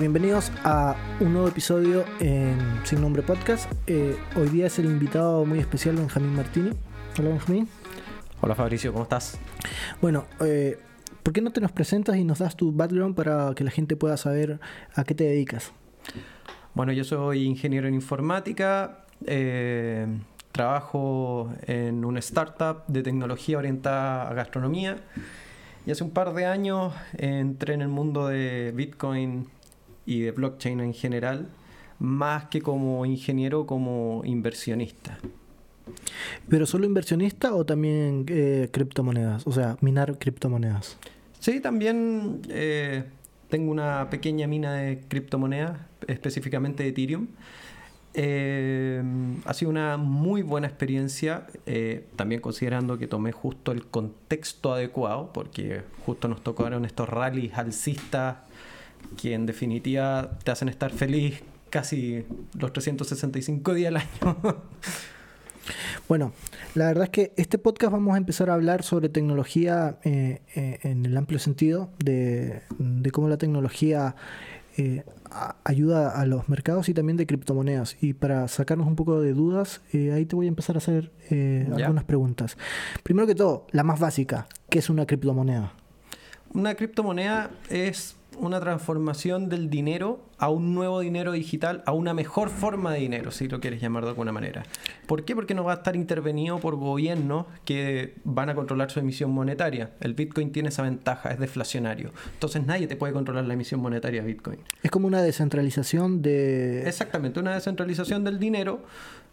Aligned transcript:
Bienvenidos 0.00 0.50
a 0.64 0.96
un 1.20 1.34
nuevo 1.34 1.48
episodio 1.48 2.06
en 2.20 2.56
Sin 2.84 3.02
Nombre 3.02 3.20
Podcast. 3.20 3.70
Eh, 3.86 4.16
hoy 4.34 4.48
día 4.48 4.68
es 4.68 4.78
el 4.78 4.86
invitado 4.86 5.44
muy 5.44 5.58
especial 5.58 5.96
Benjamín 5.96 6.34
Martini. 6.34 6.70
Hola 7.18 7.28
Benjamín. 7.28 7.68
Hola 8.40 8.54
Fabricio, 8.54 8.92
¿cómo 8.92 9.02
estás? 9.02 9.38
Bueno, 10.00 10.24
eh, 10.40 10.78
¿por 11.22 11.34
qué 11.34 11.42
no 11.42 11.52
te 11.52 11.60
nos 11.60 11.72
presentas 11.72 12.16
y 12.16 12.24
nos 12.24 12.38
das 12.38 12.56
tu 12.56 12.72
background 12.72 13.14
para 13.14 13.52
que 13.54 13.62
la 13.62 13.70
gente 13.70 13.94
pueda 13.94 14.16
saber 14.16 14.58
a 14.94 15.04
qué 15.04 15.14
te 15.14 15.24
dedicas? 15.24 15.70
Bueno, 16.72 16.92
yo 16.92 17.04
soy 17.04 17.42
ingeniero 17.42 17.86
en 17.86 17.92
informática, 17.92 19.04
eh, 19.26 20.06
trabajo 20.52 21.52
en 21.66 22.06
una 22.06 22.20
startup 22.20 22.86
de 22.86 23.02
tecnología 23.02 23.58
orientada 23.58 24.30
a 24.30 24.32
gastronomía 24.32 24.96
y 25.84 25.90
hace 25.90 26.02
un 26.02 26.10
par 26.10 26.32
de 26.32 26.46
años 26.46 26.94
entré 27.18 27.74
en 27.74 27.82
el 27.82 27.88
mundo 27.88 28.28
de 28.28 28.72
Bitcoin 28.74 29.59
y 30.06 30.20
de 30.20 30.32
blockchain 30.32 30.80
en 30.80 30.94
general, 30.94 31.48
más 31.98 32.46
que 32.46 32.62
como 32.62 33.04
ingeniero, 33.06 33.66
como 33.66 34.22
inversionista. 34.24 35.18
¿Pero 36.48 36.66
solo 36.66 36.86
inversionista 36.86 37.54
o 37.54 37.64
también 37.64 38.24
eh, 38.28 38.68
criptomonedas? 38.72 39.46
O 39.46 39.52
sea, 39.52 39.76
minar 39.80 40.18
criptomonedas. 40.18 40.96
Sí, 41.38 41.60
también 41.60 42.42
eh, 42.48 43.04
tengo 43.48 43.70
una 43.70 44.08
pequeña 44.10 44.46
mina 44.46 44.74
de 44.74 45.00
criptomonedas, 45.08 45.78
específicamente 46.06 46.82
de 46.82 46.88
Ethereum. 46.90 47.28
Eh, 48.12 49.02
ha 49.44 49.54
sido 49.54 49.70
una 49.70 49.96
muy 49.96 50.42
buena 50.42 50.66
experiencia, 50.66 51.46
también 52.16 52.40
considerando 52.40 52.98
que 52.98 53.06
tomé 53.06 53.30
justo 53.30 53.70
el 53.70 53.86
contexto 53.86 54.72
adecuado, 54.72 55.32
porque 55.32 55.82
justo 56.04 56.26
nos 56.26 56.42
tocaron 56.42 56.84
estos 56.84 57.08
rallies 57.08 57.54
alcistas 57.54 58.38
que 59.20 59.34
en 59.34 59.46
definitiva 59.46 60.38
te 60.44 60.50
hacen 60.50 60.68
estar 60.68 60.90
feliz 60.90 61.42
casi 61.70 62.24
los 62.58 62.72
365 62.72 63.74
días 63.74 63.88
al 63.88 63.96
año. 63.96 64.62
Bueno, 66.08 66.32
la 66.74 66.86
verdad 66.86 67.04
es 67.04 67.10
que 67.10 67.32
este 67.36 67.58
podcast 67.58 67.92
vamos 67.92 68.14
a 68.14 68.18
empezar 68.18 68.50
a 68.50 68.54
hablar 68.54 68.82
sobre 68.82 69.08
tecnología 69.08 69.98
eh, 70.02 70.40
eh, 70.56 70.80
en 70.82 71.06
el 71.06 71.16
amplio 71.16 71.38
sentido, 71.38 71.90
de, 72.04 72.62
cómo 73.12 73.28
la 73.28 73.36
tecnología 73.36 74.16
eh, 74.76 75.04
ayuda 75.62 76.10
a 76.10 76.26
los 76.26 76.48
mercados 76.48 76.88
y 76.88 76.94
también 76.94 77.16
de 77.16 77.26
criptomonedas. 77.26 77.96
Y 78.00 78.14
para 78.14 78.48
sacarnos 78.48 78.88
un 78.88 78.96
poco 78.96 79.20
de 79.20 79.32
dudas, 79.34 79.82
ahí 79.92 80.26
te 80.26 80.34
voy 80.34 80.46
a 80.46 80.48
empezar 80.48 80.76
a 80.76 80.78
hacer 80.78 81.12
algunas 81.72 82.04
preguntas. 82.04 82.56
Primero 83.04 83.28
que 83.28 83.36
todo, 83.36 83.66
la 83.70 83.84
más 83.84 84.00
básica, 84.00 84.48
¿qué 84.68 84.80
es 84.80 84.90
una 84.90 85.06
criptomoneda? 85.06 85.74
Una 86.52 86.74
criptomoneda 86.74 87.50
es 87.68 88.16
una 88.40 88.60
transformación 88.60 89.48
del 89.48 89.70
dinero 89.70 90.20
a 90.38 90.48
un 90.48 90.74
nuevo 90.74 91.00
dinero 91.00 91.32
digital, 91.32 91.82
a 91.86 91.92
una 91.92 92.14
mejor 92.14 92.48
forma 92.48 92.92
de 92.92 93.00
dinero, 93.00 93.30
si 93.30 93.48
lo 93.48 93.60
quieres 93.60 93.80
llamar 93.80 94.04
de 94.04 94.10
alguna 94.10 94.32
manera. 94.32 94.64
¿Por 95.06 95.24
qué? 95.24 95.34
Porque 95.34 95.54
no 95.54 95.64
va 95.64 95.72
a 95.72 95.76
estar 95.76 95.96
intervenido 95.96 96.58
por 96.58 96.76
gobiernos 96.76 97.46
que 97.64 98.14
van 98.24 98.48
a 98.48 98.54
controlar 98.54 98.90
su 98.90 99.00
emisión 99.00 99.30
monetaria. 99.30 99.90
El 100.00 100.14
Bitcoin 100.14 100.52
tiene 100.52 100.70
esa 100.70 100.82
ventaja, 100.82 101.30
es 101.30 101.38
deflacionario. 101.38 102.12
Entonces 102.32 102.66
nadie 102.66 102.86
te 102.86 102.96
puede 102.96 103.12
controlar 103.12 103.44
la 103.44 103.54
emisión 103.54 103.80
monetaria 103.80 104.22
de 104.22 104.28
Bitcoin. 104.28 104.60
Es 104.82 104.90
como 104.90 105.06
una 105.06 105.22
descentralización 105.22 106.22
de... 106.22 106.88
Exactamente, 106.88 107.40
una 107.40 107.54
descentralización 107.54 108.24
del 108.24 108.38
dinero. 108.38 108.82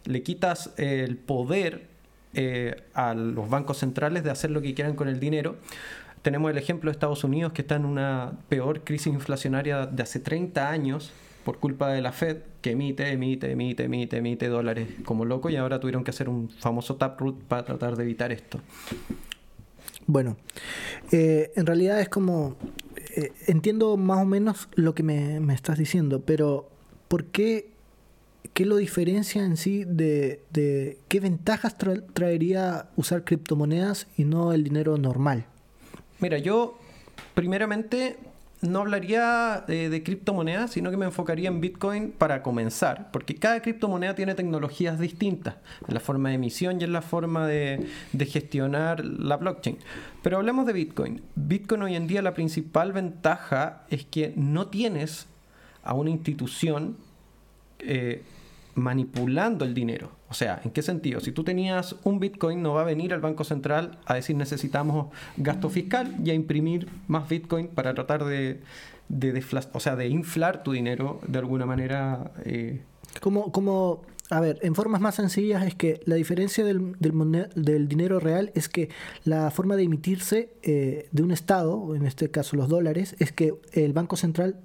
Le 0.04 0.22
quitas 0.22 0.72
el 0.76 1.16
poder 1.16 1.88
eh, 2.34 2.82
a 2.92 3.14
los 3.14 3.48
bancos 3.48 3.78
centrales 3.78 4.22
de 4.22 4.30
hacer 4.30 4.50
lo 4.50 4.60
que 4.60 4.74
quieran 4.74 4.94
con 4.94 5.08
el 5.08 5.18
dinero 5.18 5.56
tenemos 6.22 6.50
el 6.50 6.58
ejemplo 6.58 6.90
de 6.90 6.92
Estados 6.92 7.24
Unidos 7.24 7.52
que 7.52 7.62
está 7.62 7.76
en 7.76 7.84
una 7.84 8.32
peor 8.48 8.82
crisis 8.84 9.12
inflacionaria 9.12 9.86
de 9.86 10.02
hace 10.02 10.20
30 10.20 10.68
años 10.68 11.12
por 11.44 11.58
culpa 11.58 11.88
de 11.88 12.02
la 12.02 12.12
Fed 12.12 12.38
que 12.60 12.72
emite, 12.72 13.10
emite, 13.10 13.50
emite, 13.50 13.84
emite, 13.84 14.16
emite 14.18 14.48
dólares 14.48 14.88
como 15.04 15.24
loco 15.24 15.48
y 15.48 15.56
ahora 15.56 15.80
tuvieron 15.80 16.04
que 16.04 16.10
hacer 16.10 16.28
un 16.28 16.50
famoso 16.50 16.96
taproot 16.96 17.42
para 17.44 17.64
tratar 17.64 17.96
de 17.96 18.02
evitar 18.02 18.32
esto. 18.32 18.60
Bueno, 20.06 20.36
eh, 21.12 21.52
en 21.54 21.66
realidad 21.66 22.00
es 22.00 22.08
como, 22.08 22.56
eh, 23.16 23.32
entiendo 23.46 23.96
más 23.96 24.18
o 24.18 24.24
menos 24.24 24.68
lo 24.74 24.94
que 24.94 25.02
me, 25.02 25.38
estás 25.54 25.78
diciendo, 25.78 26.22
pero 26.22 26.68
¿por 27.08 27.26
qué, 27.26 27.70
qué 28.54 28.64
lo 28.66 28.76
diferencia 28.76 29.44
en 29.44 29.56
sí 29.56 29.84
de, 29.84 30.42
de 30.50 30.98
qué 31.08 31.20
ventajas 31.20 31.76
traería 32.12 32.88
usar 32.96 33.24
criptomonedas 33.24 34.06
y 34.16 34.24
no 34.24 34.52
el 34.52 34.64
dinero 34.64 34.98
normal? 34.98 35.46
Mira, 36.20 36.38
yo 36.38 36.78
primeramente 37.34 38.18
no 38.60 38.80
hablaría 38.80 39.64
de, 39.66 40.02
criptomonedas, 40.02 40.72
sino 40.72 40.90
que 40.90 40.96
me 40.96 41.06
enfocaría 41.06 41.48
en 41.48 41.60
Bitcoin 41.60 42.10
para 42.10 42.42
comenzar, 42.42 43.10
porque 43.12 43.36
cada 43.36 43.62
criptomoneda 43.62 44.14
tiene 44.14 44.34
tecnologías 44.34 44.98
distintas, 44.98 45.56
en 45.86 45.94
la 45.94 46.00
forma 46.00 46.30
de 46.30 46.36
emisión 46.36 46.80
y 46.80 46.84
en 46.84 46.92
la 46.92 47.02
forma 47.02 47.46
de, 47.46 47.86
gestionar 48.18 49.04
la 49.04 49.36
blockchain. 49.36 49.78
Pero 50.22 50.38
hablemos 50.38 50.66
de 50.66 50.72
Bitcoin. 50.72 51.22
Bitcoin 51.36 51.82
hoy 51.82 51.94
en 51.94 52.08
día 52.08 52.20
la 52.22 52.34
principal 52.34 52.92
ventaja 52.92 53.84
es 53.90 54.04
que 54.04 54.32
no 54.36 54.66
tienes 54.66 55.28
a 55.84 55.94
una 55.94 56.10
institución 56.10 56.96
eh, 57.78 58.22
manipulando 58.74 59.64
el 59.64 59.74
dinero. 59.74 60.17
O 60.30 60.34
sea, 60.34 60.60
¿en 60.64 60.70
qué 60.70 60.82
sentido? 60.82 61.20
Si 61.20 61.32
tú 61.32 61.42
tenías 61.42 61.96
un 62.04 62.20
Bitcoin, 62.20 62.62
no 62.62 62.74
va 62.74 62.82
a 62.82 62.84
venir 62.84 63.14
al 63.14 63.20
Banco 63.20 63.44
Central 63.44 63.98
a 64.04 64.14
decir 64.14 64.36
necesitamos 64.36 65.08
gasto 65.36 65.70
fiscal 65.70 66.16
y 66.22 66.30
a 66.30 66.34
imprimir 66.34 66.88
más 67.06 67.28
Bitcoin 67.28 67.68
para 67.68 67.94
tratar 67.94 68.24
de, 68.24 68.60
de, 69.08 69.44
o 69.72 69.80
sea, 69.80 69.96
de 69.96 70.08
inflar 70.08 70.62
tu 70.62 70.72
dinero 70.72 71.20
de 71.26 71.38
alguna 71.38 71.64
manera. 71.64 72.32
Eh. 72.44 72.82
Como, 73.20 73.52
como, 73.52 74.02
a 74.30 74.40
ver, 74.40 74.58
en 74.62 74.74
formas 74.74 75.00
más 75.00 75.14
sencillas 75.14 75.66
es 75.66 75.74
que 75.74 76.00
la 76.04 76.16
diferencia 76.16 76.62
del, 76.62 76.94
del, 76.98 77.88
dinero 77.88 78.20
real 78.20 78.52
es 78.54 78.68
que 78.68 78.90
la 79.24 79.50
forma 79.50 79.76
de 79.76 79.84
emitirse 79.84 80.52
eh, 80.62 81.08
de 81.10 81.22
un 81.22 81.30
Estado, 81.30 81.94
en 81.94 82.04
este 82.04 82.30
caso 82.30 82.56
los 82.56 82.68
dólares, 82.68 83.16
es 83.18 83.32
que 83.32 83.54
el 83.72 83.94
Banco 83.94 84.16
Central 84.16 84.56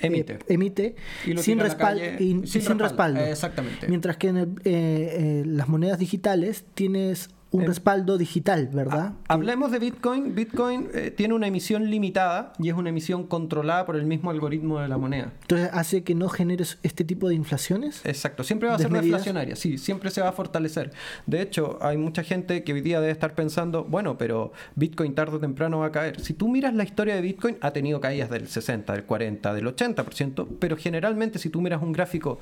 Emite. 0.00 0.34
Eh, 0.34 0.38
emite 0.48 0.96
sin, 1.38 1.58
respaldo, 1.58 2.02
sin, 2.44 2.78
respaldo. 2.78 3.20
Exactamente. 3.20 3.88
Mientras 3.88 4.16
que 4.16 4.28
en 4.28 4.36
eh, 4.38 4.46
eh, 4.64 5.42
las 5.46 5.68
monedas 5.68 5.98
digitales 5.98 6.64
tienes 6.74 7.30
un 7.52 7.66
respaldo 7.66 8.16
digital, 8.16 8.68
¿verdad? 8.72 9.12
hablemos 9.26 9.72
de 9.72 9.78
Bitcoin. 9.80 10.34
Bitcoin 10.34 10.88
eh, 10.94 11.10
tiene 11.10 11.34
una 11.34 11.48
emisión 11.48 11.90
limitada 11.90 12.52
y 12.58 12.68
es 12.68 12.74
una 12.74 12.90
emisión 12.90 13.26
controlada 13.26 13.86
por 13.86 13.96
el 13.96 14.06
mismo 14.06 14.30
algoritmo 14.30 14.80
de 14.80 14.88
la 14.88 14.98
moneda. 14.98 15.32
Entonces 15.42 15.70
hace 15.72 16.04
que 16.04 16.14
no 16.14 16.28
generes 16.28 16.78
este 16.82 17.04
tipo 17.04 17.28
de 17.28 17.34
inflaciones. 17.34 18.02
Exacto, 18.04 18.44
siempre 18.44 18.68
va 18.68 18.76
a 18.76 18.78
ser 18.78 18.90
deflacionaria, 18.90 19.56
sí, 19.56 19.78
siempre 19.78 20.10
se 20.10 20.20
va 20.20 20.28
a 20.28 20.32
fortalecer. 20.32 20.92
De 21.26 21.42
hecho, 21.42 21.78
hay 21.80 21.96
mucha 21.96 22.22
gente 22.22 22.62
que 22.62 22.72
hoy 22.72 22.82
día 22.82 23.00
debe 23.00 23.12
estar 23.12 23.34
pensando, 23.34 23.84
bueno, 23.84 24.16
pero 24.16 24.52
Bitcoin 24.76 25.14
tarde 25.14 25.36
o 25.36 25.40
temprano 25.40 25.80
va 25.80 25.86
a 25.86 25.92
caer. 25.92 26.20
Si 26.20 26.34
tú 26.34 26.48
miras 26.48 26.74
la 26.74 26.84
historia 26.84 27.16
de 27.16 27.20
Bitcoin, 27.20 27.56
ha 27.60 27.72
tenido 27.72 28.00
caídas 28.00 28.30
del 28.30 28.46
60, 28.46 28.92
del 28.92 29.04
40, 29.04 29.54
del 29.54 29.66
80%, 29.66 30.46
pero 30.60 30.76
generalmente 30.76 31.38
si 31.38 31.50
tú 31.50 31.60
miras 31.60 31.82
un 31.82 31.92
gráfico 31.92 32.38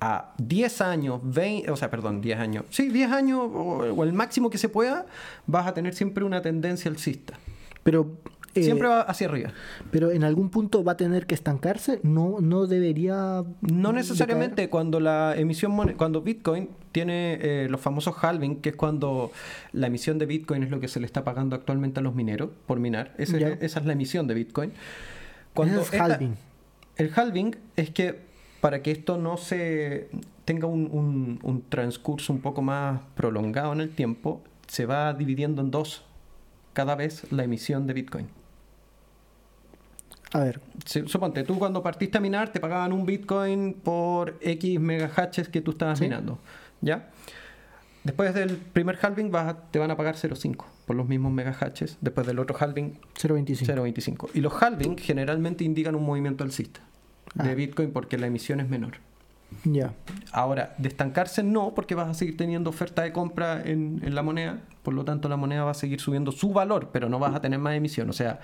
a 0.00 0.34
10 0.38 0.80
años, 0.80 1.20
20, 1.22 1.70
o 1.70 1.76
sea, 1.76 1.90
perdón, 1.90 2.20
10 2.20 2.38
años, 2.38 2.64
sí, 2.70 2.88
10 2.88 3.12
años 3.12 3.40
o, 3.40 4.04
el 4.04 4.12
máximo 4.12 4.50
que 4.50 4.58
se 4.58 4.68
pueda, 4.68 5.06
vas 5.46 5.66
a 5.66 5.74
tener 5.74 5.94
siempre 5.94 6.24
una 6.24 6.42
tendencia 6.42 6.90
alcista. 6.90 7.34
Pero 7.82 8.18
eh, 8.54 8.62
Siempre 8.62 8.86
va 8.86 9.00
hacia 9.00 9.26
arriba. 9.26 9.52
Pero 9.90 10.12
en 10.12 10.22
algún 10.22 10.48
punto 10.48 10.84
va 10.84 10.92
a 10.92 10.96
tener 10.96 11.26
que 11.26 11.34
estancarse, 11.34 11.98
no, 12.04 12.36
no 12.40 12.66
debería. 12.66 13.42
No 13.60 13.92
necesariamente 13.92 14.68
cuando 14.70 15.00
la 15.00 15.34
emisión 15.36 15.94
cuando 15.96 16.22
Bitcoin 16.22 16.68
tiene 16.92 17.38
eh, 17.42 17.66
los 17.68 17.80
famosos 17.80 18.14
halving, 18.22 18.60
que 18.60 18.68
es 18.70 18.76
cuando 18.76 19.32
la 19.72 19.88
emisión 19.88 20.18
de 20.18 20.26
Bitcoin 20.26 20.62
es 20.62 20.70
lo 20.70 20.78
que 20.78 20.86
se 20.86 21.00
le 21.00 21.06
está 21.06 21.24
pagando 21.24 21.56
actualmente 21.56 21.98
a 21.98 22.02
los 22.02 22.14
mineros 22.14 22.50
por 22.66 22.78
minar. 22.78 23.12
esa 23.18 23.38
es 23.60 23.84
la 23.84 23.92
emisión 23.92 24.28
de 24.28 24.34
Bitcoin. 24.34 24.72
Cuando 25.52 25.80
es 25.80 25.92
halving? 25.92 26.36
El 26.96 27.12
halving 27.14 27.56
es 27.76 27.90
que 27.90 28.33
para 28.64 28.80
que 28.80 28.92
esto 28.92 29.18
no 29.18 29.36
se 29.36 30.08
tenga 30.46 30.66
un, 30.66 31.64
transcurso 31.68 32.32
un 32.32 32.40
poco 32.40 32.62
más 32.62 32.98
prolongado 33.14 33.74
en 33.74 33.82
el 33.82 33.90
tiempo, 33.90 34.42
se 34.68 34.86
va 34.86 35.12
dividiendo 35.12 35.60
en 35.60 35.70
dos 35.70 36.02
cada 36.72 36.94
vez 36.94 37.30
la 37.30 37.44
emisión 37.44 37.86
de 37.86 37.92
Bitcoin. 37.92 38.26
A 40.32 40.40
ver. 40.40 40.62
Suponte, 40.86 41.42
tú 41.42 41.58
cuando 41.58 41.82
partiste 41.82 42.16
a 42.16 42.22
minar 42.22 42.52
te 42.52 42.58
pagaban 42.58 42.94
un 42.94 43.04
Bitcoin 43.04 43.74
por 43.74 44.38
X 44.40 44.80
megahashes 44.80 45.50
que 45.50 45.60
tú 45.60 45.72
estabas 45.72 46.00
minando. 46.00 46.38
¿Ya? 46.80 47.10
Después 48.02 48.32
del 48.32 48.56
primer 48.56 48.98
halving 49.02 49.30
te 49.72 49.78
van 49.78 49.90
a 49.90 49.96
pagar 49.98 50.16
0.5 50.16 50.64
por 50.86 50.96
los 50.96 51.06
mismos 51.06 51.32
megahashes. 51.32 51.98
Después 52.00 52.26
del 52.26 52.38
otro 52.38 52.56
halving 52.58 52.98
0.25. 53.14 54.30
Y 54.32 54.40
los 54.40 54.54
halving 54.54 54.96
generalmente 54.96 55.64
indican 55.64 55.94
un 55.96 56.06
movimiento 56.06 56.44
alcista 56.44 56.80
de 57.34 57.50
ah. 57.50 57.54
Bitcoin 57.54 57.90
porque 57.92 58.18
la 58.18 58.26
emisión 58.26 58.60
es 58.60 58.68
menor. 58.68 58.94
Ya. 59.64 59.94
Ahora, 60.32 60.74
de 60.78 60.88
estancarse 60.88 61.42
no, 61.42 61.74
porque 61.74 61.94
vas 61.94 62.08
a 62.08 62.14
seguir 62.14 62.36
teniendo 62.36 62.70
oferta 62.70 63.02
de 63.02 63.12
compra 63.12 63.62
en, 63.64 64.14
la 64.14 64.22
moneda, 64.22 64.60
por 64.82 64.94
lo 64.94 65.04
tanto 65.04 65.28
la 65.28 65.36
moneda 65.36 65.64
va 65.64 65.70
a 65.70 65.74
seguir 65.74 66.00
subiendo 66.00 66.32
su 66.32 66.52
valor, 66.52 66.90
pero 66.92 67.08
no 67.08 67.18
vas 67.18 67.34
a 67.34 67.40
tener 67.40 67.58
más 67.58 67.74
emisión. 67.74 68.10
O 68.10 68.12
sea, 68.12 68.40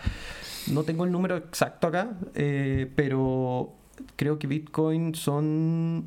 no 0.71 0.85
tengo 0.85 1.05
el 1.05 1.13
número 1.13 1.37
exacto 1.37 1.89
acá, 1.89 2.13
eh, 2.35 2.91
pero 2.95 3.73
creo 4.17 4.39
que 4.39 4.47
Bitcoin 4.47 5.15
son 5.15 6.07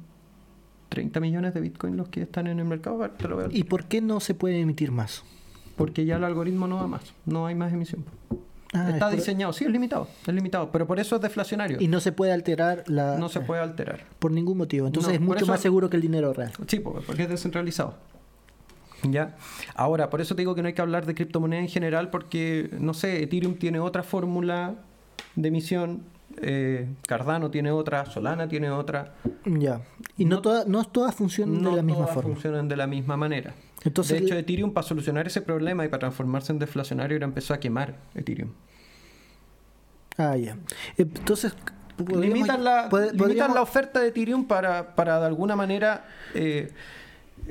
30 0.90 1.20
millones 1.20 1.54
de 1.54 1.62
Bitcoin 1.62 1.98
los 1.98 2.08
que 2.10 2.22
están 2.22 2.48
en 2.48 2.60
el 2.60 2.66
mercado. 2.66 2.98
Ver, 2.98 3.12
te 3.12 3.28
lo 3.28 3.52
¿Y 3.52 3.64
por 3.64 3.86
qué 3.86 4.02
no 4.02 4.20
se 4.20 4.34
puede 4.34 4.60
emitir 4.60 4.92
más? 4.92 5.24
Porque 5.76 6.06
ya 6.06 6.18
el 6.18 6.24
algoritmo 6.24 6.68
no 6.68 6.78
da 6.78 6.88
más, 6.88 7.14
no 7.26 7.46
hay 7.46 7.56
más 7.56 7.74
emisión. 7.74 8.06
Ah, 8.74 8.90
Está 8.90 9.06
es 9.08 9.12
por- 9.12 9.16
diseñado, 9.16 9.54
sí, 9.54 9.66
es 9.66 9.72
limitado, 9.72 10.08
es 10.26 10.34
limitado, 10.34 10.72
pero 10.72 10.88
por 10.88 11.00
eso 11.00 11.16
es 11.18 11.22
deflacionario. 11.22 11.78
Y 11.80 11.88
no 11.88 12.00
se 12.00 12.12
puede 12.12 12.32
alterar 12.32 12.84
la... 12.88 13.18
no 13.18 13.30
se 13.30 13.40
puede 13.42 13.62
alterar. 13.62 14.02
Por 14.20 14.32
ningún 14.32 14.58
motivo. 14.58 14.88
Entonces 14.88 15.10
No, 15.12 15.16
es 15.16 15.22
mucho 15.22 15.44
eso- 15.44 15.52
más 15.52 15.62
seguro 15.62 15.90
que 15.90 15.96
el 15.98 16.02
dinero 16.02 16.34
real. 16.34 16.52
Sí, 16.68 16.80
po, 16.80 17.00
porque 17.06 17.24
es 17.24 17.30
descentralizado. 17.30 17.96
¿Ya? 19.04 19.36
Ahora, 19.76 20.10
por 20.10 20.22
eso 20.22 20.34
te 20.36 20.42
digo 20.44 20.56
que 20.56 20.62
no 20.62 20.70
hay 20.70 20.74
que 20.74 20.82
hablar 20.82 21.06
de 21.06 21.14
criptomonedas 21.14 21.64
en 21.66 21.70
general, 21.70 22.10
porque, 22.10 22.70
no 22.80 22.94
sé, 22.94 23.22
Ethereum 23.22 23.56
tiene 23.56 23.80
otra 23.82 24.02
fórmula 24.02 24.76
de 25.36 25.48
emisión, 25.50 26.04
eh, 26.42 26.88
Cardano 27.06 27.52
tiene 27.52 27.70
otra, 27.72 28.06
Solana 28.06 28.48
tiene 28.48 28.70
otra. 28.72 29.14
Ya. 29.46 29.82
Y 30.18 30.24
no, 30.26 30.38
No- 30.38 30.42
todas 30.42 30.68
no 30.68 30.84
todas 30.86 31.14
funcionan 31.16 31.62
No 31.62 31.72
de 31.72 31.76
la 31.76 31.82
misma 31.84 32.04
todas 32.04 32.16
forma. 32.16 32.34
funcionan 32.34 32.70
de 32.70 32.78
la 32.78 32.88
misma 32.88 33.18
manera. 33.18 33.54
Entonces, 33.86 34.20
de 34.20 34.26
hecho, 34.26 34.36
Ethereum, 34.36 34.72
para 34.74 34.88
solucionar 34.88 35.28
ese 35.28 35.42
problema 35.42 35.84
y 35.86 35.88
para 35.90 36.00
transformarse 36.02 36.52
en 36.52 36.60
deflacionario, 36.60 37.18
era 37.18 37.26
empezó 37.26 37.54
a 37.54 37.60
quemar 37.60 37.96
Ethereum. 38.16 38.52
Ah, 40.18 40.38
ya. 40.38 40.58
Entonces, 40.98 41.54
podríamos- 41.98 42.22
Limitan 42.26 42.64
la, 42.64 42.90
puede- 42.90 43.08
limitan 43.08 43.18
podríamos- 43.28 43.56
la 43.56 43.62
oferta 43.62 44.00
de 44.00 44.08
Ethereum 44.10 44.46
para, 44.46 44.96
para 44.96 45.20
de 45.20 45.26
alguna 45.26 45.56
manera 45.56 46.06
eh, 46.34 46.72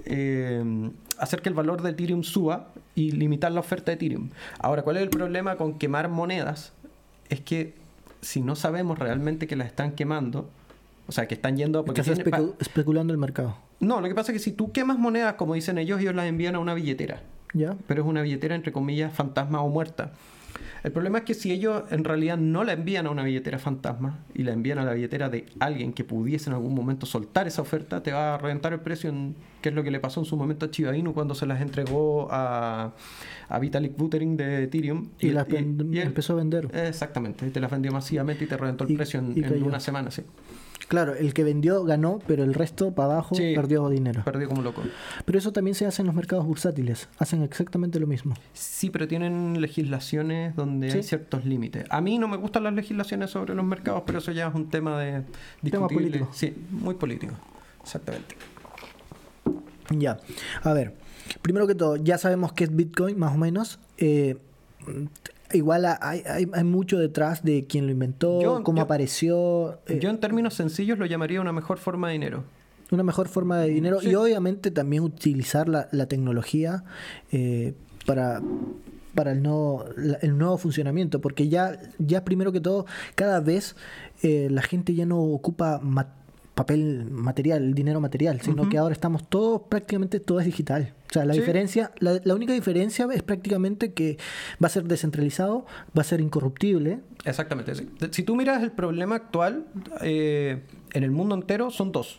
eh, 0.04 0.90
hacer 1.18 1.42
que 1.42 1.48
el 1.48 1.54
valor 1.54 1.82
de 1.82 1.90
Ethereum 1.90 2.22
suba 2.22 2.68
y 2.94 3.10
limitar 3.12 3.52
la 3.52 3.60
oferta 3.60 3.90
de 3.90 3.94
Ethereum. 3.96 4.30
Ahora, 4.58 4.82
¿cuál 4.82 4.96
es 4.96 5.02
el 5.02 5.10
problema 5.10 5.56
con 5.56 5.78
quemar 5.78 6.08
monedas? 6.08 6.72
Es 7.28 7.40
que 7.40 7.74
si 8.20 8.40
no 8.40 8.54
sabemos 8.56 8.98
realmente 8.98 9.46
que 9.46 9.56
las 9.56 9.66
están 9.66 9.92
quemando, 9.92 10.48
o 11.06 11.12
sea, 11.12 11.26
que 11.26 11.34
están 11.34 11.56
yendo... 11.56 11.84
Porque 11.84 12.00
Estás 12.00 12.18
especu- 12.18 12.54
especulando 12.60 13.12
el 13.12 13.18
mercado. 13.18 13.56
no, 13.80 14.00
lo 14.00 14.08
que 14.08 14.14
pasa 14.14 14.32
es 14.32 14.38
que 14.38 14.44
si 14.44 14.52
tú 14.52 14.72
quemas 14.72 14.98
monedas, 14.98 15.34
como 15.34 15.54
dicen 15.54 15.78
ellos, 15.78 16.00
ellos 16.00 16.14
las 16.14 16.26
envían 16.26 16.54
a 16.54 16.58
una 16.58 16.74
billetera 16.74 17.22
¿Ya? 17.54 17.76
pero 17.86 18.02
es 18.02 18.08
una 18.08 18.22
billetera 18.22 18.54
entre 18.54 18.72
comillas 18.72 19.12
fantasma 19.12 19.60
o 19.60 19.68
muerta. 19.68 20.12
El 20.84 20.90
problema 20.90 21.18
es 21.18 21.24
que 21.24 21.34
si 21.34 21.52
ellos 21.52 21.84
en 21.90 22.02
realidad 22.02 22.36
no 22.36 22.64
la 22.64 22.72
envían 22.72 23.06
a 23.06 23.10
una 23.10 23.22
billetera 23.22 23.58
fantasma 23.60 24.18
y 24.34 24.42
la 24.42 24.52
envían 24.52 24.78
a 24.78 24.84
la 24.84 24.94
billetera 24.94 25.28
de 25.28 25.46
alguien 25.60 25.92
que 25.92 26.02
pudiese 26.02 26.50
en 26.50 26.54
algún 26.54 26.74
momento 26.74 27.06
soltar 27.06 27.46
esa 27.46 27.62
oferta, 27.62 28.02
te 28.02 28.10
va 28.10 28.34
a 28.34 28.38
reventar 28.38 28.72
el 28.72 28.80
precio, 28.80 29.08
en, 29.08 29.36
que 29.60 29.68
es 29.68 29.74
lo 29.76 29.84
que 29.84 29.92
le 29.92 30.00
pasó 30.00 30.18
en 30.20 30.26
su 30.26 30.36
momento 30.36 30.66
a 30.66 30.70
Chiba 30.72 30.96
Inu 30.96 31.14
cuando 31.14 31.36
se 31.36 31.46
las 31.46 31.60
entregó 31.60 32.26
a, 32.32 32.94
a 33.48 33.58
Vitalik 33.60 33.96
Buterin 33.96 34.36
de 34.36 34.64
Ethereum. 34.64 35.10
Y, 35.20 35.30
las 35.30 35.48
y- 35.48 35.52
ven- 35.52 35.88
y 35.92 35.98
él- 35.98 36.06
empezó 36.08 36.32
a 36.32 36.36
vender. 36.36 36.68
Exactamente, 36.74 37.46
y 37.46 37.50
te 37.50 37.60
las 37.60 37.70
vendió 37.70 37.92
masivamente 37.92 38.44
y 38.44 38.48
te 38.48 38.56
reventó 38.56 38.82
el 38.84 38.96
precio 38.96 39.20
en, 39.20 39.62
una 39.62 39.78
semana, 39.78 40.10
sí. 40.10 40.22
Claro, 40.92 41.14
el 41.14 41.32
que 41.32 41.42
vendió 41.42 41.84
ganó, 41.84 42.18
pero 42.26 42.44
el 42.44 42.52
resto 42.52 42.92
para 42.92 43.14
abajo 43.14 43.34
Sí. 43.34 43.54
perdió 43.56 43.88
dinero. 43.88 44.22
Perdió 44.26 44.46
como 44.46 44.60
loco. 44.60 44.82
Pero 45.24 45.38
eso 45.38 45.50
también 45.50 45.74
se 45.74 45.86
hace 45.86 46.02
en 46.02 46.06
los 46.06 46.14
mercados 46.14 46.44
bursátiles. 46.44 47.08
Hacen 47.16 47.42
exactamente 47.42 47.98
lo 47.98 48.06
mismo. 48.06 48.34
Sí, 48.52 48.90
pero 48.90 49.08
tienen 49.08 49.58
legislaciones 49.62 50.54
donde 50.54 50.90
Sí. 50.90 50.98
hay 50.98 51.02
ciertos 51.02 51.46
límites. 51.46 51.86
A 51.88 52.02
mí 52.02 52.18
no 52.18 52.28
me 52.28 52.36
gustan 52.36 52.64
las 52.64 52.74
legislaciones 52.74 53.30
sobre 53.30 53.54
los 53.54 53.64
mercados, 53.64 54.02
pero 54.04 54.18
eso 54.18 54.32
ya 54.32 54.48
es 54.48 54.54
un 54.54 54.68
tema 54.68 55.00
de 55.00 55.22
Tema 55.70 55.88
político. 55.88 56.28
Sí, 56.34 56.54
muy 56.70 56.94
político. 56.96 57.32
Exactamente. 57.82 58.36
Ya. 59.96 60.18
A 60.62 60.74
ver, 60.74 60.94
primero 61.40 61.66
que 61.66 61.74
todo, 61.74 61.96
ya 61.96 62.18
sabemos 62.18 62.52
qué 62.52 62.64
es 62.64 62.76
Bitcoin, 62.76 63.18
más 63.18 63.34
o 63.34 63.38
menos. 63.38 63.78
Eh, 63.96 64.36
igual 65.54 65.84
hay, 66.00 66.22
hay, 66.26 66.46
hay 66.52 66.64
mucho 66.64 66.98
detrás 66.98 67.42
de 67.44 67.66
quién 67.66 67.86
lo 67.86 67.92
inventó, 67.92 68.40
Yo- 68.40 68.62
cómo 68.62 68.78
yo- 68.78 68.82
apareció. 68.84 69.78
eh, 69.86 69.98
Yo 70.00 70.10
en 70.10 70.18
términos 70.18 70.54
sencillos 70.54 70.98
lo 70.98 71.06
llamaría 71.06 71.40
una 71.40 71.52
mejor 71.52 71.78
forma 71.78 72.08
de 72.08 72.14
dinero. 72.14 72.44
una 72.90 73.02
mejor 73.02 73.28
forma 73.28 73.58
de 73.58 73.68
dinero 73.70 74.00
Sí. 74.00 74.10
y 74.10 74.14
obviamente 74.16 74.70
también 74.70 75.02
utilizar 75.02 75.66
la, 75.68 75.88
la 75.92 76.06
tecnología 76.06 76.84
eh, 77.30 77.74
para 78.06 78.42
para 79.14 79.32
el 79.32 79.42
nuevo, 79.42 79.84
la- 79.96 80.16
el 80.22 80.36
nuevo 80.38 80.56
funcionamiento 80.58 81.20
porque 81.20 81.48
ya 81.48 81.78
ya 81.98 82.24
primero 82.24 82.50
que 82.52 82.60
todo 82.60 82.86
cada 83.14 83.40
vez 83.40 83.76
eh, 84.22 84.48
la 84.50 84.62
gente 84.62 84.94
ya 84.94 85.04
no 85.06 85.20
ocupa 85.20 85.80
ma- 85.82 86.14
papel 86.54 87.06
material 87.10 87.62
el 87.64 87.74
dinero 87.74 88.00
material 88.00 88.40
sino 88.42 88.68
que 88.68 88.76
ahora 88.78 88.92
estamos 88.92 89.26
todos 89.28 89.62
prácticamente 89.70 90.20
todo 90.20 90.38
es 90.40 90.44
digital 90.46 90.92
o 91.08 91.12
sea 91.12 91.24
la 91.24 91.32
Sí. 91.32 91.40
diferencia 91.40 91.92
la, 91.98 92.20
la 92.24 92.34
única 92.34 92.52
diferencia 92.52 93.08
es 93.14 93.22
prácticamente 93.22 93.92
que 93.94 94.18
va 94.62 94.66
a 94.66 94.70
ser 94.70 94.84
descentralizado 94.84 95.64
va 95.96 96.02
a 96.02 96.04
ser 96.04 96.20
incorruptible 96.20 97.00
Exactamente. 97.24 97.74
sí. 97.74 97.88
Si 98.10 98.22
tú 98.22 98.36
miras 98.36 98.62
el 98.62 98.72
problema 98.72 99.14
actual 99.14 99.64
eh, 100.02 100.60
en 100.92 101.04
el 101.04 101.10
mundo 101.12 101.34
entero, 101.36 101.70
son 101.70 101.92
dos. 101.92 102.18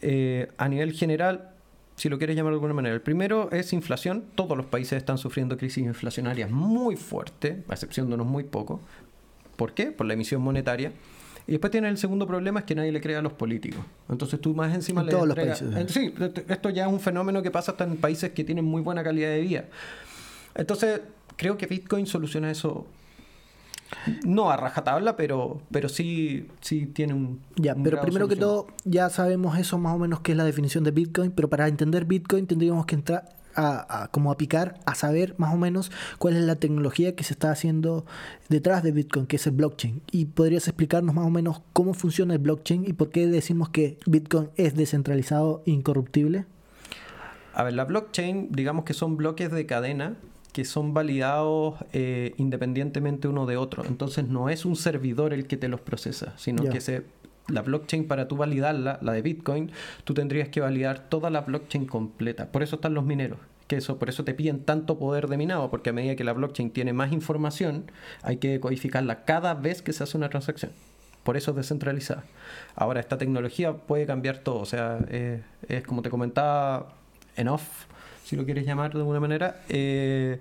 Eh, 0.00 0.50
a 0.56 0.68
nivel 0.68 0.92
general, 0.92 1.50
si 1.96 2.08
lo 2.08 2.18
quieres 2.18 2.34
llamar 2.34 2.52
de 2.52 2.56
alguna 2.56 2.74
manera, 2.74 2.94
el 2.94 3.02
primero 3.02 3.50
es 3.52 3.72
inflación. 3.74 4.24
Todos 4.34 4.56
los 4.56 4.66
países 4.66 4.94
están 4.96 5.18
sufriendo 5.18 5.56
crisis 5.58 5.84
inflacionarias 5.84 6.50
muy 6.50 6.96
fuertes, 6.96 7.58
a 7.68 7.72
excepción 7.74 8.08
de 8.08 8.14
unos 8.14 8.26
muy 8.26 8.44
pocos. 8.44 8.80
¿Por 9.56 9.74
qué? 9.74 9.92
Por 9.92 10.06
la 10.06 10.14
emisión 10.14 10.40
monetaria. 10.42 10.92
Y 11.46 11.52
después 11.52 11.70
tiene 11.70 11.88
el 11.88 11.98
segundo 11.98 12.26
problema, 12.26 12.60
es 12.60 12.66
que 12.66 12.74
nadie 12.74 12.92
le 12.92 13.00
cree 13.00 13.16
a 13.16 13.22
los 13.22 13.32
políticos. 13.32 13.84
Entonces 14.08 14.40
tú 14.40 14.54
más 14.54 14.74
encima 14.74 15.00
En 15.00 15.06
le 15.06 15.12
todos 15.12 15.26
los 15.26 15.36
países, 15.36 15.92
Sí, 15.92 16.14
esto 16.48 16.70
ya 16.70 16.86
es 16.86 16.92
un 16.92 17.00
fenómeno 17.00 17.42
que 17.42 17.50
pasa 17.50 17.72
hasta 17.72 17.84
en 17.84 17.96
países 17.96 18.30
que 18.30 18.44
tienen 18.44 18.64
muy 18.64 18.82
buena 18.82 19.02
calidad 19.02 19.30
de 19.30 19.40
vida. 19.40 19.64
Entonces, 20.54 21.00
creo 21.36 21.56
que 21.56 21.66
Bitcoin 21.66 22.06
soluciona 22.06 22.50
eso. 22.50 22.86
No 24.24 24.50
a 24.50 24.56
rajatabla, 24.56 25.16
pero, 25.16 25.60
pero 25.70 25.88
sí, 25.88 26.48
sí 26.62 26.86
tiene 26.86 27.12
un. 27.12 27.40
Ya, 27.56 27.74
un 27.74 27.82
pero 27.82 28.00
primero 28.00 28.26
que 28.26 28.36
todo, 28.36 28.68
ya 28.84 29.10
sabemos 29.10 29.58
eso 29.58 29.76
más 29.76 29.94
o 29.94 29.98
menos 29.98 30.20
que 30.20 30.32
es 30.32 30.38
la 30.38 30.44
definición 30.44 30.82
de 30.82 30.92
Bitcoin, 30.92 31.30
pero 31.30 31.50
para 31.50 31.68
entender 31.68 32.06
Bitcoin 32.06 32.46
tendríamos 32.46 32.86
que 32.86 32.94
entrar 32.94 33.41
a, 33.54 34.04
a- 34.04 34.08
como 34.08 34.30
a 34.32 34.36
picar, 34.36 34.78
a 34.86 34.94
saber 34.94 35.34
más 35.38 35.54
o 35.54 35.56
menos 35.58 35.90
cuál 36.18 36.36
es 36.36 36.42
la 36.44 36.56
tecnología 36.56 37.14
que 37.14 37.24
se 37.24 37.32
está 37.34 37.50
haciendo 37.50 38.04
detrás 38.48 38.82
de 38.82 38.92
Bitcoin, 38.92 39.26
que 39.26 39.36
es 39.36 39.46
el 39.46 39.52
blockchain. 39.52 40.02
Y 40.10 40.26
podrías 40.26 40.68
explicarnos 40.68 41.14
más 41.14 41.26
o 41.26 41.30
menos 41.30 41.62
cómo 41.72 41.94
funciona 41.94 42.34
el 42.34 42.40
blockchain 42.40 42.84
y 42.86 42.92
por 42.92 43.10
qué 43.10 43.26
decimos 43.26 43.68
que 43.70 43.98
Bitcoin 44.06 44.50
es 44.56 44.74
descentralizado 44.76 45.62
e 45.66 45.70
incorruptible. 45.72 46.44
A 47.54 47.64
ver, 47.64 47.74
la 47.74 47.84
blockchain, 47.84 48.48
digamos 48.50 48.84
que 48.84 48.94
son 48.94 49.16
bloques 49.16 49.50
de 49.50 49.66
cadena 49.66 50.16
que 50.52 50.64
son 50.66 50.92
validados 50.92 51.76
eh, 51.94 52.34
independientemente 52.36 53.26
uno 53.26 53.46
de 53.46 53.56
otro. 53.56 53.84
Entonces 53.86 54.28
no 54.28 54.50
es 54.50 54.66
un 54.66 54.76
servidor 54.76 55.32
el 55.32 55.46
que 55.46 55.56
te 55.56 55.66
los 55.68 55.80
procesa, 55.80 56.34
sino 56.36 56.62
que 56.70 56.80
se, 56.82 57.04
la 57.48 57.62
blockchain 57.62 58.06
para 58.06 58.28
tú 58.28 58.36
validarla, 58.36 58.98
la 59.02 59.12
de 59.12 59.22
Bitcoin, 59.22 59.70
tú 60.04 60.14
tendrías 60.14 60.48
que 60.48 60.60
validar 60.60 61.08
toda 61.08 61.30
la 61.30 61.42
blockchain 61.42 61.86
completa. 61.86 62.50
Por 62.52 62.62
eso 62.62 62.76
están 62.76 62.94
los 62.94 63.04
mineros. 63.04 63.38
Que 63.66 63.76
eso, 63.76 63.98
por 63.98 64.08
eso 64.08 64.24
te 64.24 64.34
piden 64.34 64.64
tanto 64.64 64.98
poder 64.98 65.28
de 65.28 65.36
minado, 65.36 65.70
porque 65.70 65.90
a 65.90 65.92
medida 65.92 66.16
que 66.16 66.24
la 66.24 66.32
blockchain 66.32 66.70
tiene 66.70 66.92
más 66.92 67.12
información, 67.12 67.90
hay 68.22 68.36
que 68.36 68.60
codificarla 68.60 69.24
cada 69.24 69.54
vez 69.54 69.82
que 69.82 69.92
se 69.92 70.02
hace 70.02 70.16
una 70.16 70.28
transacción. 70.28 70.72
Por 71.22 71.36
eso 71.36 71.52
es 71.52 71.56
descentralizada. 71.56 72.24
Ahora, 72.74 73.00
esta 73.00 73.16
tecnología 73.16 73.72
puede 73.72 74.06
cambiar 74.06 74.38
todo. 74.38 74.58
O 74.58 74.66
sea, 74.66 74.98
eh, 75.08 75.42
es 75.68 75.84
como 75.84 76.02
te 76.02 76.10
comentaba, 76.10 76.94
en 77.36 77.48
off, 77.48 77.86
si 78.32 78.36
lo 78.36 78.46
quieres 78.46 78.64
llamar 78.64 78.94
de 78.94 79.00
alguna 79.00 79.20
manera, 79.20 79.60
eh, 79.68 80.38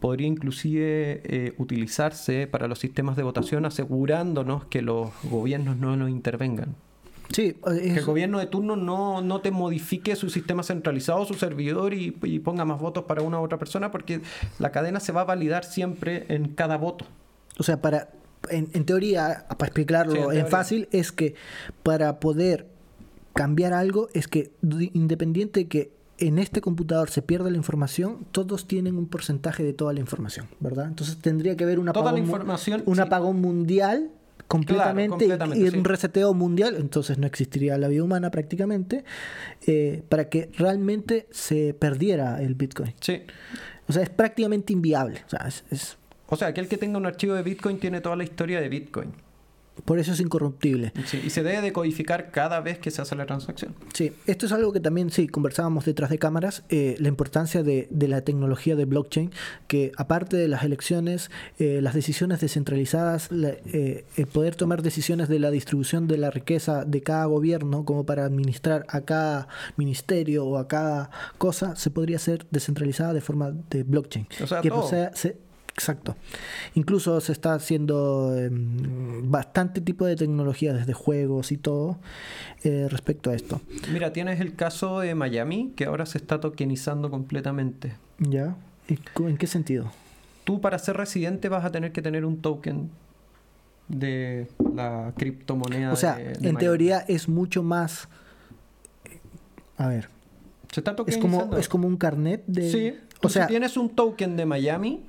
podría 0.00 0.26
inclusive 0.26 1.20
eh, 1.22 1.52
utilizarse 1.58 2.46
para 2.46 2.66
los 2.66 2.78
sistemas 2.78 3.14
de 3.14 3.24
votación 3.24 3.66
asegurándonos 3.66 4.64
que 4.64 4.80
los 4.80 5.10
gobiernos 5.24 5.76
no 5.76 5.98
nos 5.98 6.08
intervengan. 6.08 6.74
Sí, 7.30 7.54
Que 7.62 7.98
el 7.98 8.04
gobierno 8.06 8.38
de 8.38 8.46
turno 8.46 8.74
no, 8.74 9.20
no 9.20 9.42
te 9.42 9.50
modifique 9.50 10.16
su 10.16 10.30
sistema 10.30 10.62
centralizado, 10.62 11.26
su 11.26 11.34
servidor 11.34 11.92
y, 11.92 12.16
y 12.22 12.38
ponga 12.38 12.64
más 12.64 12.80
votos 12.80 13.04
para 13.04 13.20
una 13.20 13.38
u 13.38 13.42
otra 13.42 13.58
persona, 13.58 13.90
porque 13.90 14.22
la 14.58 14.72
cadena 14.72 14.98
se 14.98 15.12
va 15.12 15.20
a 15.20 15.24
validar 15.24 15.64
siempre 15.66 16.24
en 16.30 16.54
cada 16.54 16.78
voto. 16.78 17.04
o 17.58 17.62
sea, 17.62 17.82
para, 17.82 18.08
en, 18.48 18.70
en 18.72 18.86
teoría, 18.86 19.44
para 19.58 19.66
explicarlo 19.66 20.30
Sí, 20.30 20.38
en 20.38 20.46
fácil, 20.46 20.88
es 20.90 21.12
que 21.12 21.34
para 21.82 22.18
poder 22.18 22.66
cambiar 23.34 23.74
algo, 23.74 24.08
es 24.14 24.26
que 24.26 24.52
independiente 24.94 25.60
de 25.60 25.68
que 25.68 25.95
en 26.18 26.38
este 26.38 26.60
computador 26.60 27.10
se 27.10 27.22
pierda 27.22 27.50
la 27.50 27.56
información, 27.56 28.26
todos 28.32 28.66
tienen 28.66 28.96
un 28.96 29.06
porcentaje 29.06 29.62
de 29.62 29.72
toda 29.72 29.92
la 29.92 30.00
información, 30.00 30.46
¿verdad? 30.60 30.86
Entonces 30.88 31.18
tendría 31.18 31.56
que 31.56 31.64
haber 31.64 31.78
un 31.78 31.88
apagón, 31.88 32.18
información, 32.18 32.82
un 32.86 32.96
sí. 32.96 33.00
apagón 33.02 33.40
mundial 33.40 34.10
completamente, 34.48 35.24
y- 35.24 35.28
completamente, 35.28 35.64
y, 35.66 35.70
sí. 35.70 35.76
un 35.76 35.84
reseteo 35.84 36.32
mundial, 36.34 36.76
entonces 36.78 37.18
no 37.18 37.26
existiría 37.26 37.76
la 37.78 37.88
vida 37.88 38.02
humana 38.04 38.30
prácticamente, 38.30 39.04
eh, 39.66 40.02
para 40.08 40.28
que 40.28 40.50
realmente 40.56 41.26
se 41.32 41.74
perdiera 41.74 42.40
el 42.40 42.54
Bitcoin. 42.54 42.94
Sí. 43.00 43.22
O 43.88 43.92
sea, 43.92 44.02
es 44.02 44.10
prácticamente 44.10 44.72
inviable. 44.72 45.22
O 45.26 45.30
sea, 45.30 45.46
es- 45.48 45.64
es 45.70 45.96
O 46.28 46.36
sea, 46.36 46.48
aquel 46.48 46.66
que 46.68 46.76
tenga 46.76 46.96
un 46.98 47.06
archivo 47.06 47.34
de 47.34 47.42
Bitcoin 47.42 47.78
tiene 47.78 48.00
toda 48.00 48.16
la 48.16 48.24
historia 48.24 48.60
de 48.60 48.68
Bitcoin. 48.68 49.12
Por 49.84 49.98
eso 49.98 50.12
es 50.12 50.20
incorruptible. 50.20 50.92
Sí, 51.04 51.20
y 51.24 51.30
se 51.30 51.42
debe 51.42 51.60
decodificar 51.60 52.30
cada 52.30 52.60
vez 52.60 52.78
que 52.78 52.90
se 52.90 53.02
hace 53.02 53.14
la 53.14 53.26
transacción. 53.26 53.74
Sí, 53.92 54.12
esto 54.26 54.46
es 54.46 54.52
algo 54.52 54.72
que 54.72 54.80
también, 54.80 55.10
sí, 55.10 55.28
conversábamos 55.28 55.84
detrás 55.84 56.10
de 56.10 56.18
cámaras, 56.18 56.64
eh, 56.70 56.96
la 56.98 57.08
importancia 57.08 57.62
de, 57.62 57.86
de, 57.90 58.08
la 58.08 58.22
tecnología 58.22 58.74
de 58.76 58.84
blockchain, 58.84 59.30
que 59.68 59.92
aparte 59.96 60.36
de 60.36 60.48
las 60.48 60.64
elecciones, 60.64 61.30
eh, 61.58 61.80
las 61.82 61.94
decisiones 61.94 62.40
descentralizadas, 62.40 63.30
la, 63.30 63.50
eh, 63.50 64.04
el 64.16 64.26
poder 64.26 64.56
tomar 64.56 64.82
decisiones 64.82 65.28
de 65.28 65.38
la 65.38 65.50
distribución 65.50 66.08
de 66.08 66.18
la 66.18 66.30
riqueza 66.30 66.84
de 66.84 67.02
cada 67.02 67.26
gobierno, 67.26 67.84
como 67.84 68.04
para 68.06 68.24
administrar 68.24 68.86
a 68.88 69.02
cada 69.02 69.48
ministerio 69.76 70.44
o 70.46 70.58
a 70.58 70.68
cada 70.68 71.10
cosa, 71.38 71.76
se 71.76 71.90
podría 71.90 72.16
hacer 72.16 72.46
descentralizada 72.50 73.12
de 73.12 73.20
forma 73.20 73.52
de 73.70 73.82
blockchain. 73.82 74.26
O 74.42 74.46
sea, 74.46 74.60
que 74.60 74.70
todo. 74.70 74.88
se- 74.88 75.36
Exacto. 75.78 76.16
Incluso 76.74 77.20
se 77.20 77.32
está 77.32 77.52
haciendo 77.52 78.34
eh, 78.36 78.48
bastante 78.50 79.82
tipo 79.82 80.06
de 80.06 80.16
tecnología, 80.16 80.72
desde 80.72 80.94
juegos 80.94 81.52
y 81.52 81.58
todo, 81.58 81.98
eh, 82.64 82.86
respecto 82.90 83.28
a 83.30 83.34
esto. 83.34 83.60
Mira, 83.92 84.10
tienes 84.12 84.40
el 84.40 84.54
caso 84.56 85.00
de 85.00 85.14
Miami, 85.14 85.72
que 85.76 85.84
ahora 85.84 86.06
se 86.06 86.16
está 86.16 86.40
tokenizando 86.40 87.10
completamente. 87.10 87.94
¿Ya? 88.18 88.56
¿Y 88.88 88.96
cu- 88.96 89.28
¿En 89.28 89.36
qué 89.36 89.46
sentido? 89.46 89.92
Tú 90.44 90.60
para 90.62 90.78
ser 90.78 90.96
residente 90.96 91.48
vas 91.50 91.64
a 91.64 91.70
tener 91.70 91.92
que 91.92 92.00
tener 92.00 92.24
un 92.24 92.40
token 92.40 92.88
de 93.88 94.48
la 94.74 95.12
criptomoneda. 95.16 95.92
O 95.92 95.96
sea, 95.96 96.16
de- 96.16 96.24
de 96.24 96.30
en 96.32 96.40
Miami. 96.40 96.58
teoría 96.58 96.98
es 97.06 97.28
mucho 97.28 97.62
más... 97.62 98.08
A 99.76 99.88
ver, 99.88 100.08
se 100.72 100.80
está 100.80 100.92
es 100.92 100.96
tokenizando. 100.96 101.46
como, 101.48 101.56
es 101.58 101.68
como 101.68 101.86
un 101.86 101.96
carnet 101.98 102.42
de... 102.46 102.70
Sí, 102.70 102.94
o 103.22 103.28
sea, 103.28 103.42
si 103.44 103.48
tienes 103.50 103.76
un 103.76 103.90
token 103.90 104.36
de 104.36 104.46
Miami, 104.46 105.04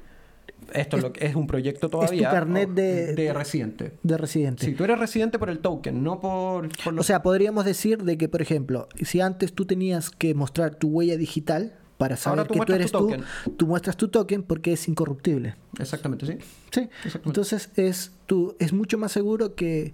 esto 0.74 0.98
es, 0.98 1.04
lo 1.04 1.14
que- 1.14 1.26
es 1.26 1.36
un 1.36 1.48
proyecto 1.48 1.90
todavía. 1.90 2.30
carnet 2.30 2.70
o- 2.70 2.74
de- 2.74 3.34
residente. 3.34 3.94
de 4.04 4.18
residente. 4.18 4.66
Si 4.66 4.74
tú 4.74 4.84
eres 4.84 5.00
residente 5.00 5.40
por 5.40 5.50
el 5.50 5.60
token, 5.60 6.04
no 6.04 6.20
por, 6.20 6.70
por 6.84 7.00
O 7.00 7.04
sea, 7.04 7.22
podríamos 7.22 7.66
decir 7.66 8.04
de 8.04 8.18
que, 8.18 8.28
por 8.30 8.42
ejemplo, 8.42 8.88
si 9.02 9.22
antes 9.22 9.54
tú 9.54 9.66
tenías 9.66 10.10
que 10.10 10.34
mostrar 10.34 10.76
tu 10.76 10.90
huella 10.90 11.18
digital 11.18 11.76
para 11.98 12.16
saber 12.16 12.46
tú 12.48 12.54
que 12.54 12.60
tú 12.66 12.74
eres 12.74 12.92
tu 12.92 13.08
tú, 13.10 13.52
tú 13.58 13.68
muestras 13.68 13.98
tu 13.98 14.08
token 14.10 14.44
porque 14.44 14.74
es 14.74 14.88
incorruptible. 14.88 15.56
Exactamente, 15.80 16.26
sí. 16.28 16.34
Sí, 16.72 16.82
Exactamente. 17.04 17.28
entonces 17.30 17.70
es, 17.76 18.12
tú, 18.28 18.56
es 18.60 18.72
mucho 18.74 18.98
más 19.00 19.12
seguro 19.12 19.56
que... 19.56 19.94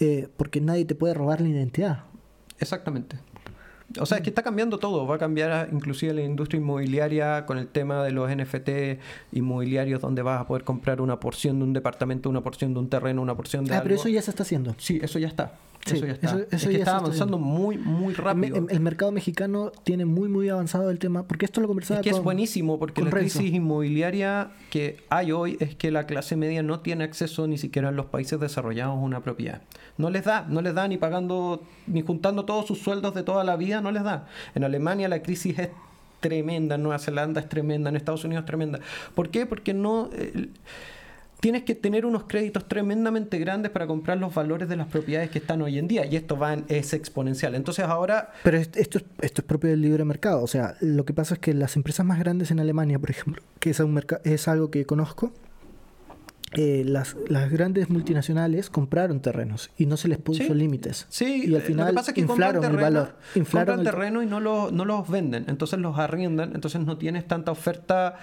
eh, 0.00 0.28
porque 0.36 0.60
nadie 0.60 0.84
te 0.84 0.94
puede 0.96 1.14
robar 1.14 1.40
la 1.40 1.48
identidad. 1.48 2.04
Exactamente. 2.60 3.18
O 4.00 4.04
sea, 4.06 4.18
es 4.18 4.22
que 4.22 4.28
está 4.30 4.42
cambiando 4.42 4.78
todo. 4.78 5.06
Va 5.06 5.14
a 5.14 5.18
cambiar 5.18 5.50
a- 5.50 5.68
inclusive 5.72 6.12
la 6.12 6.22
industria 6.22 6.60
inmobiliaria 6.60 7.46
con 7.46 7.56
el 7.58 7.68
tema 7.68 8.02
de 8.04 8.10
los 8.12 8.28
NFT 8.30 8.98
inmobiliarios 9.32 10.00
donde 10.00 10.22
vas 10.22 10.40
a 10.40 10.46
poder 10.46 10.64
comprar 10.64 11.00
una 11.00 11.18
porción 11.20 11.58
de 11.58 11.64
un 11.64 11.72
departamento, 11.72 12.28
una 12.28 12.42
porción 12.42 12.74
de 12.74 12.80
un 12.80 12.88
terreno, 12.88 13.22
una 13.22 13.34
porción 13.34 13.64
de 13.64 13.72
Ah, 13.72 13.76
algo. 13.76 13.84
pero 13.84 13.94
eso 13.96 14.08
ya 14.08 14.20
se 14.22 14.30
está 14.30 14.42
haciendo. 14.42 14.74
Sí, 14.78 14.98
eso 15.02 15.18
ya 15.18 15.28
está. 15.28 15.52
Sí, 15.88 15.96
eso 15.96 16.06
ya 16.06 16.12
está. 16.12 16.26
eso- 16.28 16.46
es 16.50 16.66
que 16.66 16.72
ya 16.74 16.78
está 16.80 16.96
avanzando 16.98 17.38
muy, 17.38 17.78
muy 17.78 18.14
rápido. 18.14 18.56
El, 18.56 18.66
el 18.70 18.80
mercado 18.80 19.12
mexicano 19.12 19.72
tiene 19.84 20.04
muy, 20.04 20.28
muy 20.28 20.48
avanzado 20.48 20.90
el 20.90 20.98
tema, 20.98 21.22
porque 21.24 21.44
esto 21.46 21.60
lo 21.60 21.66
conversaba 21.68 22.00
Es 22.00 22.04
que 22.04 22.10
es 22.10 22.22
buenísimo 22.22 22.78
porque 22.78 23.02
la 23.02 23.10
Renzo. 23.10 23.38
crisis 23.38 23.54
inmobiliaria 23.54 24.50
que 24.70 24.98
hay 25.10 25.32
hoy 25.32 25.56
es 25.60 25.74
que 25.74 25.90
la 25.90 26.06
clase 26.06 26.36
media 26.36 26.62
no 26.62 26.80
tiene 26.80 27.04
acceso 27.04 27.46
ni 27.46 27.58
siquiera 27.58 27.88
en 27.88 27.96
los 27.96 28.06
países 28.06 28.38
desarrollados 28.40 28.94
a 28.96 28.98
una 29.00 29.20
propiedad. 29.20 29.62
No 29.96 30.10
les 30.10 30.24
da, 30.24 30.46
no 30.48 30.60
les 30.62 30.74
da 30.74 30.86
ni 30.88 30.96
pagando, 30.98 31.62
ni 31.86 32.02
juntando 32.02 32.44
todos 32.44 32.66
sus 32.66 32.78
sueldos 32.78 33.14
de 33.14 33.22
toda 33.22 33.44
la 33.44 33.56
vida, 33.56 33.80
no 33.80 33.90
les 33.90 34.02
da. 34.04 34.26
En 34.54 34.64
Alemania 34.64 35.08
la 35.08 35.22
crisis 35.22 35.58
es 35.58 35.68
tremenda, 36.20 36.74
en 36.74 36.82
Nueva 36.82 36.98
Zelanda 36.98 37.40
es 37.40 37.48
tremenda, 37.48 37.90
en 37.90 37.96
Estados 37.96 38.24
Unidos 38.24 38.42
es 38.42 38.46
tremenda. 38.46 38.80
¿Por 39.14 39.30
qué? 39.30 39.46
Porque 39.46 39.72
no... 39.74 40.10
eh, 40.12 40.48
Tienes 41.40 41.62
que 41.62 41.76
tener 41.76 42.04
unos 42.04 42.24
créditos 42.24 42.66
tremendamente 42.66 43.38
grandes 43.38 43.70
para 43.70 43.86
comprar 43.86 44.18
los 44.18 44.34
valores 44.34 44.68
de 44.68 44.74
las 44.74 44.88
propiedades 44.88 45.30
que 45.30 45.38
están 45.38 45.62
hoy 45.62 45.78
en 45.78 45.86
día 45.86 46.04
y 46.04 46.16
esto 46.16 46.36
va 46.36 46.52
en- 46.54 46.64
es 46.68 46.92
exponencial. 46.94 47.54
Entonces 47.54 47.84
ahora 47.84 48.32
Pero 48.42 48.56
est- 48.58 48.76
esto, 48.76 48.98
es- 48.98 49.04
esto 49.20 49.42
es 49.42 49.46
propio 49.46 49.70
del 49.70 49.80
libre 49.80 50.04
mercado. 50.04 50.42
O 50.42 50.48
sea, 50.48 50.74
lo 50.80 51.04
que 51.04 51.12
pasa 51.14 51.34
es 51.34 51.40
que 51.40 51.54
las 51.54 51.76
empresas 51.76 52.04
más 52.04 52.18
grandes 52.18 52.50
en 52.50 52.58
Alemania, 52.58 52.98
por 52.98 53.10
ejemplo, 53.10 53.40
que 53.60 53.70
es, 53.70 53.78
un 53.78 54.02
es 54.24 54.48
algo 54.48 54.72
que 54.72 54.84
conozco, 54.84 55.32
eh, 56.56 56.82
las, 56.84 57.14
las 57.28 57.50
grandes 57.50 57.88
multinacionales 57.90 58.68
compraron 58.70 59.20
terrenos 59.20 59.70
y 59.76 59.86
no 59.86 59.96
se 59.96 60.08
les 60.08 60.18
puso 60.18 60.42
Sí. 60.42 60.54
límites. 60.54 61.06
Sí, 61.08 61.44
y 61.46 61.54
al 61.54 61.60
eh, 61.60 61.64
final 61.64 61.86
lo 61.86 61.90
que 61.92 61.94
pasa 61.96 62.10
es 62.10 62.14
que 62.16 62.20
inflaron 62.22 62.62
compran 62.62 62.72
el 62.74 62.80
valor. 62.94 63.16
Inflaron 63.36 63.76
compran 63.76 63.78
el- 63.80 63.84
terreno 63.84 64.22
y 64.22 64.26
no, 64.26 64.40
lo- 64.40 64.70
no 64.72 64.84
los 64.86 65.08
venden, 65.08 65.44
entonces 65.46 65.78
los 65.78 65.98
arriendan, 65.98 66.52
entonces 66.54 66.80
no 66.80 66.96
tienes 66.98 67.28
tanta 67.28 67.52
oferta 67.52 68.16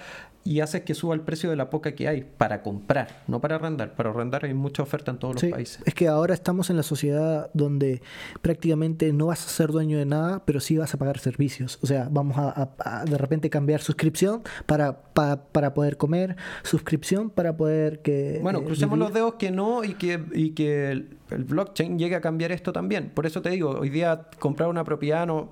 y 0.46 0.60
haces 0.60 0.82
que 0.82 0.94
suba 0.94 1.14
el 1.14 1.20
precio 1.22 1.50
de 1.50 1.56
la 1.56 1.68
poca 1.70 1.94
que 1.94 2.06
hay 2.08 2.22
para 2.38 2.62
comprar, 2.62 3.08
no 3.26 3.40
para 3.40 3.56
arrendar. 3.56 3.94
Para 3.94 4.10
arrendar 4.10 4.44
hay 4.44 4.54
mucha 4.54 4.82
oferta 4.82 5.10
en 5.10 5.18
todos 5.18 5.34
los 5.42 5.50
países. 5.50 5.82
es 5.84 5.92
que 5.94 6.06
ahora 6.08 6.32
estamos 6.34 6.70
en 6.70 6.76
la 6.76 6.82
sociedad 6.84 7.50
donde 7.52 8.00
prácticamente 8.42 9.12
no 9.12 9.26
vas 9.26 9.44
a 9.44 9.48
ser 9.48 9.70
dueño 9.70 9.98
de 9.98 10.06
nada, 10.06 10.42
pero 10.44 10.60
sí 10.60 10.76
vas 10.76 10.94
a 10.94 10.98
pagar 10.98 11.18
servicios. 11.18 11.78
O 11.82 11.86
sea, 11.86 12.08
vamos 12.10 12.38
a, 12.38 12.70
a- 12.78 13.00
a 13.00 13.04
de 13.04 13.18
repente 13.18 13.50
cambiar 13.50 13.80
suscripción 13.80 14.42
para, 14.66 14.96
pa- 15.12 15.42
para 15.50 15.74
poder 15.74 15.96
comer, 15.96 16.36
suscripción 16.62 17.30
para 17.30 17.56
poder 17.56 18.00
que... 18.02 18.38
Bueno, 18.42 18.60
eh, 18.60 18.64
crucemos 18.64 18.94
vivir. 18.98 19.04
los 19.08 19.14
dedos 19.14 19.34
que 19.34 19.50
no 19.50 19.82
y 19.84 19.94
que, 19.94 20.22
y 20.32 20.50
que 20.50 20.90
el, 20.92 21.16
el 21.30 21.44
blockchain 21.44 21.98
llegue 21.98 22.14
a 22.14 22.20
cambiar 22.20 22.52
esto 22.52 22.72
también. 22.72 23.10
Por 23.12 23.26
eso 23.26 23.42
te 23.42 23.50
digo, 23.50 23.70
hoy 23.80 23.90
día 23.90 24.28
comprar 24.38 24.68
una 24.68 24.84
propiedad 24.84 25.26
no, 25.26 25.50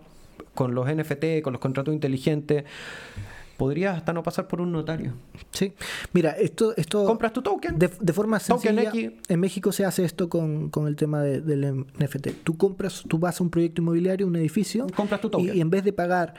con 0.55 0.75
los 0.75 0.87
NFT, 0.87 1.43
con 1.43 1.53
los 1.53 1.61
contratos 1.61 1.93
inteligentes, 1.93 2.65
podrías 3.57 3.97
hasta 3.97 4.13
no 4.13 4.23
pasar 4.23 4.49
por 4.49 4.61
un 4.61 4.73
notario. 4.73 5.15
Sí, 5.51 5.73
mira, 6.13 6.31
esto... 6.33 6.75
esto 6.77 7.05
Compras 7.05 7.33
tu 7.33 7.43
token. 7.43 7.79
De, 7.79 7.91
de 8.01 8.13
forma 8.13 8.39
Token 8.39 8.77
sencilla, 8.77 8.91
X. 8.91 9.13
en 9.29 9.41
México 9.41 9.73
se 9.73 9.85
hace 9.85 10.05
esto 10.05 10.29
con, 10.29 10.71
con 10.71 10.87
el 10.89 10.97
tema 10.97 11.23
de- 11.23 11.41
del 11.41 11.87
NFT. 11.99 12.29
Tú 12.45 12.57
compras, 12.57 13.05
tú 13.09 13.19
vas 13.19 13.41
a 13.41 13.45
un 13.45 13.51
proyecto 13.51 13.81
inmobiliario, 13.83 14.27
un 14.27 14.37
edificio, 14.37 14.87
Compras 14.97 15.21
tu 15.21 15.29
y, 15.29 15.31
token. 15.31 15.57
y 15.57 15.61
en 15.61 15.71
vez 15.71 15.85
de 15.85 15.93
pagar 15.93 16.35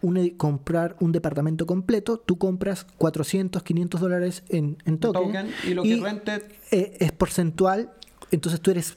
un 0.00 0.28
comprar 0.36 0.96
un 1.00 1.12
departamento 1.12 1.66
completo, 1.66 2.18
tú 2.18 2.38
compras 2.38 2.86
400, 2.98 3.62
500 3.62 4.00
dólares 4.00 4.42
en, 4.48 4.78
en 4.84 4.98
token, 4.98 5.22
token, 5.22 5.46
y 5.68 5.74
lo 5.74 5.82
que 5.82 5.96
rente 5.96 6.42
eh, 6.70 6.96
es 7.00 7.12
porcentual, 7.12 7.90
entonces 8.30 8.60
tú 8.60 8.70
eres 8.70 8.96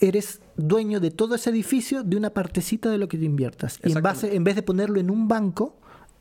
eres 0.00 0.40
dueño 0.56 1.00
de 1.00 1.10
todo 1.10 1.34
ese 1.34 1.50
edificio 1.50 2.04
de 2.04 2.16
una 2.16 2.30
partecita 2.30 2.88
de 2.88 2.98
lo 2.98 3.08
que 3.08 3.18
te 3.18 3.24
inviertas. 3.24 3.80
Y 3.84 3.90
en 3.92 4.00
base, 4.02 4.36
en 4.36 4.44
vez 4.44 4.54
de 4.54 4.62
ponerlo 4.62 5.00
en 5.00 5.10
un 5.10 5.26
banco, 5.26 5.76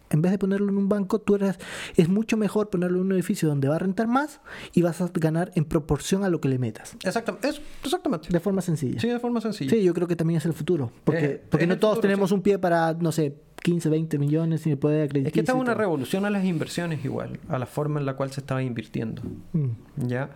en 0.10 0.22
vez 0.22 0.32
de 0.32 0.38
ponerlo 0.38 0.70
en 0.70 0.78
un 0.78 0.90
banco, 0.90 1.20
tú 1.20 1.36
eres, 1.36 1.60
es 1.96 2.10
mucho 2.10 2.38
mejor 2.38 2.70
ponerlo 2.70 3.00
en 3.00 3.06
un 3.06 3.12
edificio 3.14 3.50
donde 3.50 3.68
va 3.68 3.76
a 3.76 3.80
rentar 3.80 4.08
más 4.08 4.42
y 4.74 4.82
vas 4.82 5.02
a 5.02 5.10
ganar 5.14 5.52
en 5.56 5.66
proporción 5.66 6.24
a 6.24 6.30
lo 6.30 6.40
que 6.42 6.48
le 6.50 6.60
metas. 6.60 6.96
Exactamente. 7.04 7.50
Es, 7.50 7.62
exactamente. 7.84 8.30
De 8.30 8.40
forma 8.40 8.62
sencilla. 8.62 9.00
Sí, 9.00 9.08
de 9.08 9.20
forma 9.20 9.42
sencilla. 9.42 9.70
Sí, 9.70 9.84
yo 9.84 9.94
creo 9.94 10.08
que 10.08 10.16
también 10.16 10.38
es 10.38 10.46
el 10.46 10.54
futuro. 10.54 10.92
Porque, 11.04 11.26
Eh, 11.26 11.44
porque 11.50 11.68
no 11.68 11.78
todos 11.78 11.96
futuro, 11.96 12.10
tenemos 12.10 12.30
sí. 12.30 12.36
un 12.36 12.42
pie 12.42 12.60
para, 12.60 12.94
no 12.94 13.12
sé, 13.12 13.36
15, 13.64 13.90
20 13.90 14.18
millones 14.20 14.66
y 14.68 14.76
poder 14.76 15.04
acreditar. 15.06 15.28
Es 15.28 15.34
que 15.34 15.40
esta 15.42 15.54
es 15.54 15.58
una 15.60 15.74
revolución 15.74 16.26
a 16.26 16.30
las 16.30 16.46
inversiones 16.46 17.04
igual, 17.04 17.40
a 17.50 17.60
la 17.60 17.66
forma 17.66 18.00
en 18.00 18.06
la 18.06 18.16
cual 18.16 18.32
se 18.32 18.40
estaba 18.40 18.64
invirtiendo. 18.64 19.22
Mm. 19.54 19.70
¿Ya? 20.08 20.30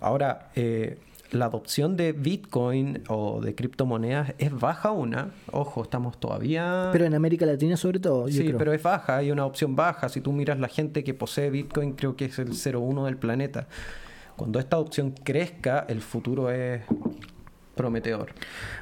Ahora, 0.00 0.50
eh, 0.54 0.98
la 1.32 1.46
adopción 1.46 1.96
de 1.96 2.12
Bitcoin 2.12 3.02
o 3.08 3.40
de 3.40 3.54
criptomonedas 3.54 4.34
es 4.38 4.52
baja 4.58 4.90
una. 4.90 5.30
Ojo, 5.52 5.82
estamos 5.82 6.18
todavía... 6.18 6.88
Pero 6.92 7.04
en 7.04 7.14
América 7.14 7.46
Latina 7.46 7.76
sobre 7.76 8.00
todo, 8.00 8.28
yo 8.28 8.38
sí, 8.42 8.46
creo. 8.46 8.58
pero 8.58 8.72
es 8.72 8.82
baja, 8.82 9.16
hay 9.18 9.30
una 9.30 9.46
opción 9.46 9.76
baja. 9.76 10.08
Si 10.08 10.20
tú 10.20 10.32
miras 10.32 10.58
la 10.58 10.68
gente 10.68 11.04
que 11.04 11.14
posee 11.14 11.50
Bitcoin, 11.50 11.92
creo 11.92 12.16
que 12.16 12.24
es 12.26 12.38
el 12.38 12.50
0,1 12.50 13.04
del 13.04 13.16
planeta. 13.16 13.68
Cuando 14.36 14.58
esta 14.58 14.76
adopción 14.76 15.12
crezca, 15.12 15.84
el 15.88 16.00
futuro 16.00 16.50
es 16.50 16.82
prometedor. 17.74 18.30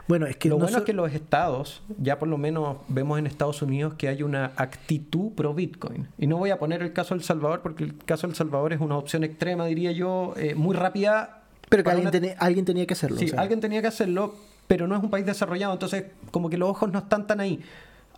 Bueno, 0.08 0.26
es 0.26 0.36
que 0.36 0.48
lo 0.48 0.56
no 0.56 0.60
bueno 0.60 0.72
so- 0.72 0.78
es 0.78 0.84
que 0.84 0.92
los 0.92 1.12
estados, 1.12 1.82
ya 1.98 2.18
por 2.18 2.28
lo 2.28 2.38
menos 2.38 2.78
vemos 2.88 3.18
en 3.18 3.26
Estados 3.26 3.62
Unidos 3.62 3.94
que 3.94 4.08
hay 4.08 4.22
una 4.22 4.52
actitud 4.56 5.32
pro 5.32 5.54
Bitcoin. 5.54 6.08
Y 6.18 6.26
no 6.26 6.36
voy 6.38 6.50
a 6.50 6.58
poner 6.58 6.82
el 6.82 6.92
caso 6.92 7.14
del 7.14 7.22
Salvador, 7.22 7.60
porque 7.62 7.84
el 7.84 7.96
caso 7.98 8.26
del 8.26 8.34
Salvador 8.34 8.72
es 8.72 8.80
una 8.80 8.96
opción 8.96 9.22
extrema, 9.24 9.66
diría 9.66 9.92
yo, 9.92 10.34
eh, 10.36 10.54
muy 10.54 10.74
rápida. 10.74 11.37
Pero 11.68 11.82
que 11.84 11.90
alguien, 11.90 12.08
una- 12.08 12.18
teni- 12.18 12.34
alguien 12.38 12.64
tenía 12.64 12.86
que 12.86 12.94
hacerlo. 12.94 13.18
Sí, 13.18 13.26
o 13.26 13.28
sea. 13.28 13.40
alguien 13.40 13.60
tenía 13.60 13.80
que 13.80 13.88
hacerlo, 13.88 14.34
pero 14.66 14.86
no 14.86 14.96
es 14.96 15.02
un 15.02 15.10
país 15.10 15.26
desarrollado, 15.26 15.72
entonces 15.72 16.04
como 16.30 16.48
que 16.50 16.56
los 16.58 16.68
ojos 16.70 16.90
no 16.92 16.98
están 16.98 17.26
tan 17.26 17.40
ahí. 17.40 17.60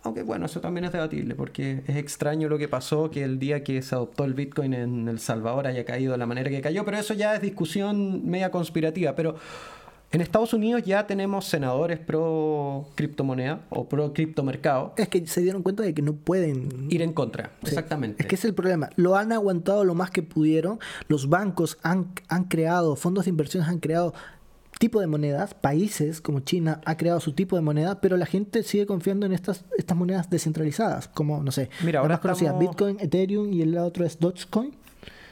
Aunque 0.03 0.23
bueno, 0.23 0.47
eso 0.47 0.59
también 0.61 0.85
es 0.85 0.91
debatible, 0.91 1.35
porque 1.35 1.83
es 1.85 1.95
extraño 1.95 2.49
lo 2.49 2.57
que 2.57 2.67
pasó, 2.67 3.11
que 3.11 3.23
el 3.23 3.37
día 3.37 3.63
que 3.63 3.81
se 3.83 3.93
adoptó 3.93 4.23
el 4.25 4.33
Bitcoin 4.33 4.73
en 4.73 5.07
El 5.07 5.19
Salvador 5.19 5.67
haya 5.67 5.85
caído 5.85 6.13
de 6.13 6.17
la 6.17 6.25
manera 6.25 6.49
que 6.49 6.59
cayó, 6.59 6.83
pero 6.85 6.97
eso 6.97 7.13
ya 7.13 7.35
es 7.35 7.41
discusión 7.43 8.27
media 8.27 8.49
conspirativa. 8.49 9.13
Pero 9.15 9.35
en 10.13 10.21
Estados 10.21 10.53
Unidos 10.53 10.83
ya 10.83 11.07
tenemos 11.07 11.45
senadores 11.45 11.99
pro 11.99 12.87
criptomoneda 12.95 13.61
o 13.69 13.87
pro 13.87 14.13
criptomercado 14.13 14.93
Es 14.97 15.07
que 15.07 15.25
se 15.27 15.41
dieron 15.41 15.63
cuenta 15.63 15.83
de 15.83 15.93
que 15.93 16.01
no 16.01 16.13
pueden 16.13 16.87
ir 16.89 17.01
en 17.01 17.13
contra, 17.13 17.51
Sí. 17.63 17.69
exactamente. 17.69 18.23
Es 18.23 18.27
que 18.27 18.35
es 18.35 18.43
el 18.45 18.53
problema. 18.53 18.89
Lo 18.97 19.15
han 19.15 19.31
aguantado 19.31 19.83
lo 19.85 19.95
más 19.95 20.11
que 20.11 20.23
pudieron. 20.23 20.79
Los 21.07 21.29
bancos 21.29 21.77
han, 21.83 22.07
han 22.27 22.43
creado, 22.45 22.95
fondos 22.95 23.25
de 23.25 23.29
inversiones 23.29 23.69
han 23.69 23.79
creado 23.79 24.13
tipo 24.79 24.99
de 24.99 25.05
monedas. 25.07 25.53
Países 25.53 26.21
como 26.21 26.39
China 26.39 26.81
ha 26.85 26.97
creado 26.97 27.19
su 27.19 27.33
tipo 27.33 27.55
de 27.55 27.61
moneda, 27.61 28.01
pero 28.01 28.17
la 28.17 28.25
gente 28.25 28.63
sigue 28.63 28.85
confiando 28.87 29.25
en 29.27 29.31
estas, 29.31 29.63
estas 29.77 29.95
monedas 29.95 30.29
descentralizadas, 30.29 31.07
como, 31.07 31.43
no 31.43 31.51
sé, 31.51 31.69
Mira, 31.85 31.99
ahora 31.99 32.15
más 32.15 32.19
conocida, 32.21 32.49
estamos- 32.49 32.69
Bitcoin, 32.71 32.97
Ethereum 32.99 33.53
y 33.53 33.61
el 33.61 33.77
otro 33.77 34.05
es 34.05 34.19
Dogecoin. 34.19 34.73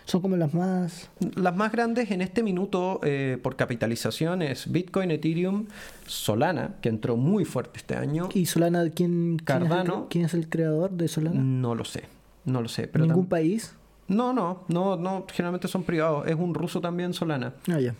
Son 0.09 0.21
como 0.21 0.37
las 0.37 0.55
más... 0.55 1.11
Las 1.35 1.55
más 1.55 1.71
grandes 1.71 2.09
en 2.09 2.21
este 2.21 2.41
minuto 2.41 2.99
eh, 3.03 3.37
por 3.43 3.55
capitalización 3.55 4.41
es 4.41 4.71
Bitcoin, 4.71 5.11
Ethereum, 5.11 5.67
Solana, 6.07 6.77
que 6.81 6.89
entró 6.89 7.15
muy 7.15 7.45
fuerte 7.45 7.77
este 7.77 7.95
año. 7.95 8.27
¿Y 8.33 8.47
Solana 8.47 8.89
quién, 8.89 9.37
Cardano. 9.37 10.07
¿quién 10.09 10.25
es 10.25 10.33
el, 10.33 10.49
creador 10.49 10.89
de 10.89 11.07
Solana? 11.07 11.39
No 11.39 11.75
lo 11.75 11.85
sé, 11.85 12.05
no 12.45 12.63
lo 12.63 12.69
sé. 12.69 12.87
Pero 12.87 13.05
¿Ningún 13.05 13.27
país? 13.27 13.75
No, 14.07 14.33
no, 14.33 14.63
no, 14.67 14.95
no, 14.95 15.27
generalmente 15.31 15.67
son 15.67 15.83
privados. 15.83 16.25
Es 16.27 16.35
un 16.35 16.55
ruso 16.55 16.81
también 16.81 17.13
Solana. 17.13 17.53
Ah, 17.71 17.79
ya. 17.79 17.93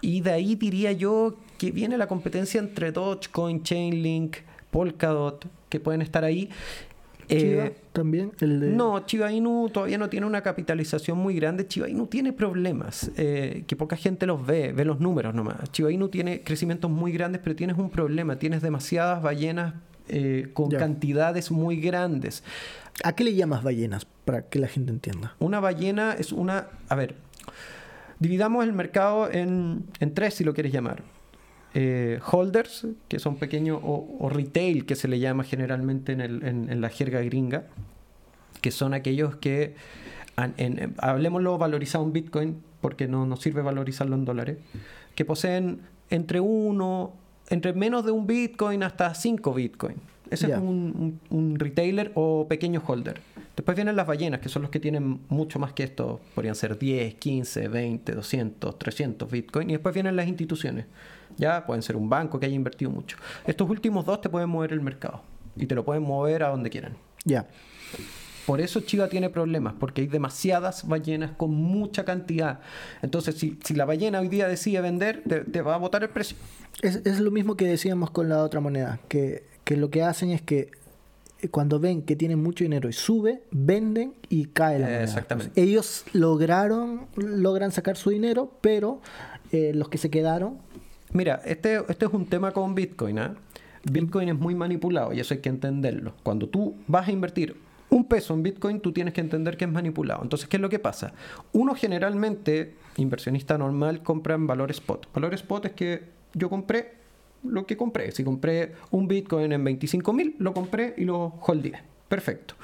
Y 0.00 0.20
de 0.20 0.30
ahí 0.30 0.54
diría 0.54 0.92
yo 0.92 1.34
que 1.58 1.72
viene 1.72 1.98
la 1.98 2.06
competencia 2.06 2.60
entre 2.60 2.92
Dogecoin, 2.92 3.64
Chainlink, 3.64 4.36
Polkadot, 4.70 5.44
que 5.68 5.80
pueden 5.80 6.02
estar 6.02 6.22
ahí. 6.22 6.50
Chiva 7.28 7.66
eh, 7.66 7.76
también. 7.92 8.32
El 8.40 8.60
de... 8.60 8.70
No, 8.70 9.04
Chiba 9.06 9.32
Inu 9.32 9.68
todavía 9.70 9.98
no 9.98 10.08
tiene 10.08 10.26
una 10.26 10.42
capitalización 10.42 11.18
muy 11.18 11.34
grande. 11.34 11.66
Chiba 11.66 11.88
Inu 11.88 12.06
tiene 12.06 12.32
problemas, 12.32 13.10
eh, 13.16 13.64
que 13.66 13.76
poca 13.76 13.96
gente 13.96 14.26
los 14.26 14.46
ve, 14.46 14.72
ve 14.72 14.84
los 14.84 15.00
números 15.00 15.34
nomás. 15.34 15.70
Chiba 15.72 15.90
Inu 15.90 16.08
tiene 16.08 16.42
crecimientos 16.42 16.90
muy 16.90 17.12
grandes, 17.12 17.40
pero 17.42 17.56
tienes 17.56 17.76
un 17.78 17.90
problema. 17.90 18.38
Tienes 18.38 18.62
demasiadas 18.62 19.22
ballenas 19.22 19.74
eh, 20.08 20.48
con 20.52 20.70
cantidades 20.70 21.50
muy 21.50 21.80
grandes. 21.80 22.44
¿A 23.04 23.14
qué 23.14 23.24
le 23.24 23.34
llamas 23.34 23.62
ballenas? 23.62 24.06
Para 24.24 24.42
que 24.42 24.58
la 24.58 24.68
gente 24.68 24.92
entienda. 24.92 25.34
Una 25.38 25.60
ballena 25.60 26.14
es 26.18 26.32
una... 26.32 26.68
A 26.88 26.94
ver, 26.94 27.14
dividamos 28.18 28.64
el 28.64 28.72
mercado 28.72 29.30
en, 29.30 29.84
en 30.00 30.14
tres, 30.14 30.34
si 30.34 30.44
lo 30.44 30.54
quieres 30.54 30.72
llamar. 30.72 31.02
Eh, 31.78 32.20
holders, 32.32 32.86
que 33.06 33.18
son 33.18 33.36
pequeños, 33.36 33.80
o, 33.82 34.30
retail, 34.30 34.86
que 34.86 34.96
se 34.96 35.08
le 35.08 35.18
llama 35.18 35.44
generalmente 35.44 36.12
en, 36.12 36.22
el, 36.22 36.42
en, 36.42 36.80
la 36.80 36.88
jerga 36.88 37.20
gringa, 37.20 37.64
que 38.62 38.70
son 38.70 38.94
aquellos 38.94 39.36
que, 39.36 39.74
en, 40.38 40.94
hablemoslo 40.96 41.58
valorizado 41.58 42.02
en 42.04 42.14
Bitcoin, 42.14 42.62
porque 42.80 43.08
no 43.08 43.26
nos 43.26 43.42
sirve 43.42 43.60
valorizarlo 43.60 44.16
en 44.16 44.24
dólares, 44.24 44.56
que 45.14 45.26
poseen 45.26 45.82
entre 46.08 46.40
uno, 46.40 47.12
entre 47.50 47.74
menos 47.74 48.06
de 48.06 48.10
un 48.10 48.26
Bitcoin 48.26 48.82
hasta 48.82 49.14
cinco 49.14 49.52
Bitcoin. 49.52 49.96
Ese 50.30 50.52
es 50.52 50.58
un, 50.58 51.20
un, 51.30 51.58
retailer 51.58 52.12
o 52.14 52.46
pequeño 52.48 52.82
holder. 52.84 53.20
Después 53.54 53.74
vienen 53.76 53.96
las 53.96 54.06
ballenas, 54.06 54.40
que 54.40 54.48
son 54.48 54.62
los 54.62 54.70
que 54.70 54.80
tienen 54.80 55.20
mucho 55.28 55.58
más 55.58 55.72
que 55.72 55.84
esto. 55.84 56.20
Podrían 56.34 56.54
ser 56.54 56.78
10, 56.78 57.14
15, 57.14 57.68
20, 57.68 58.12
200, 58.12 58.78
300 58.78 59.30
Bitcoin. 59.30 59.70
Y 59.70 59.74
después 59.74 59.94
vienen 59.94 60.16
las 60.16 60.28
instituciones 60.28 60.86
ya 61.36 61.66
pueden 61.66 61.82
ser 61.82 61.96
un 61.96 62.08
banco 62.08 62.40
que 62.40 62.46
haya 62.46 62.54
invertido 62.54 62.90
mucho. 62.90 63.16
Estos 63.46 63.68
últimos 63.68 64.06
dos 64.06 64.20
te 64.20 64.28
pueden 64.28 64.48
mover 64.48 64.72
el 64.72 64.80
mercado 64.80 65.22
y 65.56 65.66
te 65.66 65.74
lo 65.74 65.84
pueden 65.84 66.02
mover 66.02 66.42
a 66.42 66.48
donde 66.48 66.70
quieran. 66.70 66.96
Ya. 67.24 67.46
Por 68.46 68.60
eso 68.60 68.80
Chiva 68.80 69.08
tiene 69.08 69.28
problemas, 69.28 69.74
porque 69.78 70.02
hay 70.02 70.06
demasiadas 70.06 70.86
ballenas 70.86 71.32
con 71.32 71.50
mucha 71.50 72.04
cantidad. 72.04 72.60
Entonces, 73.02 73.34
si, 73.34 73.74
la 73.74 73.84
ballena 73.84 74.20
hoy 74.20 74.28
día 74.28 74.46
decide 74.46 74.80
vender, 74.80 75.22
te, 75.50 75.62
va 75.62 75.74
a 75.74 75.78
botar 75.78 76.04
el 76.04 76.10
precio. 76.10 76.36
Es, 76.80 77.18
lo 77.18 77.32
mismo 77.32 77.56
que 77.56 77.66
decíamos 77.66 78.10
con 78.10 78.28
la 78.28 78.44
otra 78.44 78.60
moneda, 78.60 79.00
que, 79.08 79.42
lo 79.74 79.90
que 79.90 80.04
hacen 80.04 80.30
es 80.30 80.42
que 80.42 80.70
eh, 81.40 81.48
cuando 81.48 81.80
ven 81.80 82.02
que 82.02 82.14
tienen 82.14 82.40
mucho 82.40 82.62
dinero 82.62 82.88
y 82.88 82.92
sube, 82.92 83.42
venden 83.50 84.14
y 84.28 84.44
cae 84.44 84.78
la 84.78 84.86
moneda. 84.86 85.02
Exactamente. 85.02 85.60
ellos 85.60 86.04
lograron, 86.12 87.06
logran 87.16 87.72
sacar 87.72 87.96
su 87.96 88.10
dinero, 88.10 88.52
pero 88.60 89.00
eh, 89.50 89.72
los 89.74 89.88
que 89.88 89.98
se 89.98 90.10
quedaron 90.10 90.58
Mira, 91.12 91.40
este, 91.44 91.76
este 91.88 92.06
es 92.06 92.12
un 92.12 92.26
tema 92.26 92.52
con 92.52 92.74
Bitcoin. 92.74 93.18
¿ah? 93.18 93.34
Bitcoin 93.84 94.28
es 94.28 94.38
muy 94.38 94.54
manipulado 94.54 95.12
y 95.12 95.20
eso 95.20 95.34
hay 95.34 95.40
que 95.40 95.48
entenderlo. 95.48 96.14
Cuando 96.22 96.48
tú 96.48 96.76
vas 96.86 97.08
a 97.08 97.12
invertir 97.12 97.56
un 97.88 98.04
peso 98.04 98.34
en 98.34 98.42
Bitcoin, 98.42 98.80
tú 98.80 98.92
tienes 98.92 99.14
que 99.14 99.20
entender 99.20 99.56
que 99.56 99.64
es 99.64 99.70
manipulado. 99.70 100.22
Entonces, 100.22 100.48
¿qué 100.48 100.56
es 100.56 100.60
lo 100.60 100.68
que 100.68 100.78
pasa? 100.78 101.12
Uno 101.52 101.74
generalmente, 101.74 102.74
inversionista 102.96 103.56
normal, 103.56 104.02
compra 104.02 104.34
en 104.34 104.46
valor 104.46 104.70
spot. 104.72 105.08
Valor 105.14 105.34
spot 105.34 105.66
es 105.66 105.72
que 105.72 106.02
yo 106.34 106.50
compré 106.50 106.94
lo 107.50 107.66
que 107.66 107.76
compré. 107.76 108.12
Si 108.12 108.24
compré 108.24 108.72
un 108.90 109.08
Bitcoin 109.08 109.52
en 109.52 109.64
25 109.64 110.12
mil, 110.12 110.36
lo 110.38 110.52
compré 110.54 110.94
y 110.96 111.04
lo 111.04 111.34
holdé. 111.40 111.74
Perfecto. 112.08 112.54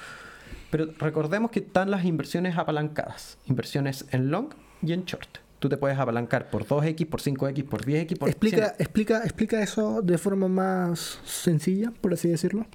Pero 0.70 0.88
recordemos 0.98 1.50
que 1.50 1.60
están 1.60 1.90
las 1.90 2.04
inversiones 2.04 2.56
apalancadas. 2.56 3.38
Inversiones 3.46 4.06
en 4.10 4.30
long 4.30 4.48
y 4.82 4.92
en 4.92 5.04
short 5.04 5.42
tú 5.62 5.68
te 5.68 5.76
puedes 5.76 5.96
apalancar 5.96 6.50
por 6.50 6.66
2X, 6.66 7.06
por 7.06 7.20
5X, 7.20 7.64
por 7.64 7.86
10X, 7.86 8.18
por 8.18 8.28
explica, 8.28 8.74
explica, 8.80 9.22
explica 9.22 9.62
eso 9.62 10.02
de 10.02 10.18
forma 10.18 10.48
más 10.48 11.20
sencilla, 11.24 11.92
por 12.00 12.12
así 12.12 12.28
decirlo. 12.28 12.66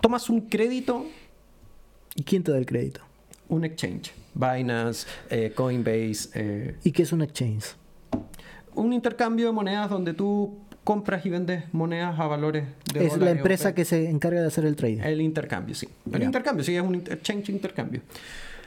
Tomas 0.00 0.30
un 0.30 0.42
crédito. 0.42 1.04
¿Y 2.14 2.22
quién 2.22 2.44
te 2.44 2.52
da 2.52 2.58
el 2.58 2.64
crédito? 2.64 3.00
Un 3.48 3.64
exchange. 3.64 4.14
Binance, 4.34 5.06
eh, 5.30 5.52
Coinbase. 5.52 6.30
Eh. 6.34 6.76
¿Y 6.84 6.92
qué 6.92 7.02
es 7.02 7.12
un 7.12 7.22
exchange? 7.22 7.74
Un 8.76 8.92
intercambio 8.92 9.46
de 9.46 9.52
monedas 9.52 9.90
donde 9.90 10.14
tú 10.14 10.60
compras 10.86 11.26
y 11.26 11.30
vendes 11.30 11.64
monedas 11.72 12.16
a 12.20 12.28
valores 12.28 12.64
de 12.94 13.06
Es 13.08 13.16
la 13.18 13.32
empresa 13.32 13.74
que 13.74 13.84
se 13.84 14.08
encarga 14.08 14.40
de 14.40 14.46
hacer 14.46 14.64
el 14.64 14.76
trading. 14.76 15.00
El 15.00 15.20
intercambio, 15.20 15.74
sí. 15.74 15.88
El 16.12 16.22
intercambio, 16.22 16.64
sí, 16.64 16.76
es 16.76 16.82
un 16.82 16.94
exchange 16.94 17.48
intercambio. 17.48 18.02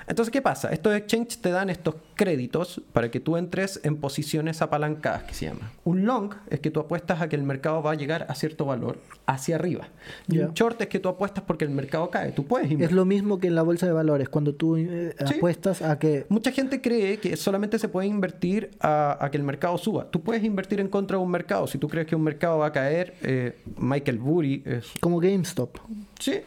Entonces, 0.09 0.31
¿qué 0.31 0.41
pasa? 0.41 0.69
Estos 0.69 0.95
exchanges 0.95 1.39
te 1.39 1.51
dan 1.51 1.69
estos 1.69 1.93
créditos 2.15 2.81
para 2.93 3.11
que 3.11 3.19
tú 3.19 3.37
entres 3.37 3.79
en 3.83 3.97
posiciones 3.97 4.59
apalancadas, 4.63 5.21
que 5.21 5.35
se 5.35 5.45
llama. 5.45 5.71
Un 5.83 6.03
long 6.03 6.33
es 6.49 6.59
que 6.61 6.71
tú 6.71 6.79
apuestas 6.79 7.21
a 7.21 7.29
que 7.29 7.35
el 7.35 7.43
mercado 7.43 7.83
va 7.83 7.91
a 7.91 7.95
llegar 7.95 8.25
a 8.27 8.33
cierto 8.33 8.65
valor 8.65 8.97
hacia 9.27 9.57
arriba. 9.57 9.87
Y 10.27 10.39
un 10.39 10.55
short 10.55 10.81
es 10.81 10.87
que 10.87 10.97
tú 10.97 11.09
apuestas 11.09 11.43
porque 11.45 11.63
el 11.63 11.69
mercado 11.69 12.09
cae. 12.09 12.31
Tú 12.31 12.43
puedes 12.47 12.71
invertir. 12.71 12.89
Es 12.89 12.95
lo 12.95 13.05
mismo 13.05 13.39
que 13.39 13.47
en 13.47 13.55
la 13.55 13.61
bolsa 13.61 13.85
de 13.85 13.91
valores, 13.91 14.29
cuando 14.29 14.55
tú 14.55 14.77
eh, 14.77 15.13
apuestas 15.19 15.83
a 15.83 15.99
que... 15.99 16.25
Mucha 16.29 16.51
gente 16.51 16.81
cree 16.81 17.17
que 17.17 17.37
solamente 17.37 17.77
se 17.77 17.87
puede 17.87 18.07
invertir 18.07 18.71
a, 18.81 19.29
que 19.31 19.37
el 19.37 19.43
mercado 19.43 19.77
suba. 19.77 20.09
Tú 20.09 20.21
puedes 20.21 20.43
invertir 20.43 20.79
en 20.79 20.87
contra 20.87 21.17
de 21.17 21.23
un 21.23 21.29
mercado. 21.29 21.67
Si 21.67 21.77
tú 21.77 21.87
crees 21.87 22.07
que 22.07 22.15
un 22.15 22.23
mercado 22.23 22.57
va 22.57 22.65
a 22.65 22.71
caer, 22.71 23.13
eh, 23.21 23.59
Michael 23.77 24.17
Burry 24.17 24.63
es... 24.65 24.87
Como 24.99 25.19
GameStop. 25.19 25.77
Sí. 26.19 26.41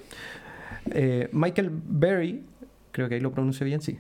Eh, 0.91 1.29
Michael 1.31 1.71
Berry 1.71 2.43
creo 2.93 3.09
que 3.09 3.17
ahí 3.17 3.21
lo 3.21 3.33
pronuncio 3.33 3.67
bien, 3.67 3.81
sí, 3.81 3.99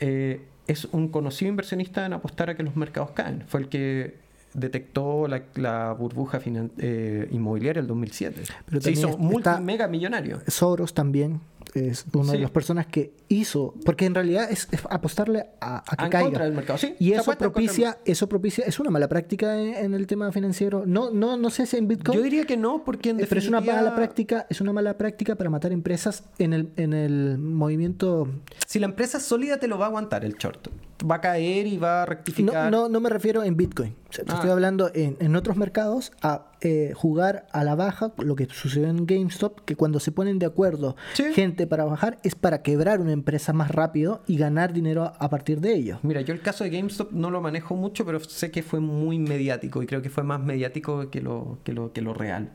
eh, 0.00 0.40
es 0.66 0.84
un 0.86 1.08
conocido 1.08 1.48
inversionista 1.48 2.06
en 2.06 2.12
apostar 2.12 2.50
a 2.50 2.56
que 2.56 2.62
los 2.62 2.76
mercados 2.76 3.10
caen. 3.12 3.44
Fue 3.46 3.60
el 3.60 3.68
que 3.68 4.16
detectó 4.54 5.26
la, 5.28 5.92
burbuja 5.92 6.40
eh, 6.78 7.28
inmobiliaria 7.30 7.80
el 7.80 7.86
2007. 7.86 8.42
Pero 8.66 8.80
Se 8.80 8.90
hizo 8.92 9.16
multimega 9.16 9.88
millonario. 9.88 10.40
Soros 10.46 10.94
también 10.94 11.40
es 11.74 12.04
una 12.12 12.32
de 12.32 12.38
las 12.38 12.50
personas 12.50 12.86
que 12.86 13.12
hizo, 13.28 13.74
porque 13.84 14.06
en 14.06 14.14
realidad 14.14 14.50
es, 14.50 14.68
apostarle 14.90 15.46
a, 15.60 15.82
que 15.98 16.08
caiga. 16.08 16.44
Del 16.44 16.52
mercado. 16.52 16.78
y 16.98 17.12
eso 17.12 17.32
propicia, 17.36 17.98
eso 18.04 18.28
propicia, 18.28 18.64
es 18.64 18.78
una 18.78 18.90
mala 18.90 19.08
práctica 19.08 19.58
en, 19.58 19.94
el 19.94 20.06
tema 20.06 20.32
financiero. 20.32 20.84
No, 20.86 21.10
no, 21.10 21.36
no 21.36 21.50
sé 21.50 21.66
si 21.66 21.76
en 21.76 21.88
Bitcoin. 21.88 22.18
Yo 22.18 22.22
diría 22.22 22.44
que 22.44 22.56
no, 22.56 22.84
porque 22.84 23.10
en 23.10 23.18
Pero 23.18 23.38
es 23.38 23.48
una 23.48 23.60
mala 23.60 23.94
práctica, 23.94 24.46
es 24.50 24.60
una 24.60 24.72
mala 24.72 24.96
práctica 24.98 25.34
para 25.34 25.50
matar 25.50 25.72
empresas 25.72 26.24
en 26.38 26.52
el, 26.52 26.70
en 26.76 26.92
el 26.92 27.38
movimiento. 27.38 28.28
Si 28.66 28.78
la 28.78 28.86
empresa 28.86 29.18
es 29.18 29.24
sólida 29.24 29.58
te 29.58 29.68
lo 29.68 29.78
va 29.78 29.86
a 29.86 29.88
aguantar 29.88 30.24
el 30.24 30.34
short 30.34 30.68
va 31.04 31.16
a 31.16 31.20
caer 31.20 31.66
y 31.66 31.78
va 31.78 32.02
a 32.02 32.06
rectificar. 32.06 32.70
No, 32.70 32.88
no, 32.88 33.00
me 33.00 33.10
refiero 33.10 33.42
en 33.42 33.56
Bitcoin. 33.56 33.94
Ah. 34.18 34.34
Estoy 34.34 34.50
hablando 34.50 34.90
en, 34.94 35.16
en, 35.20 35.36
otros 35.36 35.56
mercados 35.56 36.12
a 36.20 36.52
eh, 36.60 36.92
jugar 36.94 37.46
a 37.52 37.64
la 37.64 37.74
baja, 37.74 38.12
lo 38.18 38.36
que 38.36 38.46
sucedió 38.46 38.88
en 38.88 39.06
GameStop, 39.06 39.60
que 39.64 39.76
cuando 39.76 40.00
se 40.00 40.12
ponen 40.12 40.38
de 40.38 40.46
acuerdo 40.46 40.96
gente 41.34 41.66
para 41.66 41.84
bajar 41.84 42.18
es 42.22 42.34
para 42.34 42.62
quebrar 42.62 43.00
una 43.00 43.12
empresa 43.12 43.52
más 43.52 43.70
rápido 43.70 44.22
y 44.26 44.36
ganar 44.36 44.72
dinero 44.72 45.12
a 45.18 45.30
partir 45.30 45.60
de 45.60 45.74
ello. 45.74 45.98
Mira, 46.02 46.20
yo 46.20 46.34
el 46.34 46.40
caso 46.40 46.64
de 46.64 46.70
GameStop 46.70 47.12
no 47.12 47.30
lo 47.30 47.40
manejo 47.40 47.74
mucho, 47.74 48.04
pero 48.04 48.20
sé 48.20 48.50
que 48.50 48.62
fue 48.62 48.80
muy 48.80 49.18
mediático 49.18 49.82
y 49.82 49.86
creo 49.86 50.02
que 50.02 50.10
fue 50.10 50.22
más 50.22 50.40
mediático 50.40 51.10
que 51.10 51.20
lo, 51.20 51.58
que 51.64 51.72
lo, 51.72 51.92
que 51.92 52.02
lo 52.02 52.14
real. 52.14 52.52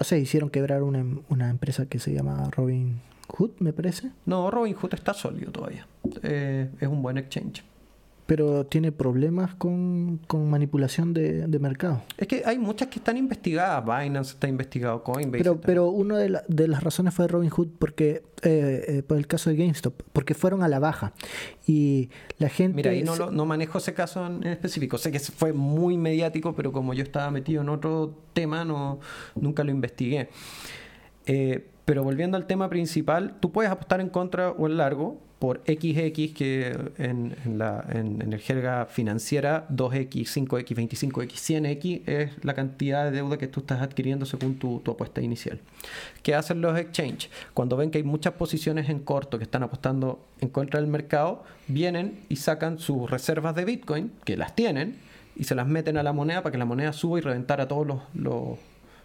O 0.00 0.04
sea, 0.04 0.18
hicieron 0.18 0.50
quebrar 0.50 0.82
una, 0.82 1.04
una 1.28 1.50
empresa 1.50 1.86
que 1.86 1.98
se 1.98 2.12
llama 2.12 2.48
Robin 2.50 3.00
Hood, 3.28 3.50
me 3.58 3.72
parece. 3.72 4.10
No, 4.26 4.50
Robin 4.50 4.74
Hood 4.74 4.94
está 4.94 5.12
sólido 5.12 5.52
todavía. 5.52 5.86
Eh, 6.22 6.70
es 6.80 6.88
un 6.88 7.02
buen 7.02 7.18
exchange 7.18 7.62
pero 8.28 8.66
tiene 8.66 8.92
problemas 8.92 9.54
con, 9.54 10.20
manipulación 10.30 11.14
de, 11.14 11.58
mercado. 11.58 12.02
Es 12.18 12.28
que 12.28 12.42
hay 12.44 12.58
muchas 12.58 12.88
que 12.88 12.98
están 12.98 13.16
investigadas. 13.16 13.82
Binance 13.82 14.34
está 14.34 14.46
investigado, 14.46 15.02
Coinbase. 15.02 15.38
Pero, 15.42 15.58
pero 15.58 15.88
una 15.88 16.18
de, 16.18 16.38
de, 16.46 16.68
las 16.68 16.84
razones 16.84 17.14
fue 17.14 17.26
Robinhood 17.26 17.68
porque, 17.78 18.22
eh, 18.42 18.84
eh, 18.86 19.02
por 19.02 19.16
el 19.16 19.26
caso 19.26 19.48
de 19.48 19.56
GameStop, 19.56 20.02
porque 20.12 20.34
fueron 20.34 20.62
a 20.62 20.68
la 20.68 20.78
baja. 20.78 21.14
Y 21.66 22.10
la 22.36 22.50
gente. 22.50 22.76
Mira, 22.76 22.90
ahí 22.90 23.02
no, 23.02 23.16
no 23.30 23.46
manejo 23.46 23.78
ese 23.78 23.94
caso 23.94 24.26
en 24.26 24.46
específico. 24.46 24.98
Sé 24.98 25.10
que 25.10 25.20
fue 25.20 25.54
muy 25.54 25.96
mediático, 25.96 26.54
pero 26.54 26.70
como 26.70 26.92
yo 26.92 27.04
estaba 27.04 27.30
metido 27.30 27.62
en 27.62 27.70
otro 27.70 28.14
tema, 28.34 28.62
no, 28.62 29.00
nunca 29.36 29.64
lo 29.64 29.70
investigué. 29.70 30.28
Eh, 31.24 31.66
pero 31.86 32.04
volviendo 32.04 32.36
al 32.36 32.46
tema 32.46 32.68
principal, 32.68 33.38
tú 33.40 33.52
puedes 33.52 33.72
apostar 33.72 34.02
en 34.02 34.10
contra 34.10 34.50
o 34.50 34.66
en 34.66 34.76
largo 34.76 35.18
por 35.38 35.58
XX, 35.58 36.32
que 36.34 36.76
en, 36.98 37.36
la, 37.56 37.84
en, 37.90 38.32
el 38.32 38.40
jerga 38.40 38.86
financiera 38.86 39.68
2X, 39.68 40.26
5X, 40.26 40.74
25X, 40.74 41.32
100X 41.32 42.08
es 42.08 42.44
la 42.44 42.54
cantidad 42.54 43.04
de 43.04 43.12
deuda 43.12 43.38
que 43.38 43.46
tú 43.46 43.60
estás 43.60 43.80
adquiriendo 43.80 44.26
según 44.26 44.58
tu, 44.58 44.80
tu 44.80 44.90
apuesta 44.90 45.20
inicial. 45.20 45.60
¿Qué 46.22 46.34
hacen 46.34 46.60
los 46.60 46.76
exchanges? 46.76 47.30
Cuando 47.54 47.76
ven 47.76 47.90
que 47.90 47.98
hay 47.98 48.04
muchas 48.04 48.34
posiciones 48.34 48.88
en 48.88 48.98
corto 48.98 49.38
que 49.38 49.44
están 49.44 49.62
apostando 49.62 50.24
en 50.40 50.48
contra 50.48 50.80
del 50.80 50.90
mercado, 50.90 51.44
vienen 51.68 52.20
y 52.28 52.36
sacan 52.36 52.78
sus 52.78 53.08
reservas 53.08 53.54
de 53.54 53.64
Bitcoin, 53.64 54.12
que 54.24 54.36
las 54.36 54.56
tienen, 54.56 54.96
y 55.36 55.44
se 55.44 55.54
las 55.54 55.68
meten 55.68 55.96
a 55.98 56.02
la 56.02 56.12
moneda 56.12 56.42
para 56.42 56.50
que 56.52 56.58
la 56.58 56.64
moneda 56.64 56.92
suba 56.92 57.18
y 57.18 57.22
reventar 57.22 57.60
a 57.60 57.68
todos 57.68 57.86
los, 57.86 58.00
los, 58.12 58.58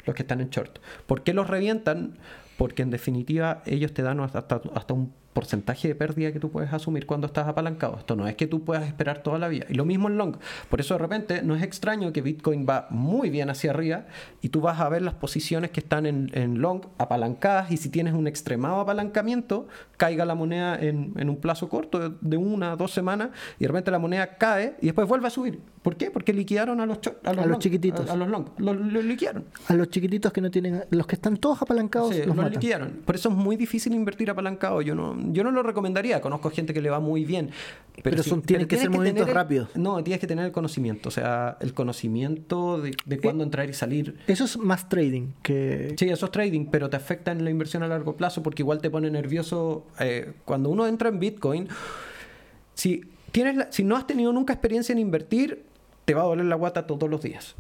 los 0.06 0.16
que 0.16 0.24
están 0.24 0.42
en 0.42 0.50
short. 0.50 0.80
¿Por 1.06 1.22
qué 1.22 1.36
los 1.36 1.48
revientan? 1.48 2.18
Porque 2.58 2.82
en 2.82 2.90
definitiva 2.90 3.62
ellos 3.68 3.94
te 3.94 4.02
dan 4.02 4.20
hasta, 4.20 4.62
hasta 4.74 4.94
un 4.96 5.14
porcentaje 5.34 5.88
de 5.88 5.96
pérdida 5.96 6.32
que 6.32 6.40
tú 6.40 6.50
puedes 6.50 6.72
asumir 6.72 7.06
cuando 7.06 7.28
estás 7.28 7.48
apalancado. 7.48 7.98
Esto 7.98 8.16
no 8.16 8.28
es 8.28 8.36
que 8.36 8.48
tú 8.48 8.64
puedas 8.64 8.86
esperar 8.86 9.24
toda 9.24 9.40
la 9.40 9.48
vida. 9.48 9.66
Y 9.70 9.74
lo 9.74 9.86
mismo 9.86 10.08
en 10.08 10.18
long. 10.18 10.38
Por 10.70 10.80
eso 10.80 10.94
de 10.94 11.00
repente 11.00 11.42
no 11.42 11.56
es 11.56 11.64
extraño 11.64 12.14
que 12.14 12.22
Bitcoin 12.22 12.66
va 12.68 12.88
muy 12.90 13.30
bien 13.30 13.50
hacia 13.50 13.72
arriba 13.72 14.06
y 14.42 14.50
tú 14.50 14.62
vas 14.62 14.80
a 14.80 14.90
ver 14.90 15.02
las 15.02 15.16
posiciones 15.16 15.72
que 15.72 15.80
están 15.80 16.06
en, 16.06 16.32
en 16.34 16.62
long 16.62 16.82
apalancadas 16.98 17.72
y 17.72 17.78
si 17.78 17.90
tienes 17.90 18.14
un 18.14 18.28
extremado 18.28 18.80
apalancamiento, 18.80 19.68
caiga 19.98 20.26
la 20.26 20.36
moneda 20.36 20.78
en, 20.80 21.14
en 21.18 21.30
un 21.30 21.38
plazo 21.38 21.70
corto 21.70 22.10
de, 22.10 22.38
una, 22.38 22.76
dos 22.76 22.92
semanas 22.92 23.30
y 23.60 23.64
de 23.64 23.68
repente 23.68 23.92
la 23.92 24.00
moneda 24.00 24.38
cae 24.38 24.76
y 24.82 24.88
después 24.88 25.08
vuelve 25.08 25.28
a 25.28 25.30
subir. 25.30 25.60
¿Por 25.82 25.98
qué? 25.98 26.12
Porque 26.12 26.32
liquidaron 26.32 26.80
a 26.80 26.86
los, 26.86 27.00
a 27.24 27.34
los, 27.34 27.60
chiquititos. 27.60 28.10
A, 28.10 28.16
los 28.16 28.30
long. 28.30 28.46
Los, 28.58 28.78
liquidaron. 29.04 29.46
A 29.68 29.74
los 29.74 29.90
chiquititos 29.90 30.32
que 30.32 30.40
no 30.40 30.50
tienen, 30.50 30.86
los 30.92 31.06
que 31.08 31.16
están 31.16 31.38
todos 31.38 31.62
apalancados. 31.62 32.16
los, 32.26 32.36
los 32.36 32.52
liquidaron. 32.52 33.02
Por 33.06 33.16
eso 33.16 33.30
es 33.30 33.36
muy 33.36 33.58
difícil 33.58 33.94
invertir 33.94 34.30
apalancado. 34.30 34.82
Yo 34.82 34.96
no, 34.96 35.14
yo 35.32 35.44
no 35.44 35.52
lo 35.52 35.64
recomendaría. 35.64 36.22
Conozco 36.22 36.50
gente 36.50 36.74
que 36.74 36.82
le 36.82 36.90
va 36.90 37.00
muy 37.00 37.26
bien. 37.26 37.52
Pero, 38.02 38.24
son, 38.24 38.42
tienen 38.42 38.68
que 38.68 38.78
ser 38.78 38.90
movimientos 38.90 39.30
rápidos. 39.30 39.70
No, 39.76 40.04
tienes 40.04 40.20
que 40.20 40.28
tener 40.28 40.46
el 40.46 40.52
conocimiento. 40.52 41.10
O 41.10 41.12
sea, 41.12 41.58
el 41.62 41.74
conocimiento 41.74 42.82
de, 42.82 42.96
de 43.06 43.20
cuándo 43.20 43.44
eh, 43.44 43.48
entrar 43.48 43.70
y 43.70 43.74
salir. 43.74 44.18
Eso 44.28 44.46
es 44.46 44.58
más 44.58 44.90
trading 44.90 45.34
que. 45.42 45.96
Sí, 45.98 46.10
eso 46.10 46.26
es 46.26 46.32
trading, 46.32 46.66
pero 46.72 46.90
te 46.90 46.98
afecta 46.98 47.32
en 47.32 47.44
la 47.44 47.50
inversión 47.50 47.84
a 47.84 47.88
largo 47.88 48.16
plazo 48.18 48.44
porque 48.44 48.64
igual 48.64 48.82
te 48.82 48.90
pone 48.90 49.10
nervioso. 49.12 49.86
Eh, 50.00 50.34
cuando 50.46 50.70
uno 50.70 50.88
entra 50.88 51.10
en 51.10 51.20
Bitcoin, 51.20 51.68
si, 52.74 53.04
tienes 53.32 53.68
si 53.70 53.84
no 53.84 53.96
has 53.96 54.08
tenido 54.08 54.34
nunca 54.34 54.54
experiencia 54.54 54.94
en 54.94 55.00
invertir, 55.00 55.64
te 56.06 56.14
va 56.14 56.24
a 56.24 56.26
doler 56.26 56.46
la 56.46 56.56
guata 56.56 56.88
todos 56.88 57.10
los 57.10 57.22
días. 57.22 57.56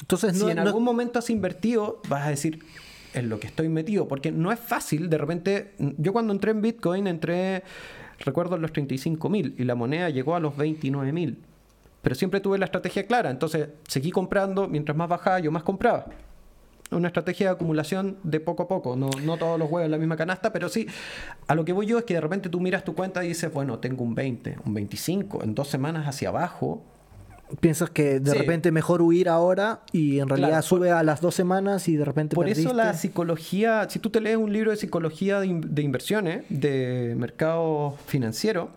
Entonces, 0.00 0.38
si 0.38 0.50
en 0.50 0.58
algún 0.58 0.84
momento 0.84 1.18
has 1.18 1.30
invertido, 1.30 2.00
vas 2.08 2.26
a 2.26 2.30
decir, 2.30 2.60
en 3.16 3.28
lo 3.28 3.40
que 3.40 3.46
estoy 3.46 3.68
metido, 3.68 4.06
porque 4.06 4.30
no 4.30 4.52
es 4.52 4.60
fácil, 4.60 5.08
de 5.08 5.18
repente, 5.18 5.72
yo 5.78 6.12
cuando 6.12 6.32
entré 6.32 6.50
en 6.50 6.60
Bitcoin 6.60 7.06
entré, 7.06 7.62
recuerdo, 8.20 8.56
en 8.56 8.62
los 8.62 8.72
35 8.72 9.28
mil 9.28 9.54
y 9.58 9.64
la 9.64 9.74
moneda 9.74 10.10
llegó 10.10 10.34
a 10.34 10.40
los 10.40 10.56
29 10.56 11.12
mil, 11.12 11.38
pero 12.02 12.14
siempre 12.14 12.40
tuve 12.40 12.58
la 12.58 12.66
estrategia 12.66 13.06
clara, 13.06 13.30
entonces 13.30 13.68
seguí 13.88 14.10
comprando, 14.10 14.68
mientras 14.68 14.96
más 14.96 15.08
bajaba 15.08 15.40
yo 15.40 15.50
más 15.50 15.62
compraba. 15.62 16.06
Una 16.92 17.08
estrategia 17.08 17.48
de 17.48 17.52
acumulación 17.54 18.18
de 18.22 18.38
poco 18.38 18.62
a 18.62 18.68
poco, 18.68 18.94
no, 18.94 19.10
no 19.24 19.36
todos 19.38 19.58
los 19.58 19.68
huevos 19.68 19.86
en 19.86 19.90
la 19.90 19.98
misma 19.98 20.16
canasta, 20.16 20.52
pero 20.52 20.68
sí, 20.68 20.86
a 21.48 21.54
lo 21.56 21.64
que 21.64 21.72
voy 21.72 21.86
yo 21.86 21.98
es 21.98 22.04
que 22.04 22.14
de 22.14 22.20
repente 22.20 22.48
tú 22.48 22.60
miras 22.60 22.84
tu 22.84 22.94
cuenta 22.94 23.24
y 23.24 23.28
dices, 23.28 23.52
bueno, 23.52 23.80
tengo 23.80 24.04
un 24.04 24.14
20, 24.14 24.58
un 24.64 24.74
25, 24.74 25.42
en 25.42 25.54
dos 25.54 25.66
semanas 25.66 26.06
hacia 26.06 26.28
abajo, 26.28 26.84
piensas 27.60 27.90
que 27.90 28.20
de 28.20 28.34
repente 28.34 28.72
mejor 28.72 29.02
huir 29.02 29.28
ahora 29.28 29.82
y 29.92 30.18
en 30.18 30.28
realidad 30.28 30.62
sube 30.62 30.90
a 30.90 31.02
las 31.02 31.20
dos 31.20 31.34
semanas 31.34 31.88
y 31.88 31.96
de 31.96 32.04
repente 32.04 32.34
por 32.34 32.48
eso 32.48 32.72
la 32.72 32.94
psicología 32.94 33.86
si 33.88 33.98
tú 33.98 34.10
te 34.10 34.20
lees 34.20 34.36
un 34.36 34.52
libro 34.52 34.70
de 34.70 34.76
psicología 34.76 35.40
de, 35.40 35.60
de 35.64 35.82
inversiones 35.82 36.44
de 36.48 37.14
mercado 37.16 37.96
financiero 38.06 38.70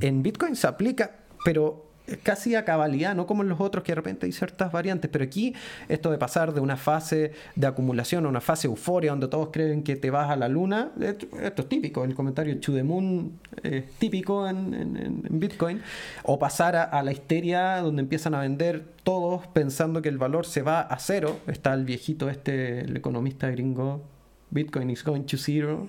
en 0.00 0.22
Bitcoin 0.22 0.56
se 0.56 0.66
aplica 0.66 1.18
pero 1.44 1.89
casi 2.22 2.54
a 2.54 2.64
cabalidad, 2.64 3.14
no 3.14 3.26
como 3.26 3.42
en 3.42 3.48
los 3.48 3.60
otros 3.60 3.84
que 3.84 3.92
de 3.92 3.96
repente 3.96 4.26
hay 4.26 4.32
ciertas 4.32 4.72
variantes, 4.72 5.10
pero 5.10 5.24
aquí 5.24 5.54
esto 5.88 6.10
de 6.10 6.18
pasar 6.18 6.52
de 6.52 6.60
una 6.60 6.76
fase 6.76 7.32
de 7.56 7.66
acumulación 7.66 8.26
a 8.26 8.28
una 8.28 8.40
fase 8.40 8.66
euforia 8.66 9.10
donde 9.10 9.28
todos 9.28 9.50
creen 9.52 9.82
que 9.82 9.96
te 9.96 10.10
vas 10.10 10.30
a 10.30 10.36
la 10.36 10.48
luna, 10.48 10.90
esto, 11.00 11.26
es 11.40 11.68
típico, 11.68 12.04
el 12.04 12.14
comentario 12.14 12.58
to 12.60 12.72
the 12.72 12.82
moon 12.82 13.38
es 13.62 13.90
típico 13.98 14.48
en, 14.48 15.22
Bitcoin, 15.30 15.80
o 16.24 16.38
pasar 16.38 16.76
a, 16.76 16.84
a 16.84 17.02
la 17.02 17.12
histeria 17.12 17.76
donde 17.78 18.02
empiezan 18.02 18.34
a 18.34 18.40
vender 18.40 18.84
todos 19.04 19.46
pensando 19.48 20.02
que 20.02 20.08
el 20.08 20.18
valor 20.18 20.46
se 20.46 20.62
va 20.62 20.80
a 20.80 20.98
cero, 20.98 21.38
está 21.46 21.72
el 21.74 21.84
viejito 21.84 22.28
este, 22.28 22.80
el 22.80 22.96
economista 22.96 23.50
gringo 23.50 24.02
Bitcoin 24.50 24.90
is 24.90 25.04
going 25.04 25.22
to 25.22 25.36
zero, 25.36 25.86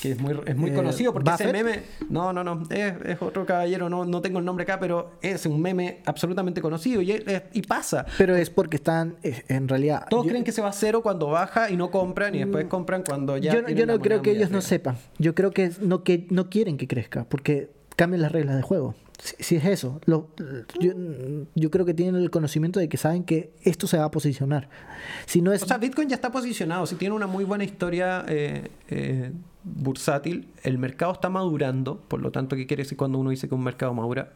que 0.00 0.12
es 0.12 0.20
muy, 0.20 0.38
es 0.46 0.56
muy 0.56 0.70
eh, 0.70 0.74
conocido 0.74 1.12
porque 1.12 1.30
ese 1.30 1.52
meme, 1.52 1.82
no, 2.08 2.32
no, 2.32 2.44
no, 2.44 2.62
es, 2.70 3.20
otro 3.20 3.44
caballero, 3.44 3.88
no, 3.88 4.04
no 4.04 4.22
tengo 4.22 4.38
el 4.38 4.44
nombre 4.44 4.62
acá, 4.62 4.78
pero 4.78 5.12
es 5.20 5.44
un 5.46 5.60
meme 5.60 6.02
absolutamente 6.06 6.60
conocido 6.60 7.02
y, 7.02 7.22
y 7.52 7.62
pasa. 7.62 8.06
Pero 8.16 8.36
es 8.36 8.50
porque 8.50 8.76
están, 8.76 9.16
en 9.22 9.68
realidad... 9.68 10.06
Todos 10.08 10.26
creen 10.26 10.44
que 10.44 10.52
se 10.52 10.62
va 10.62 10.68
a 10.68 10.72
cero 10.72 11.02
cuando 11.02 11.28
baja 11.28 11.70
y 11.70 11.76
no 11.76 11.90
compran 11.90 12.34
y 12.34 12.38
después 12.38 12.66
mm, 12.66 12.68
compran 12.68 13.02
cuando 13.02 13.36
ya... 13.36 13.52
Yo, 13.52 13.68
yo 13.68 13.86
no 13.86 13.98
creo 13.98 14.22
que 14.22 14.30
ellos 14.30 14.50
no 14.50 14.60
sepan, 14.60 14.96
yo 15.18 15.34
creo 15.34 15.50
que 15.50 15.72
no, 15.80 16.04
que 16.04 16.26
no 16.30 16.50
quieren 16.50 16.76
que 16.78 16.86
crezca, 16.86 17.24
porque 17.24 17.77
cambian 17.98 18.22
las 18.22 18.30
reglas 18.30 18.54
de 18.54 18.62
juego. 18.62 18.94
Si, 19.18 19.56
es 19.56 19.64
eso, 19.64 20.00
yo, 20.06 20.28
yo, 21.56 21.70
creo 21.72 21.84
que 21.84 21.92
tienen 21.92 22.22
el 22.22 22.30
conocimiento 22.30 22.78
de 22.78 22.88
que 22.88 22.96
saben 22.96 23.24
que 23.24 23.52
esto 23.64 23.88
se 23.88 23.98
va 23.98 24.04
a 24.04 24.10
posicionar. 24.12 24.68
Si 25.26 25.42
no 25.42 25.52
es... 25.52 25.64
O 25.64 25.66
sea, 25.66 25.78
Bitcoin 25.78 26.08
ya 26.08 26.14
está 26.14 26.30
posicionado, 26.30 26.86
si 26.86 26.94
tiene 26.94 27.16
una 27.16 27.26
muy 27.26 27.42
buena 27.42 27.64
historia 27.64 28.24
eh, 28.28 28.70
eh, 28.88 29.32
bursátil, 29.64 30.48
el 30.62 30.78
mercado 30.78 31.10
está 31.10 31.28
madurando, 31.28 31.98
por 32.06 32.20
lo 32.20 32.30
tanto, 32.30 32.54
¿qué 32.54 32.68
quiere 32.68 32.84
decir 32.84 32.96
cuando 32.96 33.18
uno 33.18 33.30
dice 33.30 33.48
que 33.48 33.56
un 33.56 33.64
mercado 33.64 33.92
madura? 33.92 34.34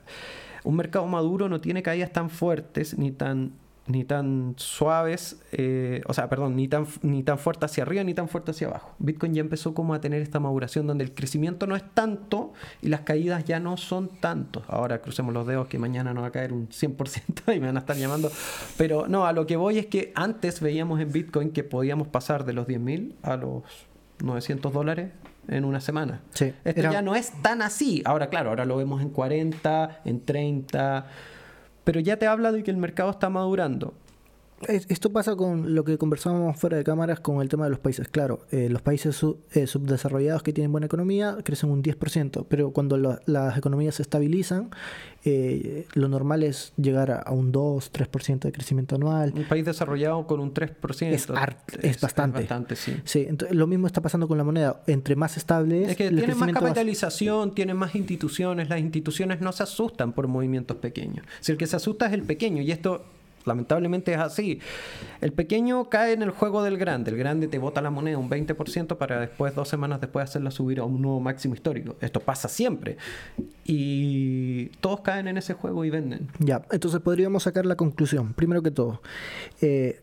Un 0.64 0.74
mercado 0.74 1.06
maduro 1.06 1.48
no 1.48 1.60
tiene 1.60 1.84
caídas 1.84 2.10
tan 2.10 2.28
fuertes 2.28 2.98
ni 2.98 3.12
tan 3.12 3.52
ni 3.86 4.04
tan 4.04 4.54
suaves, 4.58 5.40
eh, 5.50 6.02
o 6.06 6.14
sea, 6.14 6.28
perdón, 6.28 6.54
ni 6.54 6.68
tan, 6.68 6.86
ni 7.02 7.22
tan 7.22 7.38
fuerte 7.38 7.66
hacia 7.66 7.82
arriba 7.82 8.04
ni 8.04 8.14
tan 8.14 8.28
fuerte 8.28 8.52
hacia 8.52 8.68
abajo. 8.68 8.94
Bitcoin 8.98 9.34
ya 9.34 9.40
empezó 9.40 9.74
como 9.74 9.92
a 9.94 10.00
tener 10.00 10.22
esta 10.22 10.38
maduración 10.38 10.86
donde 10.86 11.02
el 11.04 11.12
crecimiento 11.14 11.66
no 11.66 11.74
es 11.74 11.82
tanto 11.92 12.52
y 12.80 12.88
las 12.88 13.00
caídas 13.00 13.44
ya 13.44 13.58
no 13.58 13.76
son 13.76 14.08
tantos. 14.20 14.62
Ahora 14.68 15.00
crucemos 15.00 15.34
los 15.34 15.46
dedos 15.46 15.66
que 15.66 15.78
mañana 15.78 16.14
no 16.14 16.22
va 16.22 16.28
a 16.28 16.32
caer 16.32 16.52
un 16.52 16.68
100% 16.68 17.54
y 17.56 17.60
me 17.60 17.66
van 17.66 17.76
a 17.76 17.80
estar 17.80 17.96
llamando. 17.96 18.30
Pero 18.76 19.08
no, 19.08 19.26
a 19.26 19.32
lo 19.32 19.46
que 19.46 19.56
voy 19.56 19.78
es 19.78 19.86
que 19.86 20.12
antes 20.14 20.60
veíamos 20.60 21.00
en 21.00 21.10
Bitcoin 21.10 21.50
que 21.50 21.64
podíamos 21.64 22.06
pasar 22.06 22.44
de 22.44 22.52
los 22.52 22.68
10.000 22.68 23.14
a 23.22 23.36
los 23.36 23.62
900 24.22 24.72
dólares 24.72 25.10
en 25.48 25.64
una 25.64 25.80
semana. 25.80 26.20
Sí, 26.30 26.52
Esto 26.64 26.82
ya 26.82 27.02
no 27.02 27.16
es 27.16 27.32
tan 27.42 27.62
así. 27.62 28.00
Ahora, 28.04 28.28
claro, 28.28 28.50
ahora 28.50 28.64
lo 28.64 28.76
vemos 28.76 29.02
en 29.02 29.10
40, 29.10 30.02
en 30.04 30.24
30 30.24 31.06
pero 31.84 32.00
ya 32.00 32.16
te 32.16 32.26
habla 32.26 32.52
de 32.52 32.62
que 32.62 32.70
el 32.70 32.76
mercado 32.76 33.10
está 33.10 33.30
madurando. 33.30 33.94
Esto 34.68 35.12
pasa 35.12 35.36
con 35.36 35.74
lo 35.74 35.84
que 35.84 35.98
conversábamos 35.98 36.56
fuera 36.56 36.76
de 36.76 36.84
cámaras 36.84 37.20
con 37.20 37.40
el 37.40 37.48
tema 37.48 37.64
de 37.64 37.70
los 37.70 37.78
países. 37.78 38.08
Claro, 38.08 38.46
eh, 38.50 38.68
los 38.68 38.82
países 38.82 39.24
eh, 39.52 39.66
subdesarrollados 39.66 40.42
que 40.42 40.52
tienen 40.52 40.72
buena 40.72 40.86
economía 40.86 41.38
crecen 41.44 41.70
un 41.70 41.82
10%, 41.82 42.46
pero 42.48 42.72
cuando 42.72 42.96
las 43.26 43.58
economías 43.58 43.96
se 43.96 44.02
estabilizan, 44.02 44.70
eh, 45.24 45.86
lo 45.94 46.08
normal 46.08 46.42
es 46.42 46.72
llegar 46.76 47.10
a, 47.10 47.30
un 47.32 47.52
2-3% 47.52 48.40
de 48.40 48.52
crecimiento 48.52 48.96
anual. 48.96 49.32
Un 49.34 49.44
país 49.44 49.64
desarrollado 49.64 50.26
con 50.26 50.40
un 50.40 50.52
3% 50.52 51.06
es, 51.08 51.28
es, 51.82 52.00
bastante. 52.00 52.76
sí. 52.76 52.96
sí 53.04 53.26
entonces, 53.28 53.56
lo 53.56 53.66
mismo 53.66 53.86
está 53.86 54.00
pasando 54.00 54.28
con 54.28 54.38
la 54.38 54.44
moneda. 54.44 54.82
Entre 54.86 55.16
más 55.16 55.36
estable 55.36 55.84
es, 55.84 55.90
es 55.90 55.96
que 55.96 56.08
tiene 56.10 56.34
más 56.34 56.52
capitalización, 56.52 57.54
tiene 57.54 57.74
más 57.74 57.94
instituciones. 57.94 58.68
Las 58.68 58.80
instituciones 58.80 59.40
no 59.40 59.52
se 59.52 59.62
asustan 59.62 60.12
por 60.12 60.28
movimientos 60.28 60.76
pequeños. 60.78 61.24
Si 61.40 61.52
el 61.52 61.58
que 61.58 61.66
se 61.66 61.76
asusta 61.76 62.06
es 62.06 62.12
el 62.12 62.22
pequeño, 62.22 62.62
y 62.62 62.70
esto 62.70 63.04
Lamentablemente 63.44 64.12
es 64.12 64.18
así. 64.18 64.60
El 65.20 65.32
pequeño 65.32 65.88
cae 65.88 66.12
en 66.12 66.22
el 66.22 66.30
juego 66.30 66.62
del 66.62 66.78
grande. 66.78 67.10
El 67.10 67.16
grande 67.16 67.48
te 67.48 67.58
bota 67.58 67.80
la 67.80 67.90
moneda 67.90 68.18
un 68.18 68.30
20% 68.30 68.96
para 68.96 69.20
después, 69.20 69.54
dos 69.54 69.68
semanas 69.68 70.00
después, 70.00 70.24
hacerla 70.24 70.50
subir 70.50 70.80
a 70.80 70.84
un 70.84 71.00
nuevo 71.02 71.20
máximo 71.20 71.54
histórico. 71.54 71.96
Esto 72.00 72.20
pasa 72.20 72.48
siempre. 72.48 72.96
Y 73.64 74.66
todos 74.80 75.00
caen 75.00 75.28
en 75.28 75.36
ese 75.36 75.54
juego 75.54 75.84
y 75.84 75.90
venden. 75.90 76.28
Ya, 76.38 76.62
entonces 76.70 77.00
podríamos 77.00 77.42
sacar 77.44 77.66
la 77.66 77.76
conclusión. 77.76 78.34
Primero 78.34 78.62
que 78.62 78.70
todo, 78.70 79.02
eh, 79.60 80.00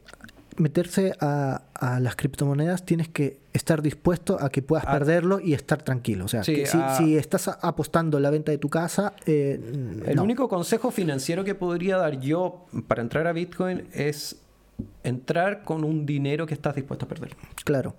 meterse 0.59 1.13
a, 1.19 1.61
las 2.01 2.15
criptomonedas 2.15 2.85
tienes 2.85 3.07
que 3.07 3.39
estar 3.53 3.81
dispuesto 3.81 4.37
a 4.39 4.49
que 4.49 4.61
puedas 4.61 4.85
ah. 4.87 4.91
perderlo 4.91 5.39
y 5.39 5.53
estar 5.53 5.81
tranquilo. 5.81 6.25
O 6.25 6.27
sea, 6.27 6.43
si, 6.43 6.63
ah. 6.73 6.99
estás 7.17 7.47
apostando 7.47 8.19
la 8.19 8.29
venta 8.29 8.51
de 8.51 8.57
tu 8.57 8.69
casa... 8.69 9.13
Eh, 9.25 9.59
el 10.05 10.19
único 10.19 10.47
consejo 10.49 10.91
financiero 10.91 11.43
que 11.43 11.55
podría 11.55 11.97
dar 11.97 12.19
yo 12.19 12.65
para 12.87 13.01
entrar 13.01 13.27
a 13.27 13.33
Bitcoin 13.33 13.87
es 13.93 14.37
entrar 15.03 15.63
con 15.63 15.83
un 15.83 16.05
dinero 16.05 16.45
que 16.45 16.53
estás 16.53 16.75
dispuesto 16.75 17.05
a 17.05 17.07
perder. 17.07 17.35
Claro. 17.63 17.95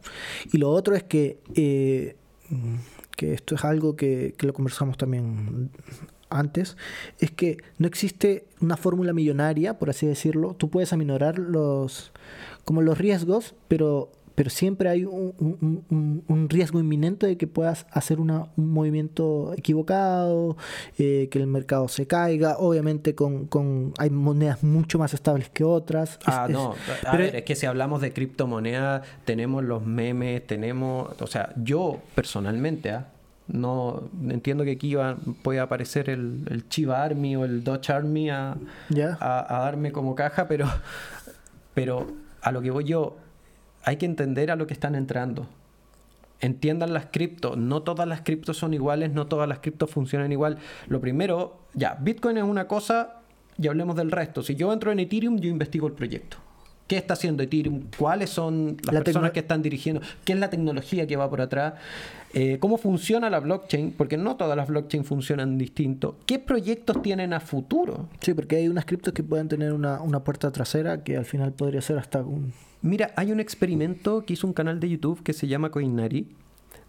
Y 0.53 0.59
lo 0.59 0.71
otro 0.71 0.95
es 0.95 1.03
que, 1.03 1.41
eh, 1.55 2.17
que 3.17 3.35
esto 3.35 3.55
es 3.55 3.65
algo 3.65 3.97
que, 3.97 4.35
que 4.37 4.47
lo 4.47 4.53
conversamos 4.53 4.97
también 4.97 5.71
antes, 6.31 6.77
es 7.19 7.31
que 7.31 7.59
no 7.79 7.87
existe 7.87 8.47
una 8.61 8.77
fórmula 8.77 9.13
millonaria, 9.13 9.79
por 9.79 9.91
así 9.91 10.07
decirlo. 10.07 10.55
Tú 10.55 10.71
puedes 10.71 10.93
aminorar 10.93 11.39
los, 11.39 12.13
como 12.65 12.83
los 12.83 12.97
riesgos, 12.99 13.55
pero 13.69 14.11
pero 14.37 14.49
siempre 14.49 14.89
hay 14.89 15.05
un, 15.05 15.35
un- 15.91 16.25
un 16.27 16.49
riesgo 16.49 16.81
inminente 16.81 17.27
de 17.27 17.37
que 17.37 17.47
puedas 17.47 17.85
hacer 17.91 18.21
una- 18.21 18.47
un 18.57 18.73
movimiento 18.73 19.53
equivocado, 19.55 20.57
eh, 20.99 21.29
que 21.31 21.39
el 21.39 21.47
mercado 21.47 21.89
se 21.89 22.07
caiga. 22.07 22.57
Obviamente 22.59 23.15
con, 23.15 23.47
con 23.49 23.93
hay 23.99 24.09
monedas 24.09 24.63
mucho 24.63 24.99
más 24.99 25.13
estables 25.13 25.51
que 25.51 25.63
otras. 25.63 26.13
Es- 26.13 26.19
Ah, 26.25 26.47
es- 26.49 26.55
no. 26.55 26.71
A 26.71 27.11
pero- 27.13 27.25
ver, 27.25 27.37
es 27.37 27.43
que 27.43 27.55
si 27.55 27.67
hablamos 27.67 28.01
de 28.01 28.15
criptomonedas, 28.15 29.07
tenemos 29.27 29.63
los 29.63 29.85
memes, 29.85 30.47
tenemos. 30.47 31.11
O 31.21 31.27
sea, 31.27 31.53
yo 31.63 32.01
personalmente, 32.15 32.93
¿ah? 32.93 33.09
No 33.53 34.09
entiendo 34.29 34.65
que 34.65 34.73
aquí 34.73 34.95
va- 34.95 35.17
puede 35.43 35.61
aparecer 35.61 36.09
el, 36.11 36.47
el 36.51 36.69
Chiva 36.69 37.03
Army 37.03 37.37
o 37.37 37.45
el 37.45 37.63
Dodge 37.65 37.91
Army 37.91 38.31
a, 38.31 38.57
a- 39.21 39.57
a 39.57 39.61
darme 39.65 39.93
como 39.93 40.15
caja, 40.15 40.47
pero, 40.49 40.67
pero 41.75 42.07
a 42.43 42.53
lo 42.53 42.63
que 42.63 42.71
voy 42.71 42.85
yo, 42.85 43.17
hay 43.85 43.97
que 43.97 44.07
entender 44.07 44.51
a 44.51 44.57
lo 44.57 44.67
que 44.67 44.75
están 44.75 44.95
entrando. 44.95 45.47
Entiendan 46.41 46.95
las 46.95 47.07
criptos, 47.11 47.57
no 47.59 47.83
todas 47.83 48.09
las 48.09 48.23
criptos 48.23 48.57
son 48.57 48.73
iguales, 48.73 49.13
no 49.13 49.27
todas 49.27 49.47
las 49.49 49.59
criptos 49.59 49.91
funcionan 49.91 50.33
igual. 50.33 50.57
Lo 50.89 51.01
primero, 51.01 51.59
ya, 51.75 51.99
Bitcoin 52.01 52.39
es 52.39 52.45
una 52.45 52.67
cosa 52.67 53.17
y 53.59 53.69
hablemos 53.69 53.95
del 53.97 54.11
resto. 54.11 54.43
Si 54.43 54.55
yo 54.55 54.73
entro 54.73 54.91
en 54.91 55.01
Ethereum, 55.01 55.39
yo 55.39 55.51
investigo 55.51 55.87
el 55.87 55.93
proyecto. 55.93 56.39
¿Qué 56.91 56.97
está 56.97 57.15
haciendo 57.15 57.45
Ethereum? 57.45 57.83
¿Cuáles 57.97 58.31
son 58.31 58.77
las 58.83 58.93
La 58.93 59.05
personas 59.05 59.31
que 59.31 59.39
están 59.39 59.63
dirigiendo? 59.63 60.03
¿Qué 60.25 60.33
es 60.33 60.39
la 60.41 60.51
tecnología 60.51 61.07
que 61.07 61.15
va 61.15 61.31
por 61.31 61.41
atrás? 61.41 61.75
Eh, 62.35 62.57
¿Cómo 62.59 62.79
funciona 62.79 63.31
la 63.31 63.39
blockchain? 63.39 63.93
Porque 63.93 64.17
no 64.17 64.35
todas 64.35 64.57
las 64.57 64.67
blockchain 64.67 65.05
funcionan 65.05 65.57
distinto. 65.57 66.17
¿Qué 66.27 66.41
proyectos 66.41 67.01
tienen 67.01 67.33
a 67.33 67.39
futuro? 67.39 68.09
Sí, 68.19 68.35
porque 68.35 68.57
hay 68.57 68.67
unas 68.67 68.87
criptos 68.87 69.15
que 69.15 69.23
pueden 69.23 69.47
tener 69.47 69.73
una, 69.73 70.03
una 70.03 70.25
puerta 70.25 70.51
trasera 70.51 71.05
que 71.05 71.17
al 71.17 71.25
final 71.27 71.53
podría 71.53 71.81
ser 71.81 71.97
hasta 71.97 72.23
un... 72.23 72.53
Mira, 72.83 73.13
hay 73.15 73.31
un 73.31 73.39
experimento 73.39 74.25
que 74.25 74.33
hizo 74.33 74.49
un 74.49 74.53
canal 74.53 74.81
de 74.81 74.89
YouTube 74.89 75.23
que 75.23 75.33
se 75.33 75.47
llama 75.47 75.71
Coinari, 75.71 76.27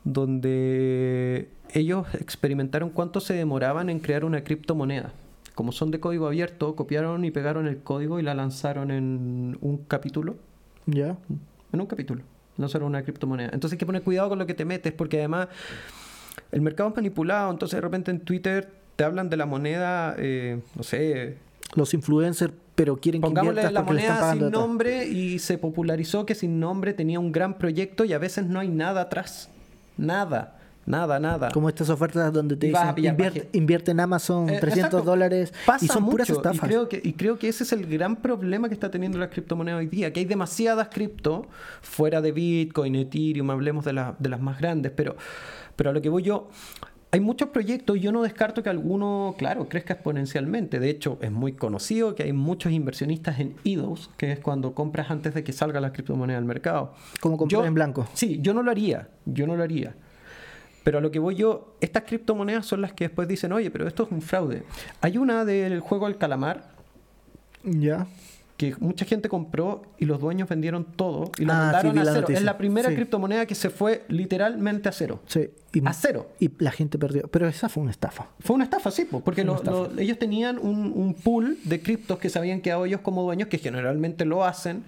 donde 0.03 1.47
ellos 1.75 2.07
experimentaron 2.15 2.89
cuánto 2.89 3.19
se 3.19 3.35
demoraban 3.35 3.87
en 3.91 3.99
crear 3.99 4.25
una 4.25 4.43
criptomoneda. 4.43 5.13
Como 5.61 5.71
son 5.71 5.91
de 5.91 5.99
código 5.99 6.25
abierto, 6.25 6.75
copiaron 6.75 7.23
y 7.23 7.29
pegaron 7.29 7.67
el 7.67 7.83
código 7.83 8.19
y 8.19 8.23
la 8.23 8.33
lanzaron 8.33 8.89
en 8.89 9.59
un 9.61 9.77
capítulo. 9.87 10.37
¿Ya? 10.87 11.17
En 11.71 11.79
un 11.79 11.85
capítulo. 11.85 12.23
Lanzaron 12.57 12.87
una 12.87 13.03
criptomoneda. 13.03 13.51
Entonces 13.53 13.73
hay 13.73 13.77
que 13.77 13.85
poner 13.85 14.01
cuidado 14.01 14.29
con 14.29 14.39
lo 14.39 14.47
que 14.47 14.55
te 14.55 14.65
metes, 14.65 14.91
porque 14.91 15.19
además 15.19 15.49
el 16.51 16.61
mercado 16.61 16.89
es 16.89 16.95
manipulado. 16.95 17.51
Entonces 17.51 17.77
de 17.77 17.81
repente 17.81 18.09
en 18.09 18.21
Twitter 18.21 18.71
te 18.95 19.03
hablan 19.03 19.29
de 19.29 19.37
la 19.37 19.45
moneda, 19.45 20.15
eh, 20.17 20.61
no 20.75 20.81
sé, 20.81 21.37
Los 21.75 21.93
influencers, 21.93 22.51
pero 22.73 22.97
quieren 22.97 23.21
que 23.21 23.27
Pongámosle 23.27 23.61
inviertas 23.61 23.71
la 23.71 23.83
moneda 23.83 24.33
sin 24.33 24.49
nombre 24.49 25.05
y 25.09 25.37
se 25.37 25.59
popularizó 25.59 26.25
que 26.25 26.33
sin 26.33 26.59
nombre 26.59 26.93
tenía 26.93 27.19
un 27.19 27.31
gran 27.31 27.59
proyecto 27.59 28.03
y 28.03 28.13
a 28.13 28.17
veces 28.17 28.47
no 28.47 28.61
hay 28.61 28.69
nada 28.69 29.01
atrás. 29.01 29.51
Nada, 29.95 30.59
nada, 30.85 31.19
nada. 31.19 31.49
Como 31.51 31.69
estas 31.69 31.89
ofertas 31.89 32.31
donde 32.33 32.55
te 32.55 32.67
dicen 32.67 32.95
pillar 32.95 33.13
invierte, 33.13 33.39
baje". 33.41 33.49
invierte 33.53 33.91
en 33.91 33.99
Amazon 33.99 34.49
Eh, 34.49 34.59
300 34.59 34.77
exacto. 34.87 35.01
dólares 35.01 35.53
Pasa 35.65 35.85
y 35.85 35.87
son 35.87 36.09
puras 36.09 36.29
mucho, 36.29 36.39
estafas. 36.41 36.57
Y 36.63 36.67
creo, 36.67 36.89
que, 36.89 37.01
y 37.03 37.13
creo 37.13 37.37
que 37.39 37.47
ese 37.49 37.63
es 37.63 37.71
el 37.71 37.85
gran 37.87 38.15
problema 38.17 38.67
que 38.67 38.73
está 38.73 38.91
teniendo 38.91 39.17
la 39.17 39.29
criptomoneda 39.29 39.77
hoy 39.77 39.87
día, 39.87 40.11
que 40.13 40.19
hay 40.21 40.25
demasiadas 40.25 40.89
cripto 40.89 41.47
fuera 41.81 42.21
de 42.21 42.31
Bitcoin, 42.31 42.95
Ethereum, 42.95 43.49
hablemos 43.51 43.85
de, 43.85 43.93
la- 43.93 44.15
de 44.19 44.29
las 44.29 44.41
más 44.41 44.59
grandes, 44.59 44.91
pero, 44.95 45.15
pero 45.75 45.91
a 45.91 45.93
lo 45.93 46.01
que 46.01 46.09
voy 46.09 46.23
yo, 46.23 46.49
hay 47.13 47.19
muchos 47.19 47.49
proyectos 47.49 47.97
y 47.97 47.99
yo 47.99 48.13
no 48.13 48.21
descarto 48.23 48.63
que 48.63 48.69
alguno, 48.69 49.35
claro, 49.37 49.67
crezca 49.67 49.95
exponencialmente. 49.95 50.79
De 50.79 50.89
hecho, 50.89 51.17
es 51.21 51.29
muy 51.29 51.51
conocido 51.51 52.15
que 52.15 52.23
hay 52.23 52.31
muchos 52.31 52.71
inversionistas 52.71 53.37
en 53.41 53.55
EDOS, 53.65 54.09
que 54.15 54.31
es 54.31 54.39
cuando 54.39 54.73
compras 54.73 55.11
antes 55.11 55.33
de 55.33 55.43
que 55.43 55.51
salga 55.51 55.81
la 55.81 55.91
criptomoneda 55.91 56.37
al 56.37 56.45
mercado. 56.45 56.93
Como 57.19 57.35
comprar 57.37 57.61
Yo- 57.63 57.67
en 57.67 57.73
blanco. 57.73 58.07
Sí, 58.13 58.39
yo 58.41 58.53
no 58.53 58.63
lo 58.63 58.71
haría, 58.71 59.09
yo 59.25 59.45
no 59.45 59.57
lo 59.57 59.63
haría. 59.63 59.93
Pero 60.83 60.97
a 60.97 61.01
lo 61.01 61.11
que 61.11 61.19
voy 61.19 61.35
yo, 61.35 61.75
estas 61.79 62.03
criptomonedas 62.03 62.65
son 62.65 62.81
las 62.81 62.93
que 62.93 63.05
después 63.05 63.27
dicen, 63.27 63.51
oye, 63.53 63.69
pero 63.69 63.87
esto 63.87 64.03
es 64.03 64.11
un 64.11 64.21
fraude. 64.21 64.63
Hay 65.01 65.17
una 65.17 65.45
del 65.45 65.79
juego 65.79 66.07
del 66.07 66.17
calamar 66.17 66.71
Ya. 67.63 68.07
que 68.57 68.75
mucha 68.79 69.05
gente 69.05 69.27
compró 69.29 69.83
y 69.97 70.05
los 70.05 70.19
dueños 70.19 70.47
vendieron 70.49 70.83
todo 70.85 71.31
y 71.39 71.45
la 71.45 71.53
Ah, 71.53 71.63
mandaron 71.65 71.97
a 71.97 72.03
la 72.03 72.11
cero. 72.11 72.21
noticia. 72.21 72.37
Es 72.39 72.43
la 72.43 72.57
primera 72.57 72.89
Sí. 72.89 72.95
criptomoneda 72.95 73.45
que 73.47 73.55
se 73.55 73.69
fue 73.71 74.03
literalmente 74.07 74.87
a 74.89 74.91
cero. 74.91 75.19
Sí. 75.27 75.49
Y, 75.73 75.85
A 75.85 75.93
cero. 75.93 76.29
Y 76.39 76.49
la 76.59 76.71
gente 76.71 76.97
perdió. 76.99 77.27
Pero 77.27 77.47
esa 77.47 77.69
fue 77.69 77.81
una 77.83 77.91
estafa. 77.91 78.27
Fue 78.39 78.55
una 78.55 78.63
estafa, 78.65 78.91
sí, 78.91 79.05
po, 79.05 79.21
porque 79.21 79.41
Fue 79.43 79.51
una 79.51 79.53
lo- 79.53 79.57
estafa. 79.83 79.95
lo- 79.95 80.01
ellos 80.01 80.19
tenían 80.19 80.59
un, 80.59 80.91
un 80.95 81.13
pool 81.15 81.57
de 81.63 81.81
criptos 81.81 82.19
que 82.19 82.29
se 82.29 82.37
habían 82.39 82.61
quedado 82.61 82.85
ellos 82.85 83.01
como 83.01 83.23
dueños, 83.23 83.47
que 83.49 83.57
generalmente 83.57 84.25
lo 84.25 84.43
hacen, 84.45 84.83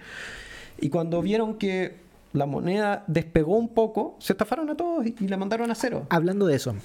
y 0.79 0.89
cuando 0.89 1.21
vieron 1.21 1.55
que 1.55 2.02
la 2.33 2.45
moneda 2.45 3.03
despegó 3.07 3.55
un 3.57 3.69
poco, 3.69 4.17
se 4.19 4.33
estafaron 4.33 4.69
a 4.69 4.75
todos 4.75 5.05
y, 5.05 5.15
y 5.19 5.27
la 5.27 5.37
mandaron 5.37 5.71
a 5.71 5.75
cero. 5.75 6.05
Hablando 6.09 6.45
de 6.47 6.55
eso, 6.55 6.75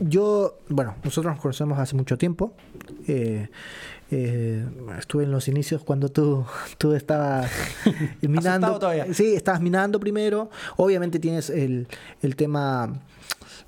yo, 0.00 0.58
bueno, 0.68 0.94
nosotros 1.02 1.34
nos 1.34 1.42
conocemos 1.42 1.78
hace 1.78 1.96
mucho 1.96 2.16
tiempo. 2.16 2.52
Eh, 3.08 3.48
eh, 4.10 4.64
estuve 4.98 5.24
en 5.24 5.32
los 5.32 5.48
inicios 5.48 5.82
cuando 5.82 6.08
tú, 6.08 6.44
tú 6.78 6.94
estabas 6.94 7.50
minando. 8.22 8.78
Todavía. 8.78 9.12
Sí, 9.12 9.34
estabas 9.34 9.60
minando 9.60 9.98
primero. 9.98 10.50
Obviamente 10.76 11.18
tienes 11.18 11.50
el, 11.50 11.88
el 12.22 12.36
tema 12.36 13.00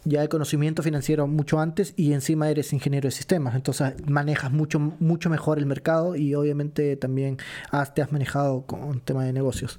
ya 0.05 0.21
de 0.23 0.29
conocimiento 0.29 0.83
financiero 0.85 1.27
mucho 1.27 1.59
antes 1.61 1.93
y 1.97 2.13
encima 2.15 2.49
eres 2.49 2.73
ingeniero 2.73 3.09
de 3.09 3.11
sistemas, 3.11 3.55
entonces 3.55 3.93
manejas 4.09 4.51
mucho, 4.51 4.79
mucho 4.79 5.29
mejor 5.29 5.59
el 5.59 5.67
mercado 5.67 6.17
y 6.17 6.35
obviamente 6.35 6.97
también 6.97 7.37
has- 7.71 7.93
te 7.93 8.01
has 8.01 8.11
manejado 8.11 8.63
con 8.63 9.01
tema 9.01 9.25
de 9.25 9.35
negocios. 9.35 9.79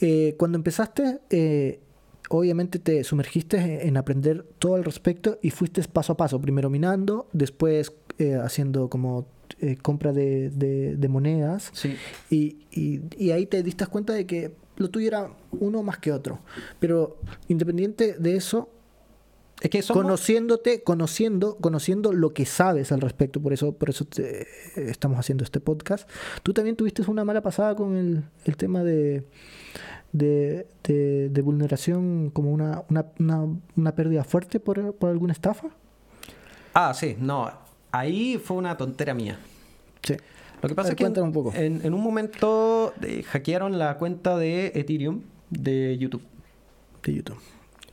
Eh, 0.00 0.34
cuando 0.38 0.56
empezaste, 0.56 1.18
eh, 1.30 1.80
obviamente 2.28 2.78
te 2.78 3.04
sumergiste 3.04 3.86
en 3.86 3.96
aprender 3.96 4.44
todo 4.58 4.76
al 4.76 4.84
respecto 4.84 5.38
y 5.42 5.50
fuiste 5.50 5.82
paso 5.84 6.12
a 6.12 6.16
paso, 6.16 6.40
primero 6.40 6.70
minando, 6.70 7.28
después 7.32 7.92
eh, 8.18 8.34
haciendo 8.34 8.88
como 8.88 9.26
eh, 9.60 9.76
compra 9.82 10.12
de, 10.12 10.50
de- 10.50 10.96
de 10.96 11.08
monedas 11.08 11.70
Sí. 11.72 11.96
y, 12.30 12.66
y- 12.70 13.00
y 13.18 13.30
ahí 13.32 13.46
te 13.46 13.62
diste 13.62 13.86
cuenta 13.86 14.12
de 14.12 14.24
que 14.26 14.54
lo 14.76 14.88
tuyo 14.90 15.08
era 15.08 15.30
uno 15.52 15.82
más 15.82 15.98
que 15.98 16.12
otro. 16.12 16.38
Pero 16.78 17.18
independiente 17.48 18.14
de 18.18 18.36
eso, 18.36 18.70
Es 19.60 19.68
que 19.70 19.82
somos- 19.82 20.02
conociéndote, 20.02 20.82
conociendo, 20.82 21.56
conociendo 21.56 22.12
lo 22.12 22.32
que 22.32 22.46
sabes 22.46 22.92
al 22.92 23.00
respecto, 23.00 23.40
por 23.42 23.52
eso, 23.52 23.72
por 23.72 23.90
eso 23.90 24.04
te- 24.06 24.46
estamos 24.76 25.18
haciendo 25.18 25.44
este 25.44 25.60
podcast. 25.60 26.08
Tú 26.42 26.52
también 26.54 26.76
tuviste 26.76 27.02
una 27.10 27.24
mala 27.24 27.42
pasada 27.42 27.74
con 27.76 27.96
el, 27.96 28.24
el 28.46 28.56
tema 28.56 28.82
de, 28.82 29.24
de, 30.12 30.66
de- 30.84 31.28
de 31.28 31.42
vulneración, 31.42 32.30
como 32.30 32.52
una, 32.52 32.84
una, 32.88 33.06
una, 33.18 33.46
una 33.76 33.94
pérdida 33.94 34.24
fuerte 34.24 34.60
por, 34.60 34.94
por 34.94 35.10
alguna 35.10 35.32
estafa. 35.32 35.68
Ah, 36.72 36.94
sí, 36.94 37.16
no. 37.18 37.50
Ahí 37.92 38.38
fue 38.42 38.56
una 38.56 38.76
tontera 38.76 39.12
mía. 39.14 39.38
Sí. 40.02 40.14
Lo 40.62 40.68
que 40.68 40.74
pasa 40.74 40.90
ver, 40.94 41.02
es 41.06 41.12
que 41.14 41.20
un 41.20 41.32
poco. 41.32 41.52
En, 41.54 41.80
en 41.84 41.94
un 41.94 42.02
momento 42.02 42.92
eh, 43.02 43.22
hackearon 43.24 43.78
la 43.78 43.96
cuenta 43.98 44.36
de 44.38 44.72
Ethereum 44.74 45.22
de 45.50 45.96
YouTube. 45.98 46.22
De 47.02 47.14
YouTube. 47.14 47.38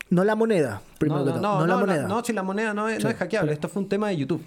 No 0.10 0.24
la 0.24 0.36
moneda, 0.36 0.82
primero 1.00 1.26
no, 1.26 1.26
que 1.26 1.32
no, 1.39 1.41
todo. 1.41 1.60
no, 1.60 1.67
No, 1.67 1.74
la 1.74 1.78
moneda. 1.80 2.08
no, 2.08 2.24
si 2.24 2.34
la 2.34 2.43
moneda 2.43 2.74
no 2.74 2.88
es, 2.88 3.04
no 3.04 3.10
Sí, 3.10 3.13
es 3.13 3.20
hackeable, 3.20 3.54
esto 3.54 3.67
fue 3.67 3.82
un 3.84 3.89
tema 3.89 4.08
de 4.10 4.17
YouTube. 4.17 4.41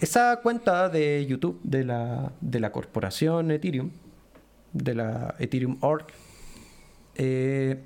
Esa 0.00 0.40
cuenta 0.42 0.88
de 0.88 1.24
YouTube 1.26 1.60
de 1.62 1.84
la, 1.84 2.32
de 2.40 2.58
la 2.60 2.72
corporación 2.72 3.50
Ethereum, 3.50 3.90
de 4.72 4.94
la 4.94 5.34
Ethereum 5.38 5.76
Org, 5.80 6.06
eh, 7.14 7.82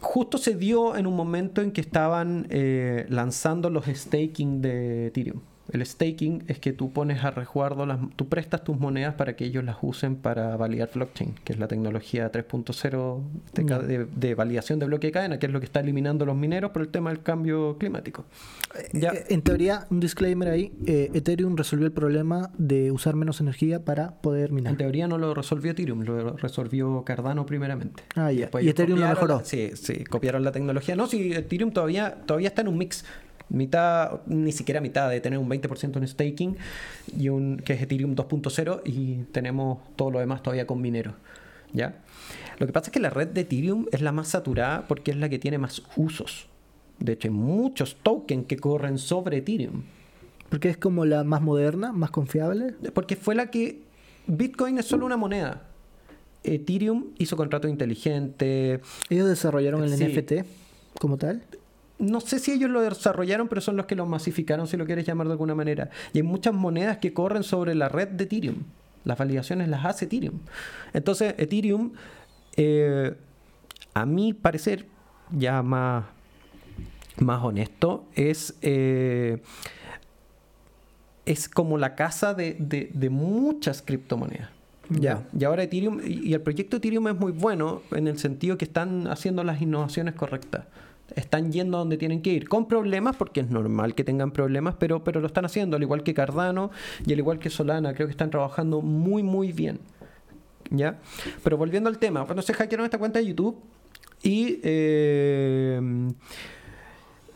justo 0.00 0.36
se 0.38 0.54
dio 0.54 0.94
en 0.96 1.06
un 1.06 1.16
momento 1.16 1.62
en 1.62 1.72
que 1.72 1.80
estaban 1.80 2.46
eh, 2.50 3.06
lanzando 3.08 3.70
los 3.70 3.86
staking 3.86 4.60
de 4.60 5.06
Ethereum. 5.08 5.40
El 5.74 5.84
staking 5.86 6.44
es 6.48 6.58
que 6.58 6.72
tú 6.72 6.92
pones 6.92 7.24
a 7.24 7.30
resguardo, 7.30 7.84
las, 7.86 7.98
tú 8.16 8.28
prestas 8.28 8.62
tus 8.64 8.78
monedas 8.78 9.14
para 9.14 9.36
que 9.36 9.44
ellos 9.44 9.64
las 9.64 9.76
usen 9.82 10.16
para 10.16 10.56
validar 10.56 10.90
blockchain, 10.94 11.34
que 11.44 11.52
es 11.52 11.58
la 11.58 11.68
tecnología 11.68 12.30
3.0 12.30 13.20
de, 13.54 13.64
Ya. 13.64 13.78
de, 13.78 14.04
de 14.06 14.34
validación 14.34 14.78
de 14.78 14.86
bloque 14.86 15.08
de 15.08 15.12
cadena, 15.12 15.38
que 15.38 15.46
es 15.46 15.52
lo 15.52 15.60
que 15.60 15.66
está 15.66 15.80
eliminando 15.80 16.24
los 16.26 16.36
mineros 16.36 16.70
por 16.70 16.82
el 16.82 16.88
tema 16.88 17.10
del 17.10 17.22
cambio 17.22 17.76
climático. 17.78 18.24
Ya. 18.92 19.10
Eh, 19.10 19.24
En 19.28 19.42
teoría, 19.42 19.86
un 19.90 20.00
disclaimer 20.00 20.48
ahí, 20.48 20.72
eh, 20.86 21.10
Ethereum 21.14 21.56
resolvió 21.56 21.86
el 21.86 21.92
problema 21.92 22.50
de 22.58 22.90
usar 22.90 23.14
menos 23.16 23.40
energía 23.40 23.84
para 23.84 24.12
poder 24.20 24.52
minar. 24.52 24.72
En 24.72 24.76
teoría 24.78 25.08
no 25.08 25.18
lo 25.18 25.34
resolvió 25.34 25.72
Ethereum, 25.72 26.02
lo 26.02 26.36
resolvió 26.36 27.02
Cardano 27.04 27.46
primeramente. 27.46 28.02
Ah, 28.16 28.30
ya. 28.32 28.48
Y 28.60 28.68
Ethereum 28.68 28.98
lo 29.00 29.08
mejoró. 29.08 29.40
sí, 29.44 29.70
sí, 29.74 30.04
copiaron 30.04 30.44
la 30.44 30.52
tecnología. 30.52 30.96
No, 30.96 31.06
sí, 31.06 31.32
Ethereum 31.32 31.72
todavía, 31.72 32.14
todavía 32.26 32.48
está 32.48 32.62
en 32.62 32.68
un 32.68 32.78
mix. 32.78 33.04
Mitad, 33.48 34.20
ni 34.26 34.52
siquiera 34.52 34.80
mitad, 34.80 35.10
de 35.10 35.20
tener 35.20 35.38
un 35.38 35.48
20% 35.48 35.96
en 35.96 36.08
staking, 36.08 36.56
y 37.18 37.28
un, 37.28 37.58
que 37.58 37.74
es 37.74 37.82
Ethereum 37.82 38.14
2.0, 38.16 38.80
y 38.84 39.24
tenemos 39.32 39.78
todo 39.96 40.10
lo 40.10 40.18
demás 40.18 40.42
todavía 40.42 40.66
con 40.66 40.80
mineros. 40.80 41.14
¿Ya? 41.72 41.96
Lo 42.58 42.66
que 42.66 42.72
pasa 42.72 42.88
es 42.88 42.92
que 42.92 43.00
la 43.00 43.10
red 43.10 43.28
de 43.28 43.40
Ethereum 43.42 43.86
es 43.90 44.00
la 44.00 44.12
más 44.12 44.28
saturada 44.28 44.86
porque 44.86 45.10
es 45.10 45.16
la 45.16 45.28
que 45.28 45.40
tiene 45.40 45.58
más 45.58 45.82
usos. 45.96 46.46
De 47.00 47.12
hecho, 47.14 47.26
hay 47.26 47.34
muchos 47.34 47.96
tokens 48.02 48.46
que 48.46 48.56
corren 48.56 48.98
sobre 48.98 49.38
Ethereum. 49.38 49.82
Porque 50.48 50.68
es 50.68 50.76
como 50.76 51.04
la 51.04 51.24
más 51.24 51.42
moderna, 51.42 51.90
más 51.90 52.10
confiable. 52.10 52.74
Porque 52.92 53.16
fue 53.16 53.34
la 53.34 53.50
que. 53.50 53.82
Bitcoin 54.28 54.78
es 54.78 54.86
solo 54.86 55.04
una 55.04 55.16
moneda. 55.16 55.62
Ethereum 56.44 57.06
hizo 57.18 57.36
contrato 57.36 57.66
inteligente. 57.66 58.80
Ellos 59.10 59.28
desarrollaron 59.28 59.82
el 59.82 59.90
Sí. 59.96 60.04
NFT 60.04 60.46
como 61.00 61.16
tal. 61.16 61.42
No 61.98 62.20
sé 62.20 62.38
si 62.40 62.52
ellos 62.52 62.70
lo 62.70 62.80
desarrollaron, 62.80 63.48
pero 63.48 63.60
son 63.60 63.76
los 63.76 63.86
que 63.86 63.94
lo 63.94 64.04
masificaron, 64.06 64.66
si 64.66 64.76
lo 64.76 64.84
quieres 64.84 65.06
llamar 65.06 65.26
de 65.28 65.32
alguna 65.34 65.54
manera. 65.54 65.90
Y 66.12 66.18
hay 66.18 66.22
muchas 66.24 66.52
monedas 66.54 66.98
que 66.98 67.12
corren 67.12 67.42
sobre 67.44 67.74
la 67.74 67.88
red 67.88 68.08
de 68.08 68.24
Ethereum. 68.24 68.56
Las 69.04 69.16
validaciones 69.18 69.68
las 69.68 69.84
hace 69.84 70.06
Ethereum. 70.06 70.40
Entonces, 70.92 71.34
Ethereum, 71.38 71.92
eh, 72.56 73.14
a 73.94 74.06
mi 74.06 74.32
parecer, 74.32 74.86
ya 75.30 75.62
más, 75.62 76.04
más 77.20 77.42
honesto, 77.44 78.06
es, 78.14 78.54
eh, 78.62 79.40
es 81.26 81.48
como 81.48 81.78
la 81.78 81.94
casa 81.94 82.34
de, 82.34 82.56
de- 82.58 82.90
de 82.92 83.10
muchas 83.10 83.82
criptomonedas. 83.82 84.50
Ya. 84.90 85.26
Y 85.38 85.44
ahora 85.44 85.62
Ethereum, 85.62 86.00
y 86.04 86.28
y 86.30 86.34
el 86.34 86.42
proyecto 86.42 86.76
Ethereum 86.76 87.08
es 87.08 87.14
muy 87.16 87.32
bueno 87.32 87.80
en 87.92 88.06
el 88.08 88.18
sentido 88.18 88.58
que 88.58 88.66
están 88.66 89.06
haciendo 89.06 89.42
las 89.42 89.62
innovaciones 89.62 90.14
correctas. 90.14 90.66
Están 91.16 91.52
yendo 91.52 91.76
a 91.76 91.80
donde 91.80 91.96
tienen 91.96 92.22
que 92.22 92.30
ir, 92.32 92.48
con 92.48 92.66
problemas, 92.66 93.16
porque 93.16 93.40
es 93.40 93.50
normal 93.50 93.94
que 93.94 94.02
tengan 94.04 94.30
problemas, 94.32 94.74
pero, 94.78 95.04
pero 95.04 95.20
lo 95.20 95.26
están 95.26 95.44
haciendo, 95.44 95.76
al 95.76 95.82
igual 95.82 96.02
que 96.02 96.12
Cardano 96.14 96.70
y 97.06 97.12
al 97.12 97.18
igual 97.18 97.38
que 97.38 97.50
Solana. 97.50 97.94
Creo 97.94 98.06
que 98.08 98.12
están 98.12 98.30
trabajando 98.30 98.80
muy, 98.80 99.22
muy 99.22 99.52
bien. 99.52 99.78
¿Ya? 100.70 100.98
Pero 101.42 101.56
volviendo 101.56 101.88
al 101.88 101.98
tema, 101.98 102.24
cuando 102.24 102.42
se 102.42 102.54
hackearon 102.54 102.84
esta 102.84 102.98
cuenta 102.98 103.18
de 103.18 103.26
YouTube 103.26 103.56
y 104.22 104.60
eh, 104.64 105.80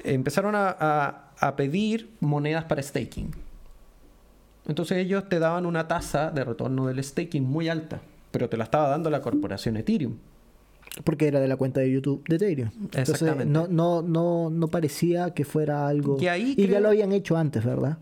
empezaron 0.05 0.55
a- 0.57 1.25
a 1.41 1.55
pedir 1.57 2.11
monedas 2.21 2.64
para 2.64 2.83
staking. 2.83 3.31
Entonces 4.67 4.99
ellos 4.99 5.29
te 5.29 5.38
daban 5.38 5.67
una 5.67 5.87
tasa 5.88 6.31
de 6.31 6.45
retorno 6.45 6.87
del 6.87 7.03
staking 7.03 7.45
muy 7.45 7.69
alta, 7.69 8.01
pero 8.33 8.49
te 8.49 8.57
la 8.57 8.64
estaba 8.64 8.88
dando 8.88 9.09
la 9.09 9.21
corporación 9.23 9.77
Ethereum. 9.77 10.17
Porque 11.05 11.29
era 11.29 11.40
de 11.40 11.48
la 11.48 11.57
cuenta 11.57 11.81
de 11.81 11.90
YouTube 11.92 12.24
de 12.29 12.37
Ethereum. 12.37 12.70
Entonces, 12.74 13.09
Exactamente. 13.11 13.46
no, 13.46 13.66
no, 13.68 14.03
no, 14.03 14.51
no 14.51 14.68
parecía 14.68 15.33
que 15.35 15.44
fuera 15.44 15.87
algo. 15.87 16.16
Y 16.20 16.27
ahí 16.29 16.55
ya 16.57 16.66
creo- 16.66 16.81
lo 16.81 16.88
habían 16.88 17.12
hecho 17.12 17.37
antes, 17.37 17.64
¿verdad? 17.64 17.98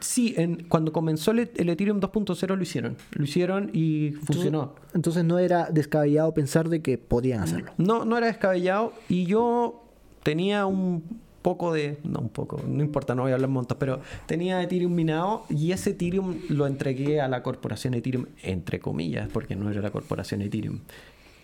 Sí, 0.00 0.34
en, 0.36 0.64
cuando 0.68 0.92
comenzó 0.92 1.30
el, 1.30 1.50
el 1.56 1.68
Ethereum 1.68 2.00
2.0 2.00 2.54
lo 2.56 2.62
hicieron. 2.62 2.96
Lo 3.12 3.24
hicieron 3.24 3.70
y 3.72 4.10
funcionó. 4.24 4.74
Entonces 4.94 5.24
no 5.24 5.38
era 5.38 5.70
descabellado 5.70 6.32
pensar 6.34 6.68
de 6.68 6.82
que 6.82 6.98
podían 6.98 7.40
hacerlo. 7.40 7.72
No, 7.78 8.04
no 8.04 8.16
era 8.18 8.26
descabellado 8.26 8.92
y 9.08 9.24
yo 9.24 9.82
tenía 10.22 10.66
un 10.66 11.02
poco 11.42 11.72
de... 11.72 11.98
No, 12.04 12.20
un 12.20 12.28
poco, 12.28 12.60
no 12.68 12.82
importa, 12.84 13.14
no 13.14 13.22
voy 13.22 13.32
a 13.32 13.34
hablar 13.36 13.48
montos, 13.48 13.78
pero 13.80 14.00
tenía 14.26 14.62
Ethereum 14.62 14.94
minado 14.94 15.44
y 15.48 15.72
ese 15.72 15.90
Ethereum 15.90 16.36
lo 16.50 16.66
entregué 16.66 17.20
a 17.22 17.28
la 17.28 17.42
corporación 17.42 17.94
Ethereum, 17.94 18.26
entre 18.42 18.78
comillas, 18.78 19.28
porque 19.32 19.56
no 19.56 19.70
era 19.70 19.80
la 19.80 19.90
corporación 19.90 20.42
Ethereum. 20.42 20.80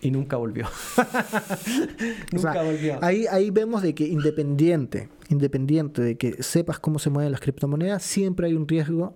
Y 0.01 0.11
nunca 0.11 0.37
volvió. 0.37 0.67
O 2.33 2.35
nunca 2.35 2.53
sea, 2.53 2.63
volvió. 2.63 2.99
Ahí, 3.01 3.25
ahí 3.31 3.49
vemos 3.49 3.81
de 3.81 3.95
que 3.95 4.05
independiente, 4.05 5.09
independiente 5.29 6.01
de 6.01 6.17
que 6.17 6.43
sepas 6.43 6.79
cómo 6.79 6.99
se 6.99 7.09
mueven 7.09 7.31
las 7.31 7.41
criptomonedas, 7.41 8.03
siempre 8.03 8.47
hay 8.47 8.53
un 8.53 8.67
riesgo. 8.67 9.13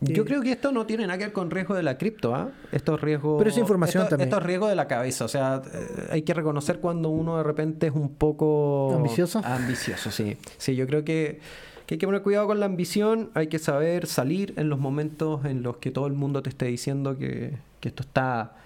Yo 0.00 0.22
eh, 0.22 0.26
creo 0.26 0.42
que 0.42 0.52
esto 0.52 0.72
no 0.72 0.86
tiene 0.86 1.06
nada 1.06 1.18
que 1.18 1.24
ver 1.24 1.32
con 1.32 1.50
riesgo 1.50 1.74
de 1.74 1.82
la 1.82 1.98
cripto, 1.98 2.34
¿ah? 2.34 2.50
Esto 2.72 2.94
es 2.94 3.00
riesgo. 3.00 3.38
Pero 3.38 3.50
es 3.50 3.58
información 3.58 4.02
esto, 4.02 4.10
también. 4.10 4.28
Esto 4.28 4.38
es 4.38 4.46
riesgo 4.46 4.68
de 4.68 4.74
la 4.74 4.86
cabeza. 4.86 5.24
O 5.24 5.28
sea, 5.28 5.62
eh, 5.72 6.08
hay 6.10 6.22
que 6.22 6.34
reconocer 6.34 6.80
cuando 6.80 7.10
uno 7.10 7.36
de 7.36 7.42
repente 7.42 7.88
es 7.88 7.94
un 7.94 8.14
poco. 8.14 8.92
¿Ambicioso? 8.94 9.40
Ambicioso, 9.44 10.10
sí. 10.10 10.36
Sí, 10.58 10.76
yo 10.76 10.86
creo 10.86 11.04
que, 11.04 11.40
que 11.86 11.94
hay 11.94 11.98
que 11.98 12.06
poner 12.06 12.22
cuidado 12.22 12.46
con 12.46 12.60
la 12.60 12.66
ambición. 12.66 13.30
Hay 13.34 13.48
que 13.48 13.58
saber 13.58 14.06
salir 14.06 14.54
en 14.56 14.68
los 14.68 14.78
momentos 14.78 15.44
en 15.44 15.62
los 15.62 15.78
que 15.78 15.90
todo 15.90 16.06
el 16.06 16.14
mundo 16.14 16.42
te 16.42 16.50
esté 16.50 16.66
diciendo 16.66 17.18
que, 17.18 17.56
que 17.80 17.88
esto 17.88 18.02
está 18.02 18.56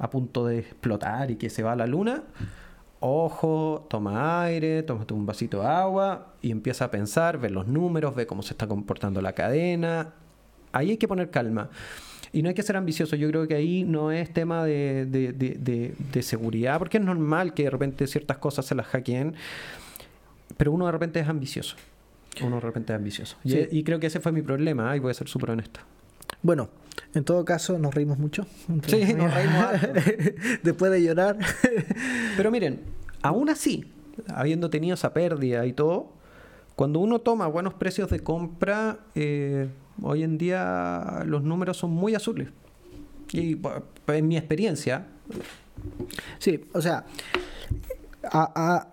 a 0.00 0.10
punto 0.10 0.46
de 0.46 0.58
explotar 0.58 1.30
y 1.30 1.36
que 1.36 1.48
se 1.50 1.62
va 1.62 1.72
a 1.72 1.76
la 1.76 1.86
luna. 1.86 2.24
Ojo, 3.02 3.86
toma 3.88 4.42
aire, 4.42 4.82
tómate 4.82 5.14
un 5.14 5.24
vasito 5.24 5.60
de 5.62 5.66
agua 5.68 6.34
y 6.42 6.50
empieza 6.50 6.86
a 6.86 6.90
pensar, 6.90 7.38
ve 7.38 7.48
los 7.48 7.66
números, 7.66 8.14
ve 8.14 8.26
cómo 8.26 8.42
se 8.42 8.52
está 8.52 8.66
comportando 8.66 9.22
la 9.22 9.32
cadena. 9.32 10.12
Ahí 10.72 10.90
hay 10.90 10.96
que 10.98 11.08
poner 11.08 11.30
calma. 11.30 11.70
Y 12.32 12.42
no 12.42 12.48
hay 12.50 12.54
que 12.54 12.62
ser 12.62 12.76
ambicioso. 12.76 13.16
Yo 13.16 13.28
creo 13.28 13.48
que 13.48 13.54
ahí 13.54 13.84
no 13.84 14.12
es 14.12 14.32
tema 14.32 14.64
de, 14.64 15.06
de- 15.06 15.32
de- 15.32 16.22
seguridad, 16.22 16.78
porque 16.78 16.98
es 16.98 17.04
normal 17.04 17.54
que 17.54 17.64
de 17.64 17.70
repente 17.70 18.06
ciertas 18.06 18.36
cosas 18.38 18.66
se 18.66 18.74
las 18.74 18.86
hackeen, 18.86 19.34
pero 20.58 20.70
uno 20.70 20.84
de 20.86 20.92
repente 20.92 21.20
es 21.20 21.28
ambicioso. 21.28 21.76
Uno 22.42 22.56
de 22.56 22.60
repente 22.60 22.92
es 22.92 22.96
ambicioso. 22.98 23.36
Y- 23.44 23.50
Sí. 23.52 23.68
Y, 23.72 23.82
creo 23.82 23.98
que 23.98 24.06
ese 24.08 24.20
fue 24.20 24.30
mi 24.30 24.42
problema, 24.42 24.90
¿ah? 24.90 24.96
y 24.96 25.00
voy 25.00 25.10
a 25.10 25.14
ser 25.14 25.26
súper 25.26 25.50
honesto. 25.50 25.80
Bueno, 26.42 26.68
en 27.14 27.24
todo 27.24 27.44
caso 27.44 27.78
nos 27.78 27.94
reímos 27.94 28.18
mucho. 28.18 28.46
Sí, 28.86 29.14
nos 29.14 29.32
reímos. 29.34 29.66
Después 30.62 30.90
de 30.92 31.02
llorar. 31.02 31.38
Pero 32.36 32.50
miren, 32.50 32.80
aún 33.22 33.48
así, 33.50 33.84
habiendo 34.28 34.70
tenido 34.70 34.94
esa 34.94 35.12
pérdida 35.12 35.66
y 35.66 35.72
todo, 35.72 36.12
cuando 36.76 36.98
uno 37.00 37.20
toma 37.20 37.46
buenos 37.46 37.74
precios 37.74 38.08
de 38.10 38.20
compra, 38.20 39.00
eh, 39.14 39.68
hoy 40.02 40.22
en 40.22 40.38
día 40.38 41.22
los 41.26 41.42
números 41.42 41.76
son 41.76 41.90
muy 41.90 42.14
azules. 42.14 42.48
Y 43.32 43.54
bu- 43.56 43.82
en 44.08 44.28
mi 44.28 44.36
experiencia, 44.36 45.06
Sí, 46.38 46.64
o 46.74 46.80
sea, 46.82 47.04
a- 48.30 48.52
a- 48.54 48.88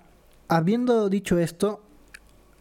habiendo 0.47 1.09
dicho 1.09 1.37
esto, 1.39 1.81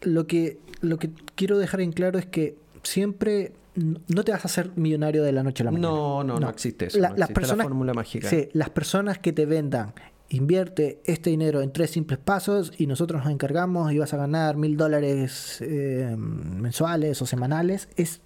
lo 0.01 0.27
que, 0.27 0.59
lo 0.81 0.99
que 0.99 1.11
quiero 1.35 1.59
dejar 1.59 1.81
en 1.81 1.92
claro 1.92 2.18
es 2.18 2.27
que 2.27 2.57
siempre 2.83 3.53
no 3.76 4.24
te 4.24 4.32
vas 4.32 4.44
a 4.44 4.48
hacer 4.48 4.70
millonario 4.76 5.22
de 5.22 5.32
la 5.32 5.42
noche 5.42 5.62
a 5.62 5.66
la 5.66 5.70
mañana. 5.70 5.88
no, 5.88 6.24
no, 6.24 6.38
no, 6.40 6.48
existe 6.48 6.86
eso. 6.86 6.98
La- 6.98 7.10
no 7.10 7.16
las 7.16 7.30
existe 7.30 7.34
personas, 7.40 7.58
la 7.58 7.64
fórmula 7.64 7.94
mágica. 7.94 8.28
sí, 8.28 8.48
las 8.52 8.70
personas 8.70 9.18
que 9.18 9.32
te 9.32 9.44
vendan, 9.46 9.92
invierte 10.28 11.00
este 11.04 11.30
dinero 11.30 11.60
en 11.62 11.72
tres 11.72 11.90
simples 11.90 12.18
pasos 12.18 12.72
y 12.78 12.86
nosotros 12.86 13.22
nos 13.22 13.32
encargamos 13.32 13.92
y 13.92 13.98
vas 13.98 14.12
a 14.12 14.16
ganar 14.16 14.56
mil 14.56 14.76
dólares 14.76 15.58
eh, 15.60 16.16
mensuales 16.18 17.20
o 17.22 17.26
semanales, 17.26 17.88
es 17.96 18.22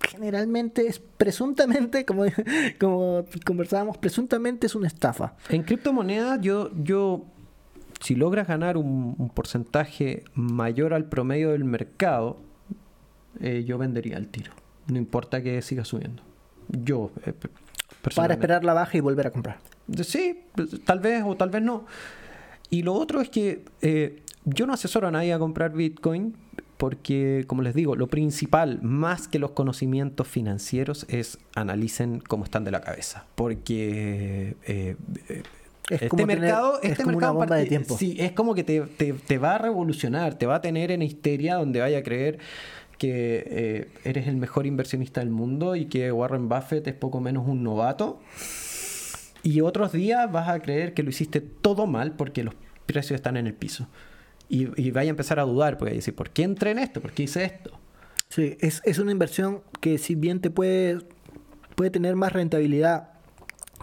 generalmente, 0.00 0.86
es 0.86 0.98
presuntamente, 1.00 2.04
como, 2.04 2.24
como 2.80 3.24
conversábamos, 3.44 3.98
presuntamente 3.98 4.66
es 4.66 4.74
una 4.74 4.86
estafa. 4.88 5.36
En 5.50 5.62
criptomonedas, 5.64 6.40
yo, 6.40 6.70
yo, 6.82 7.24
si 8.00 8.14
logras 8.14 8.48
ganar 8.48 8.76
un, 8.76 9.14
un 9.18 9.28
porcentaje 9.30 10.24
mayor 10.34 10.94
al 10.94 11.04
promedio 11.04 11.50
del 11.50 11.64
mercado, 11.64 12.38
eh, 13.40 13.64
yo 13.66 13.76
vendería 13.78 14.16
el 14.16 14.28
tiro. 14.28 14.52
No 14.88 14.98
importa 14.98 15.42
que 15.42 15.60
siga 15.62 15.84
subiendo. 15.84 16.22
Yo, 16.68 17.10
eh, 17.24 17.32
Para 18.14 18.34
esperar 18.34 18.64
la 18.64 18.74
baja 18.74 18.96
y 18.96 19.00
volver 19.00 19.26
a 19.26 19.30
comprar. 19.30 19.58
Sí, 20.04 20.40
tal 20.84 21.00
vez 21.00 21.22
o 21.26 21.36
tal 21.36 21.50
vez 21.50 21.62
no. 21.62 21.86
Y 22.70 22.82
lo 22.82 22.94
otro 22.94 23.20
es 23.20 23.28
que 23.30 23.64
eh, 23.80 24.22
yo 24.44 24.66
no 24.66 24.72
asesoro 24.74 25.08
a 25.08 25.10
nadie 25.10 25.32
a 25.32 25.38
comprar 25.38 25.72
Bitcoin 25.72 26.34
porque, 26.76 27.44
como 27.48 27.62
les 27.62 27.74
digo, 27.74 27.96
lo 27.96 28.06
principal, 28.06 28.80
más 28.82 29.26
que 29.26 29.38
los 29.38 29.50
conocimientos 29.52 30.28
financieros, 30.28 31.06
es 31.08 31.38
analicen 31.54 32.20
cómo 32.20 32.44
están 32.44 32.64
de 32.64 32.70
la 32.70 32.80
cabeza. 32.82 33.24
Porque 33.34 34.54
eh, 34.66 34.96
eh, 35.28 35.42
Es 35.86 35.92
este 36.02 36.08
como 36.08 36.20
tener- 36.26 36.40
mercado, 36.40 36.80
es 36.82 36.90
este 36.92 37.04
como 37.04 37.16
una 37.16 37.30
bomba 37.32 37.56
de 37.56 37.66
tiempo. 37.66 37.96
Sí, 37.98 38.16
es 38.20 38.32
como 38.32 38.54
que 38.54 38.62
te, 38.62 38.82
te- 38.82 39.14
te 39.14 39.38
va 39.38 39.54
a 39.56 39.58
revolucionar, 39.58 40.34
te 40.34 40.46
va 40.46 40.56
a 40.56 40.60
tener 40.60 40.90
en 40.92 41.02
histeria 41.02 41.56
donde 41.56 41.80
vaya 41.80 41.98
a 41.98 42.02
creer 42.02 42.38
que 42.98 43.44
eh, 43.46 43.88
eres 44.04 44.26
el 44.26 44.36
mejor 44.36 44.66
inversionista 44.66 45.20
del 45.20 45.30
mundo 45.30 45.76
y 45.76 45.86
que 45.86 46.12
Warren 46.12 46.48
Buffett 46.48 46.86
es 46.86 46.94
poco 46.94 47.20
menos 47.20 47.46
un 47.46 47.62
novato. 47.62 48.20
Y 49.42 49.60
otros 49.60 49.92
días 49.92 50.30
vas 50.30 50.48
a 50.48 50.60
creer 50.60 50.94
que 50.94 51.02
lo 51.02 51.10
hiciste 51.10 51.40
todo 51.40 51.86
mal 51.86 52.12
porque 52.12 52.42
los 52.42 52.54
precios 52.86 53.16
están 53.16 53.36
en 53.36 53.46
el 53.46 53.54
piso. 53.54 53.86
Y, 54.48 54.80
y 54.80 54.90
vaya 54.90 55.10
a 55.10 55.12
empezar 55.12 55.38
a 55.38 55.44
dudar, 55.44 55.78
porque 55.78 55.94
decir, 55.94 56.14
¿por 56.14 56.30
qué 56.30 56.42
entré 56.42 56.72
en 56.72 56.78
esto? 56.80 57.00
¿Por 57.00 57.12
qué 57.12 57.24
hice 57.24 57.44
esto? 57.44 57.78
Sí, 58.28 58.56
es, 58.60 58.82
es 58.84 58.98
una 58.98 59.12
inversión 59.12 59.62
que 59.80 59.98
si 59.98 60.14
bien 60.14 60.40
te 60.40 60.50
puede, 60.50 60.98
puede 61.76 61.90
tener 61.90 62.16
más 62.16 62.32
rentabilidad 62.32 63.17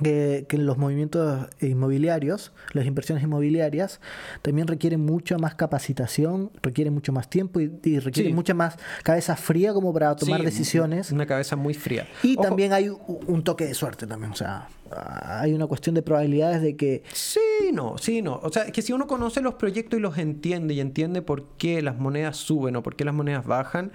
que, 0.04 0.46
que 0.50 0.58
los 0.58 0.78
movimientos 0.78 1.48
inmobiliarios, 1.62 2.52
las 2.74 2.86
inversiones 2.86 3.24
inmobiliarias, 3.24 4.02
también 4.42 4.68
requieren 4.68 5.06
mucha 5.06 5.38
más 5.38 5.56
capacitación, 5.56 6.52
requieren 6.62 6.94
mucho 6.94 7.12
más 7.14 7.30
tiempo 7.30 7.60
y, 7.60 7.72
y 7.84 8.00
requieren 8.00 8.32
Sí. 8.32 8.36
mucha 8.36 8.54
más 8.54 8.78
cabeza 9.04 9.36
fría 9.36 9.74
como 9.74 9.94
para 9.94 10.16
tomar 10.16 10.40
Sí, 10.42 10.46
decisiones. 10.46 11.12
Una 11.12 11.26
cabeza 11.26 11.56
muy 11.56 11.74
fría. 11.74 12.08
Y 12.24 12.36
Ojo, 12.36 12.44
también 12.48 12.74
hay 12.74 12.90
un 12.90 13.44
toque 13.44 13.66
de 13.66 13.74
suerte 13.74 14.06
también, 14.08 14.32
o 14.32 14.36
sea, 14.36 14.68
hay 14.92 15.54
una 15.54 15.68
cuestión 15.68 15.96
de 15.96 16.02
probabilidades 16.02 16.62
de 16.62 16.76
que 16.76 17.04
Sí, 17.14 17.40
no, 17.74 17.98
sí, 17.98 18.22
no. 18.22 18.40
O 18.44 18.52
sea, 18.52 18.64
es 18.64 18.72
que 18.72 18.82
si 18.82 18.94
uno 18.94 19.08
conoce 19.08 19.42
los 19.42 19.56
proyectos 19.56 19.98
y 19.98 20.02
los 20.02 20.18
entiende 20.18 20.74
y 20.74 20.80
entiende 20.80 21.22
por 21.22 21.48
qué 21.58 21.82
las 21.82 21.98
monedas 21.98 22.38
suben 22.38 22.76
o 22.76 22.84
por 22.84 22.96
qué 22.96 23.06
las 23.06 23.14
monedas 23.14 23.46
bajan, 23.46 23.92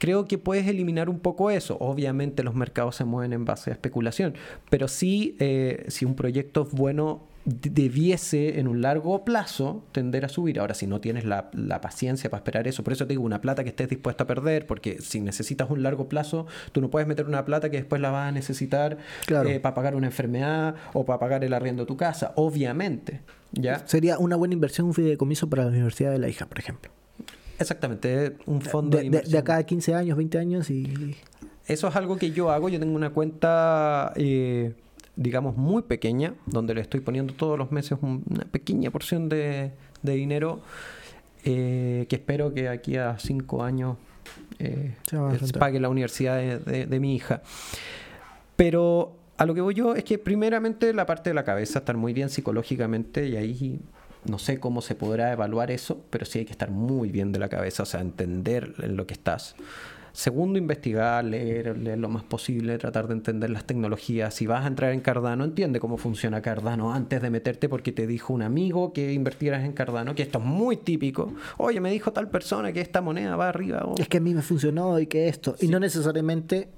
creo 0.00 0.26
que 0.26 0.38
puedes 0.38 0.66
eliminar 0.66 1.08
un 1.08 1.20
poco 1.20 1.50
eso. 1.50 1.76
Obviamente 1.78 2.42
los 2.42 2.54
mercados 2.54 2.96
se 2.96 3.04
mueven 3.04 3.32
en 3.32 3.44
base 3.44 3.70
a 3.70 3.74
especulación, 3.74 4.34
pero 4.70 4.88
sí, 4.88 5.36
eh, 5.38 5.84
si 5.88 6.04
un 6.04 6.16
proyecto 6.16 6.62
es 6.62 6.72
bueno 6.72 7.28
debiese 7.44 8.60
en 8.60 8.68
un 8.68 8.82
largo 8.82 9.24
plazo 9.24 9.82
tender 9.92 10.24
a 10.24 10.28
subir. 10.28 10.60
Ahora, 10.60 10.74
si 10.74 10.86
no 10.86 11.00
tienes 11.00 11.24
la, 11.24 11.50
la, 11.54 11.80
paciencia 11.80 12.28
para 12.28 12.40
esperar 12.40 12.68
eso, 12.68 12.84
por 12.84 12.92
eso 12.92 13.06
te 13.06 13.14
digo, 13.14 13.22
una 13.22 13.40
plata 13.40 13.62
que 13.62 13.70
estés 13.70 13.88
dispuesto 13.88 14.24
a 14.24 14.26
perder, 14.26 14.66
porque 14.66 15.00
si 15.00 15.20
necesitas 15.20 15.70
un 15.70 15.82
largo 15.82 16.08
plazo, 16.08 16.46
tú 16.72 16.80
no 16.80 16.90
puedes 16.90 17.08
meter 17.08 17.26
una 17.26 17.44
plata 17.46 17.70
que 17.70 17.78
después 17.78 18.00
la 18.00 18.10
vas 18.10 18.28
a 18.28 18.32
necesitar 18.32 18.98
eh, 19.28 19.58
para 19.60 19.74
pagar 19.74 19.96
una 19.96 20.08
enfermedad 20.08 20.74
o 20.92 21.06
para 21.06 21.18
pagar 21.18 21.42
el 21.42 21.54
arriendo 21.54 21.84
de 21.84 21.86
tu 21.86 21.96
casa, 21.96 22.32
obviamente. 22.36 23.20
¿ya? 23.52 23.86
Sería 23.86 24.18
una 24.18 24.36
buena 24.36 24.54
inversión 24.54 24.88
un 24.88 24.94
fideicomiso 24.94 25.48
para 25.48 25.64
la 25.64 25.70
universidad 25.70 26.10
de 26.12 26.18
la 26.18 26.28
hija, 26.28 26.46
por 26.46 26.58
ejemplo. 26.58 26.90
Exactamente, 27.60 28.36
un 28.46 28.60
fondo 28.60 28.98
de, 28.98 29.10
de, 29.10 29.20
de, 29.20 29.38
acá 29.38 29.56
a 29.56 29.62
15 29.62 29.94
años, 29.94 30.16
20 30.16 30.38
años 30.38 30.70
y... 30.70 31.16
Eso 31.66 31.86
es 31.86 31.94
algo 31.94 32.16
que 32.16 32.32
yo 32.32 32.50
hago, 32.50 32.68
yo 32.68 32.80
tengo 32.80 32.96
una 32.96 33.10
cuenta... 33.10 34.12
Eh, 34.16 34.72
digamos, 35.20 35.54
muy 35.54 35.82
pequeña, 35.82 36.34
donde 36.46 36.74
le 36.74 36.80
estoy 36.80 37.00
poniendo 37.00 37.34
todos 37.34 37.58
los 37.58 37.70
meses 37.70 37.98
una 38.00 38.44
pequeña 38.50 38.90
porción 38.90 39.28
de, 39.28 39.72
dinero 40.02 40.60
eh, 41.44 42.06
que 42.08 42.16
espero 42.16 42.54
que 42.54 42.70
aquí 42.70 42.96
a 42.96 43.18
cinco 43.18 43.62
años 43.62 43.98
eh, 44.58 44.94
pague 45.58 45.78
la 45.78 45.90
universidad 45.90 46.38
de, 46.38 47.00
mi 47.00 47.14
hija. 47.14 47.42
Pero 48.56 49.16
a 49.36 49.44
lo 49.44 49.54
que 49.54 49.60
voy 49.60 49.74
yo 49.74 49.94
es 49.94 50.04
que 50.04 50.18
primeramente 50.18 50.94
la 50.94 51.04
parte 51.04 51.30
de 51.30 51.34
la 51.34 51.44
cabeza, 51.44 51.80
estar 51.80 51.98
muy 51.98 52.14
bien 52.14 52.30
psicológicamente 52.30 53.28
y 53.28 53.36
ahí 53.36 53.78
no 54.24 54.38
sé 54.38 54.60
cómo 54.60 54.82
se 54.82 54.94
podrá 54.94 55.32
evaluar 55.32 55.70
eso, 55.70 56.04
pero 56.10 56.24
sí 56.26 56.40
hay 56.40 56.44
que 56.44 56.52
estar 56.52 56.70
muy 56.70 57.10
bien 57.10 57.32
de 57.32 57.38
la 57.38 57.48
cabeza, 57.48 57.82
o 57.84 57.86
sea, 57.86 58.00
entender 58.00 58.74
en 58.82 58.96
lo 58.96 59.06
que 59.06 59.14
estás. 59.14 59.56
Segundo, 60.12 60.58
investigar, 60.58 61.24
leer, 61.24 61.78
leer 61.78 61.98
lo 61.98 62.08
más 62.08 62.24
posible, 62.24 62.78
tratar 62.78 63.06
de 63.06 63.14
entender 63.14 63.48
las 63.50 63.64
tecnologías. 63.64 64.34
Si 64.34 64.46
vas 64.46 64.64
a 64.64 64.66
entrar 64.66 64.92
en 64.92 65.00
Cardano, 65.00 65.44
entiende 65.44 65.78
cómo 65.78 65.96
funciona 65.98 66.42
Cardano 66.42 66.92
antes 66.92 67.22
de 67.22 67.30
meterte 67.30 67.68
porque 67.68 67.92
te 67.92 68.06
dijo 68.06 68.32
un 68.32 68.42
amigo 68.42 68.92
que 68.92 69.12
invertieras 69.12 69.64
en 69.64 69.72
Cardano, 69.72 70.14
que 70.14 70.22
esto 70.22 70.38
es 70.38 70.44
muy 70.44 70.76
típico. 70.76 71.32
Oye, 71.58 71.80
me 71.80 71.92
dijo 71.92 72.12
tal 72.12 72.28
persona 72.28 72.72
que 72.72 72.80
esta 72.80 73.00
moneda 73.00 73.36
va 73.36 73.48
arriba. 73.48 73.86
Es 73.98 74.08
que 74.08 74.18
a 74.18 74.20
mí 74.20 74.34
me 74.34 74.42
funcionó 74.42 74.98
y 74.98 75.06
que 75.06 75.28
esto. 75.28 75.54
Y 75.60 75.68
no 75.68 75.78
necesariamente... 75.78 76.68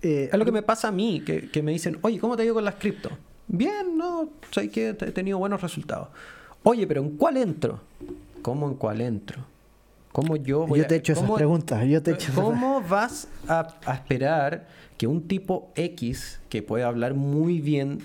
Eh, 0.00 0.30
es 0.32 0.38
lo 0.38 0.44
que 0.44 0.52
me 0.52 0.62
pasa 0.62 0.88
a 0.88 0.92
mí, 0.92 1.22
que, 1.26 1.50
que 1.50 1.60
me 1.60 1.72
dicen, 1.72 1.98
oye, 2.02 2.20
¿cómo 2.20 2.36
te 2.36 2.44
digo 2.44 2.54
con 2.54 2.64
las 2.64 2.76
cripto? 2.76 3.10
Bien, 3.48 3.96
no, 3.96 4.30
sé 4.52 4.70
que 4.70 4.90
he 4.90 4.94
tenido 4.94 5.38
buenos 5.38 5.60
resultados. 5.60 6.08
Oye, 6.68 6.86
pero 6.86 7.00
¿en 7.00 7.16
cuál 7.16 7.38
entro? 7.38 7.80
¿Cómo 8.42 8.68
en 8.68 8.74
cuál 8.74 9.00
entro? 9.00 9.42
¿Cómo 10.12 10.36
yo 10.36 10.66
voy 10.66 10.80
yo 10.80 10.86
te 10.86 10.96
he 10.96 10.98
hecho 10.98 11.14
esas 11.14 11.30
preguntas. 11.30 11.82
Yo 11.86 12.02
te 12.02 12.14
¿Cómo 12.34 12.82
vas 12.82 13.26
a, 13.48 13.74
esperar 13.94 14.68
que 14.98 15.06
un 15.06 15.26
tipo 15.26 15.72
X 15.76 16.40
que 16.50 16.62
puede 16.62 16.84
hablar 16.84 17.14
muy 17.14 17.62
bien 17.62 18.00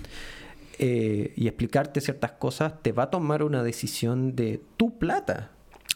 eh, 0.78 1.34
y 1.36 1.46
explicarte 1.46 2.00
ciertas 2.00 2.32
cosas 2.32 2.72
te 2.80 2.92
va 2.92 3.02
a 3.02 3.10
tomar 3.10 3.42
una 3.42 3.62
decisión 3.62 4.34
de 4.34 4.62
tu 4.78 4.98
plata? 4.98 5.50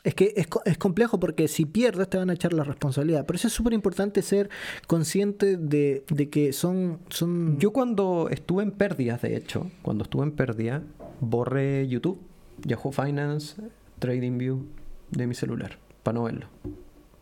Es 0.05 0.15
que 0.15 0.35
es, 0.37 0.47
es, 0.67 0.77
complejo 0.77 1.19
porque 1.19 1.49
si 1.49 1.65
pierdes 1.65 2.11
te 2.11 2.19
van 2.19 2.29
a 2.29 2.35
echar 2.35 2.53
la 2.53 2.65
responsabilidad. 2.65 3.25
Por 3.25 3.37
eso 3.37 3.49
es 3.49 3.55
súper 3.55 3.73
importante 3.73 4.21
ser 4.21 4.51
consciente 4.87 5.57
de, 5.57 6.05
de, 6.11 6.29
que 6.29 6.53
son, 6.53 6.99
son... 7.09 7.59
Yo 7.59 7.73
cuando 7.73 8.29
estuve 8.31 8.63
en 8.63 8.73
pérdidas, 8.73 9.23
de 9.23 9.39
hecho, 9.39 9.71
cuando 9.81 10.05
estuve 10.05 10.25
en 10.25 10.33
pérdida, 10.33 10.83
borré 11.21 11.89
YouTube, 11.89 12.28
Yahoo 12.65 12.93
Finance, 12.93 13.57
TradingView 13.99 14.65
de 15.11 15.27
mi 15.27 15.35
celular 15.35 15.79
para 16.03 16.15
no 16.15 16.25
verlo. 16.25 16.47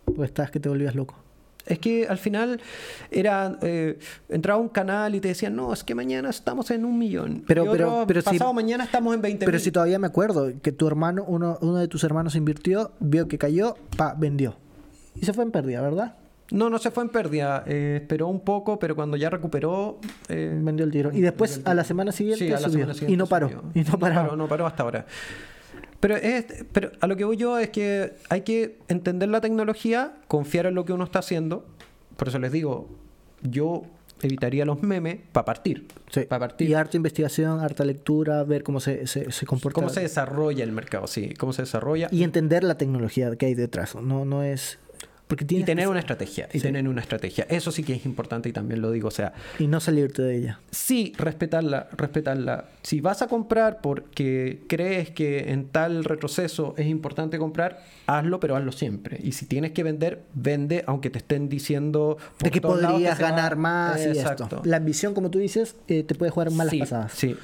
Pues 0.04 0.30
estás 0.30 0.50
que 0.50 0.60
te 0.60 0.68
volvías 0.68 0.94
loco. 0.94 1.16
Es 1.66 1.80
que 1.80 2.06
al 2.06 2.18
final 2.18 2.60
era 3.10 3.58
eh, 3.60 3.98
entraba 4.28 4.60
un 4.60 4.68
canal 4.68 5.16
y 5.16 5.20
te 5.20 5.28
decían, 5.28 5.56
no, 5.56 5.72
es 5.72 5.82
que 5.82 5.96
mañana 5.96 6.30
estamos 6.30 6.70
en 6.70 6.84
un 6.84 6.96
millón. 6.96 7.42
Pero, 7.46 7.70
pero, 7.72 8.04
pero 8.06 8.22
pasado 8.22 8.52
mañana 8.52 8.84
estamos 8.84 9.12
en 9.14 9.20
20 9.20 9.44
Pero 9.44 9.58
si 9.58 9.72
todavía 9.72 9.98
me 9.98 10.06
acuerdo 10.06 10.52
que 10.62 10.70
tu 10.70 10.86
hermano, 10.86 11.24
uno, 11.26 11.58
uno 11.60 11.76
de 11.78 11.88
tus 11.88 12.04
hermanos 12.04 12.36
invirtió, 12.36 12.92
vio 13.00 13.26
que 13.26 13.36
cayó, 13.36 13.76
pa, 13.96 14.14
vendió. 14.16 14.56
Y 15.16 15.24
se 15.24 15.32
fue 15.32 15.42
en 15.42 15.50
pérdida, 15.50 15.80
¿verdad? 15.80 16.14
No, 16.50 16.70
no 16.70 16.78
se 16.78 16.90
fue 16.90 17.02
en 17.02 17.10
pérdida. 17.10 17.64
Eh, 17.66 17.98
esperó 18.02 18.28
un 18.28 18.40
poco, 18.40 18.78
pero 18.78 18.94
cuando 18.94 19.16
ya 19.16 19.30
recuperó. 19.30 19.98
Eh, 20.28 20.58
vendió 20.62 20.84
el 20.84 20.92
tiro. 20.92 21.12
Y 21.12 21.20
después, 21.20 21.60
a 21.64 21.74
la 21.74 21.84
semana 21.84 22.12
siguiente, 22.12 22.54
y 23.08 23.16
no 23.16 23.26
paró. 23.26 23.64
Y 23.74 23.80
no, 23.80 23.98
paró. 23.98 24.36
No 24.36 24.48
paró 24.48 24.66
hasta 24.66 24.82
ahora. 24.82 25.06
Pero, 26.00 26.16
es, 26.16 26.46
pero 26.72 26.92
a 27.00 27.06
lo 27.06 27.16
que 27.16 27.24
voy 27.24 27.36
yo 27.36 27.58
es 27.58 27.70
que 27.70 28.14
hay 28.28 28.42
que 28.42 28.78
entender 28.88 29.28
la 29.28 29.40
tecnología, 29.40 30.14
confiar 30.28 30.66
en 30.66 30.74
lo 30.74 30.84
que 30.84 30.92
uno 30.92 31.04
está 31.04 31.20
haciendo. 31.20 31.66
Por 32.16 32.28
eso 32.28 32.38
les 32.38 32.52
digo, 32.52 32.88
yo 33.42 33.82
evitaría 34.22 34.64
los 34.64 34.82
memes 34.82 35.18
para 35.32 35.44
partir. 35.44 35.88
Para 36.28 36.40
partir. 36.40 36.70
Y 36.70 36.74
harta 36.74 36.96
investigación, 36.96 37.60
harta 37.60 37.84
lectura, 37.84 38.44
ver 38.44 38.62
cómo 38.62 38.80
se, 38.80 39.06
se, 39.06 39.30
se, 39.32 39.46
comporta. 39.46 39.74
Cómo 39.74 39.88
se 39.88 40.00
desarrolla 40.00 40.64
el 40.64 40.72
mercado, 40.72 41.06
sí, 41.06 41.34
cómo 41.34 41.52
se 41.52 41.62
desarrolla. 41.62 42.08
Y 42.10 42.22
entender 42.22 42.62
la 42.64 42.76
tecnología 42.76 43.34
que 43.36 43.46
hay 43.46 43.54
detrás. 43.54 43.94
No, 43.96 44.24
no 44.24 44.42
es 44.42 44.78
y 45.28 45.64
tener 45.64 45.88
una 45.88 45.98
estrategia, 45.98 46.48
y 46.52 46.60
tener 46.60 46.86
una 46.88 47.00
estrategia. 47.00 47.46
Eso 47.48 47.72
sí 47.72 47.82
que 47.82 47.94
es 47.94 48.06
importante 48.06 48.48
y 48.48 48.52
también 48.52 48.80
lo 48.80 48.92
digo, 48.92 49.08
o 49.08 49.10
sea... 49.10 49.32
Y 49.58 49.66
no 49.66 49.80
salirte 49.80 50.22
de 50.22 50.36
ella. 50.36 50.60
Sí, 50.70 51.12
respetarla, 51.18 51.88
respetarla. 51.96 52.66
Si 52.82 53.00
vas 53.00 53.22
a 53.22 53.26
comprar 53.26 53.80
porque 53.80 54.62
crees 54.68 55.10
que 55.10 55.50
en 55.50 55.68
tal 55.68 56.04
retroceso 56.04 56.74
es 56.76 56.86
importante 56.86 57.38
comprar, 57.38 57.82
hazlo, 58.06 58.38
pero 58.38 58.54
hazlo 58.54 58.70
siempre. 58.70 59.18
Y 59.20 59.32
si 59.32 59.46
tienes 59.46 59.72
que 59.72 59.82
vender, 59.82 60.22
vende, 60.34 60.84
aunque 60.86 61.10
te 61.10 61.18
estén 61.18 61.48
diciendo... 61.48 62.18
De 62.38 62.52
que 62.52 62.60
podrías 62.60 63.18
ganar 63.18 63.56
más 63.56 64.00
Exacto. 64.00 64.62
La 64.64 64.76
ambición, 64.76 65.12
como 65.12 65.30
tú 65.30 65.40
dices, 65.40 65.74
eh, 65.88 66.04
te 66.04 66.14
puede 66.14 66.30
jugar 66.30 66.52
malas 66.52 66.74
pasadas. 66.74 67.12
Sí, 67.12 67.36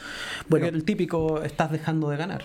bueno. 0.48 0.66
el 0.66 0.84
típico, 0.84 1.42
estás 1.42 1.72
dejando 1.72 2.10
de 2.10 2.16
ganar. 2.16 2.44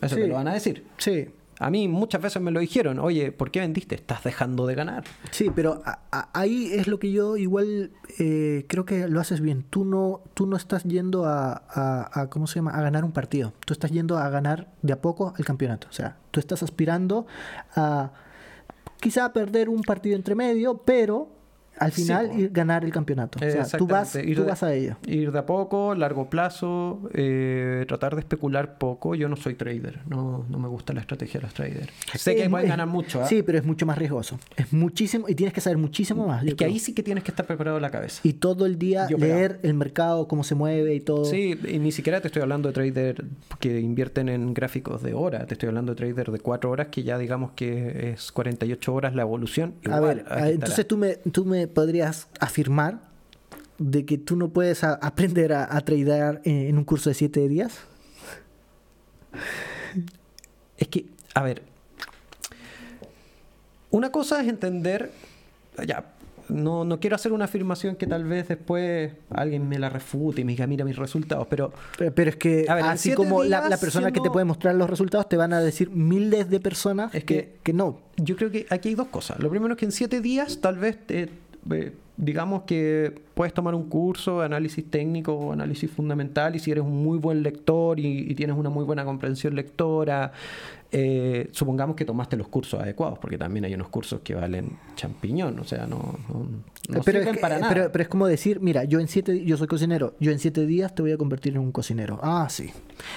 Eso 0.00 0.14
te 0.14 0.28
lo 0.28 0.34
van 0.34 0.48
a 0.48 0.54
decir. 0.54 0.84
Sí. 0.98 1.26
A 1.58 1.70
mí 1.70 1.88
muchas 1.88 2.20
veces 2.20 2.42
me 2.42 2.50
lo 2.50 2.60
dijeron, 2.60 2.98
oye, 2.98 3.32
¿por 3.32 3.50
qué 3.50 3.60
vendiste? 3.60 3.94
Estás 3.94 4.22
dejando 4.24 4.66
de 4.66 4.74
ganar. 4.74 5.04
Sí, 5.30 5.50
pero 5.54 5.82
ahí 6.10 6.70
es 6.72 6.86
lo 6.86 6.98
que 6.98 7.10
yo 7.12 7.36
igual 7.36 7.92
eh, 8.18 8.66
creo 8.68 8.84
que 8.84 9.08
lo 9.08 9.20
haces 9.20 9.40
bien. 9.40 9.62
Tú 9.62 9.84
no, 9.84 10.22
tú 10.34 10.46
no 10.46 10.56
estás 10.56 10.84
yendo 10.84 11.24
a, 11.24 12.10
a, 12.12 12.28
¿cómo 12.28 12.46
se 12.46 12.56
llama? 12.56 12.72
A 12.72 12.82
ganar 12.82 13.04
un 13.04 13.12
partido. 13.12 13.54
Tú 13.64 13.72
estás 13.72 13.90
yendo 13.90 14.18
a 14.18 14.28
ganar 14.28 14.68
de 14.82 14.92
a 14.92 15.00
poco 15.00 15.32
el 15.38 15.44
campeonato. 15.44 15.88
O 15.88 15.92
sea, 15.92 16.18
tú 16.30 16.40
estás 16.40 16.62
aspirando 16.62 17.26
a 17.74 18.12
quizá 19.00 19.32
perder 19.32 19.68
un 19.68 19.82
partido 19.82 20.16
entre 20.16 20.34
medio, 20.34 20.78
pero 20.78 21.35
al 21.78 21.92
final 21.92 22.38
ir 22.38 22.50
ganar 22.50 22.84
el 22.84 22.92
campeonato. 22.92 23.38
O 23.38 23.50
sea, 23.50 23.78
tú 23.78 23.86
vas, 23.86 24.14
ir 24.16 24.36
tú 24.36 24.44
vas 24.44 24.62
a 24.62 24.72
ello. 24.74 24.96
Ir 25.06 25.32
de 25.32 25.38
a 25.38 25.46
poco, 25.46 25.94
largo 25.94 26.30
plazo, 26.30 27.00
eh, 27.12 27.84
tratar 27.88 28.14
de 28.14 28.20
especular 28.20 28.78
poco. 28.78 29.14
Yo 29.14 29.28
no 29.28 29.36
soy 29.36 29.54
trader, 29.54 30.00
no, 30.08 30.44
no 30.48 30.58
me 30.58 30.68
gusta 30.68 30.92
la 30.92 31.00
estrategia 31.00 31.40
de 31.40 31.46
los 31.46 31.54
traders. 31.54 31.92
Sé 32.14 32.36
que 32.36 32.48
pueden 32.48 32.68
ganar 32.68 32.86
mucho. 32.86 33.22
¿ah? 33.22 33.26
Sí, 33.26 33.42
pero 33.42 33.58
es 33.58 33.64
mucho 33.64 33.86
más 33.86 33.98
riesgoso. 33.98 34.38
Es 34.56 34.72
muchísimo 34.72 35.28
y 35.28 35.34
tienes 35.34 35.52
que 35.52 35.60
saber 35.60 35.78
muchísimo 35.78 36.26
más. 36.26 36.44
Es 36.44 36.54
que 36.54 36.64
ahí 36.64 36.78
sí 36.78 36.94
que 36.94 37.02
tienes 37.02 37.24
que 37.24 37.30
estar 37.30 37.46
preparado 37.46 37.76
en 37.76 37.82
la 37.82 37.90
cabeza. 37.90 38.20
Y 38.22 38.34
todo 38.34 38.66
el 38.66 38.78
día 38.78 39.06
leer 39.08 39.60
el 39.62 39.74
mercado, 39.74 40.28
cómo 40.28 40.44
se 40.44 40.54
mueve 40.54 40.94
y 40.94 41.00
todo. 41.00 41.24
Sí, 41.24 41.58
y 41.68 41.78
ni 41.78 41.92
siquiera 41.92 42.20
te 42.20 42.28
estoy 42.28 42.42
hablando 42.42 42.68
de 42.68 42.74
traders 42.74 43.22
que 43.60 43.80
invierten 43.80 44.28
en 44.28 44.54
gráficos 44.54 45.02
de 45.02 45.14
hora. 45.14 45.46
Te 45.46 45.54
estoy 45.54 45.68
hablando 45.68 45.92
de 45.92 45.96
traders 45.96 46.32
de 46.32 46.38
cuatro 46.40 46.70
horas 46.70 46.88
que 46.88 47.02
ya 47.02 47.18
digamos 47.18 47.52
que 47.52 48.12
es 48.12 48.32
48 48.32 48.94
horas 48.94 49.14
la 49.14 49.22
evolución. 49.22 49.74
a 49.90 50.00
ver, 50.00 50.24
entonces 50.46 50.86
tú 50.86 50.96
me, 50.96 51.16
tú 51.16 51.44
me 51.44 51.65
podrías 51.66 52.28
afirmar 52.40 53.00
de 53.78 54.06
que 54.06 54.18
tú 54.18 54.36
no 54.36 54.48
puedes 54.48 54.84
aprender 54.84 55.52
a, 55.52 55.76
a 55.76 55.80
tradear 55.82 56.40
en, 56.44 56.76
un 56.76 56.84
curso 56.84 57.10
de 57.10 57.14
siete 57.14 57.48
días? 57.48 57.78
Es 60.78 60.88
que, 60.88 61.06
a 61.34 61.42
ver, 61.42 61.62
una 63.90 64.10
cosa 64.10 64.40
es 64.40 64.48
entender, 64.48 65.10
ya, 65.86 66.04
no, 66.48 66.84
no, 66.84 67.00
quiero 67.00 67.16
hacer 67.16 67.32
una 67.32 67.46
afirmación 67.46 67.96
que 67.96 68.06
tal 68.06 68.24
vez 68.24 68.48
después 68.48 69.12
alguien 69.30 69.68
me 69.68 69.78
la 69.78 69.88
refute 69.88 70.42
y 70.42 70.44
me 70.44 70.52
diga, 70.52 70.66
mira 70.66 70.84
mis 70.84 70.96
resultados, 70.96 71.46
pero... 71.48 71.72
Pero, 71.98 72.30
es 72.30 72.36
que 72.36 72.66
así 72.68 73.14
como 73.14 73.42
la, 73.42 73.76
persona 73.78 74.12
que 74.12 74.20
te 74.20 74.30
puede 74.30 74.44
mostrar 74.44 74.74
los 74.74 74.88
resultados 74.88 75.28
te 75.28 75.36
van 75.36 75.52
a 75.52 75.60
decir 75.60 75.90
miles 75.90 76.48
de 76.50 76.60
personas 76.60 77.14
es 77.14 77.24
que, 77.24 77.56
que, 77.62 77.72
no. 77.72 78.00
Yo 78.16 78.36
creo 78.36 78.50
que 78.50 78.66
aquí 78.70 78.90
hay 78.90 78.94
dos 78.94 79.08
cosas. 79.08 79.40
Lo 79.40 79.50
primero 79.50 79.74
es 79.74 79.78
que 79.78 79.86
en 79.86 79.92
siete 79.92 80.20
días 80.20 80.60
tal 80.60 80.78
vez 80.78 80.98
te, 81.06 81.30
eh, 81.70 81.92
digamos 82.16 82.62
que 82.62 83.14
puedes 83.34 83.52
tomar 83.52 83.74
un 83.74 83.88
curso 83.88 84.40
de 84.40 84.46
análisis 84.46 84.84
técnico 84.90 85.34
o 85.34 85.52
análisis 85.52 85.90
fundamental 85.90 86.56
y 86.56 86.58
si 86.58 86.70
eres 86.70 86.84
un 86.84 87.02
muy 87.02 87.18
buen 87.18 87.42
lector 87.42 88.00
y, 88.00 88.34
tienes 88.34 88.56
una 88.56 88.70
muy 88.70 88.84
buena 88.84 89.04
comprensión 89.04 89.54
lectora, 89.54 90.32
eh, 90.98 91.50
supongamos 91.52 91.94
que 91.94 92.06
tomaste 92.06 92.38
los 92.38 92.48
cursos 92.48 92.80
adecuados, 92.80 93.18
porque 93.18 93.36
también 93.36 93.66
hay 93.66 93.74
unos 93.74 93.90
cursos 93.90 94.22
que 94.24 94.34
valen 94.34 94.78
champiñón, 94.94 95.58
o 95.58 95.64
sea, 95.64 95.86
no, 95.86 96.18
no, 96.88 97.02
pero 97.02 97.20
es 97.20 97.36
para 97.36 97.58
nada. 97.58 97.90
Pero, 97.92 98.02
es 98.02 98.08
como 98.08 98.26
decir, 98.26 98.60
mira, 98.60 98.84
yo 98.84 98.98
en 98.98 99.06
siete, 99.06 99.44
yo 99.44 99.58
soy 99.58 99.66
cocinero, 99.66 100.14
yo 100.20 100.32
en 100.32 100.38
siete 100.38 100.64
días 100.64 100.94
te 100.94 101.02
voy 101.02 101.12
a 101.12 101.18
convertir 101.18 101.52
en 101.52 101.58
un 101.58 101.70
cocinero. 101.70 102.18
Ah, 102.22 102.46
sí. 102.48 102.70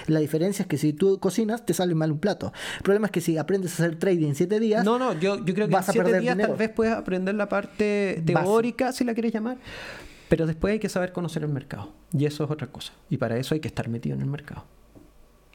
La 0.07 0.19
diferencia 0.19 0.63
es 0.63 0.67
que 0.67 0.77
si 0.77 0.91
tú 0.91 1.19
cocinas, 1.19 1.65
te 1.65 1.73
sale 1.73 1.95
mal 1.95 2.11
un 2.11 2.19
plato. 2.19 2.51
El 2.75 2.83
problema 2.83 3.05
es 3.07 3.11
que 3.13 3.21
si 3.21 3.37
aprendes 3.37 3.71
a 3.79 3.83
hacer 3.85 3.97
trading 3.97 4.27
en 4.27 4.35
siete 4.35 4.59
días, 4.59 4.83
no, 4.83 4.99
no, 4.99 5.13
yo, 5.13 5.37
yo 5.45 5.53
creo 5.53 5.69
que 5.69 5.75
en 5.75 5.83
siete 5.83 6.19
días 6.19 6.37
tal 6.37 6.55
vez 6.57 6.69
puedes 6.71 6.93
aprender 6.93 7.35
la 7.35 7.47
parte 7.47 8.21
teórica, 8.25 8.91
si 8.91 9.05
la 9.05 9.13
quieres 9.13 9.31
llamar. 9.31 9.57
Pero 10.27 10.45
después 10.45 10.73
hay 10.73 10.79
que 10.79 10.89
saber 10.89 11.13
conocer 11.13 11.43
el 11.43 11.49
mercado. 11.49 11.93
Y 12.11 12.25
eso 12.25 12.43
es 12.43 12.51
otra 12.51 12.67
cosa. 12.67 12.91
Y 13.09 13.15
para 13.15 13.37
eso 13.37 13.55
hay 13.55 13.61
que 13.61 13.69
estar 13.69 13.87
metido 13.87 14.15
en 14.15 14.21
el 14.21 14.27
mercado. 14.27 14.65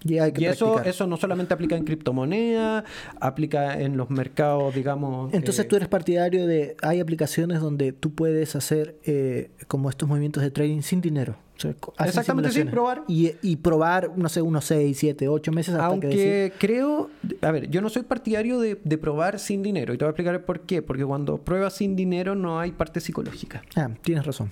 Y, 0.04 0.18
hay 0.18 0.32
que 0.32 0.42
Y 0.42 0.46
eso, 0.46 0.82
eso 0.82 1.06
no 1.06 1.16
solamente 1.16 1.54
aplica 1.54 1.76
en 1.76 1.84
criptomonedas, 1.84 2.84
aplica 3.20 3.80
en 3.80 3.96
los 3.96 4.10
mercados, 4.10 4.74
digamos. 4.74 5.32
Entonces 5.32 5.64
eh, 5.64 5.68
tú 5.68 5.76
eres 5.76 5.88
partidario 5.88 6.46
de, 6.46 6.76
hay 6.82 7.00
aplicaciones 7.00 7.60
donde 7.60 7.92
tú 7.92 8.14
puedes 8.14 8.54
hacer 8.56 8.98
eh, 9.04 9.50
como 9.66 9.88
estos 9.90 10.08
movimientos 10.08 10.42
de 10.42 10.50
trading 10.50 10.82
sin 10.82 11.00
dinero. 11.00 11.36
O 11.56 11.60
sea, 11.60 11.74
Exactamente, 12.04 12.50
sí, 12.50 12.64
probar. 12.64 13.04
Y, 13.06 13.32
y 13.40 13.56
probar, 13.56 14.10
no 14.16 14.28
sé, 14.28 14.42
unos 14.42 14.64
6, 14.64 14.96
7, 14.98 15.28
8 15.28 15.52
meses 15.52 15.74
hasta 15.74 16.00
que 16.00 16.06
decir, 16.08 16.20
Aunque 16.42 16.52
creo, 16.58 17.10
a 17.42 17.50
ver, 17.52 17.70
yo 17.70 17.80
no 17.80 17.88
soy 17.88 18.02
partidario 18.02 18.58
de, 18.58 18.74
de 18.82 18.98
probar 18.98 19.38
sin 19.38 19.62
dinero 19.62 19.94
y 19.94 19.98
te 19.98 20.04
voy 20.04 20.08
a 20.08 20.10
explicar 20.10 20.34
el 20.34 20.40
por 20.40 20.60
qué. 20.62 20.82
Porque 20.82 21.04
cuando 21.04 21.38
pruebas 21.38 21.74
sin 21.74 21.94
dinero 21.94 22.34
no 22.34 22.58
hay 22.58 22.72
parte 22.72 23.00
psicológica. 23.00 23.62
ah, 23.76 23.88
tienes 24.02 24.26
razón. 24.26 24.50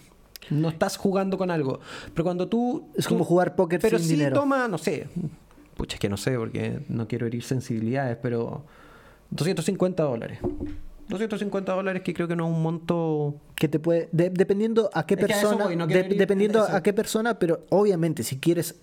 No 0.51 0.69
estás 0.69 0.97
jugando 0.97 1.39
con 1.39 1.51
algo. 1.51 1.81
Pero 2.15 2.25
cuando 2.25 2.49
tú. 2.49 2.89
Es 2.97 3.05
tú- 3.07 3.11
como 3.15 3.25
jugar 3.25 3.55
póker 3.57 3.81
Pero 3.81 3.99
sin 3.99 4.07
sí 4.09 4.15
dinero. 4.15 4.35
toma, 4.35 4.69
no 4.69 4.79
sé. 4.79 5.07
Pucha, 5.77 5.95
es 5.97 6.01
que 6.01 6.09
no 6.09 6.17
sé 6.17 6.37
porque 6.37 6.81
no 6.89 7.09
quiero 7.09 7.27
herir 7.27 7.43
sensibilidades, 7.43 8.17
pero. 8.23 8.65
250 9.31 10.03
dólares. 10.03 10.39
250 11.09 11.73
dólares 11.73 12.03
que 12.03 12.15
creo 12.15 12.29
que 12.29 12.37
no 12.37 12.47
es 12.49 12.55
un 12.55 12.63
monto. 12.63 13.35
Que 13.57 13.69
te 13.69 13.79
puede, 13.79 14.09
de- 14.13 14.31
dependiendo 14.31 14.91
a 14.93 15.07
qué 15.07 15.15
Es 15.15 15.21
persona, 15.21 15.65
voy, 15.65 15.77
no 15.77 15.87
de- 15.87 16.03
dependiendo 16.05 16.63
a 16.63 16.83
qué 16.83 16.93
persona, 16.93 17.39
pero 17.39 17.65
obviamente 17.71 18.23
si 18.25 18.39
quieres 18.39 18.77